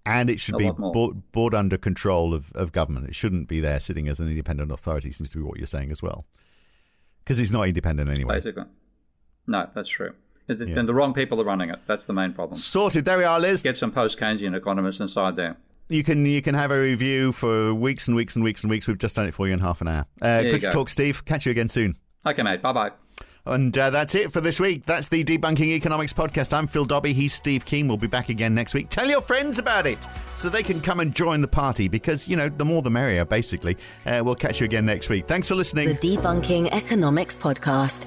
and 0.05 0.29
it 0.29 0.41
should 0.41 0.57
a 0.57 0.59
be 0.59 0.71
brought, 0.71 1.33
brought 1.33 1.55
under 1.55 1.79
control 1.79 2.35
of, 2.35 2.53
of 2.53 2.71
government. 2.71 3.09
It 3.09 3.15
shouldn't 3.15 3.49
be 3.49 3.61
there 3.61 3.81
sitting 3.81 4.07
as 4.07 4.21
an 4.21 4.29
independent 4.29 4.71
authority. 4.71 5.11
Seems 5.11 5.31
to 5.31 5.39
be 5.39 5.45
what 5.45 5.57
you're 5.57 5.67
saying 5.67 5.91
as 5.91 6.03
well 6.03 6.27
because 7.25 7.39
it's 7.39 7.53
not 7.53 7.67
independent 7.67 8.11
anyway. 8.11 8.37
Basically, 8.37 8.65
no, 9.47 9.69
that's 9.75 9.89
true. 9.89 10.13
And 10.51 10.89
the 10.89 10.95
wrong 10.95 11.15
people 11.15 11.41
are 11.41 11.45
running 11.45 11.71
it. 11.71 11.79
That's 11.87 12.05
the 12.05 12.13
main 12.13 12.33
problem. 12.33 12.59
Sorted. 12.59 13.05
There 13.05 13.19
we 13.19 13.25
are, 13.25 13.39
Liz. 13.39 13.63
Get 13.63 13.77
some 13.77 13.93
post 13.93 14.19
Keynesian 14.19 14.57
economists 14.57 15.01
inside 15.01 15.37
there. 15.37 15.57
You 15.89 16.05
can 16.05 16.25
you 16.25 16.41
can 16.41 16.55
have 16.55 16.71
a 16.71 16.81
review 16.81 17.33
for 17.33 17.75
weeks 17.75 18.07
and 18.07 18.17
weeks 18.17 18.37
and 18.37 18.45
weeks 18.45 18.63
and 18.63 18.71
weeks. 18.71 18.87
We've 18.87 18.99
just 18.99 19.17
done 19.17 19.27
it 19.27 19.35
for 19.35 19.47
you 19.49 19.53
in 19.53 19.59
half 19.59 19.81
an 19.81 19.89
hour. 19.89 20.07
Uh, 20.23 20.43
good 20.43 20.61
to 20.61 20.67
go. 20.67 20.71
talk, 20.71 20.89
Steve. 20.89 21.25
Catch 21.25 21.47
you 21.47 21.51
again 21.51 21.69
soon. 21.69 21.97
Okay, 22.25 22.43
mate. 22.43 22.63
Bye 22.63 22.73
bye. 22.73 22.91
And 23.47 23.77
uh, 23.77 23.91
that's 23.91 24.15
it 24.15 24.31
for 24.31 24.41
this 24.41 24.61
week. 24.61 24.85
That's 24.85 25.09
the 25.09 25.25
Debunking 25.25 25.69
Economics 25.69 26.13
podcast. 26.13 26.53
I'm 26.53 26.67
Phil 26.67 26.85
Dobbie. 26.85 27.15
He's 27.15 27.33
Steve 27.33 27.65
Keen. 27.65 27.89
We'll 27.89 27.97
be 27.97 28.07
back 28.07 28.29
again 28.29 28.55
next 28.55 28.75
week. 28.75 28.91
Tell 28.91 29.09
your 29.09 29.23
friends 29.23 29.59
about 29.59 29.87
it 29.87 29.99
so 30.37 30.49
they 30.49 30.63
can 30.63 30.81
come 30.81 31.01
and 31.01 31.15
join 31.15 31.41
the 31.41 31.49
party 31.49 31.89
because, 31.89 32.29
you 32.29 32.37
know, 32.37 32.49
the 32.49 32.65
more 32.65 32.83
the 32.83 32.91
merrier, 32.91 33.25
basically. 33.25 33.79
Uh, 34.05 34.21
we'll 34.25 34.35
catch 34.35 34.61
you 34.61 34.67
again 34.67 34.85
next 34.85 35.09
week. 35.09 35.27
Thanks 35.27 35.49
for 35.49 35.55
listening. 35.55 35.89
The 35.89 36.17
Debunking 36.17 36.71
Economics 36.73 37.37
Podcast. 37.37 38.07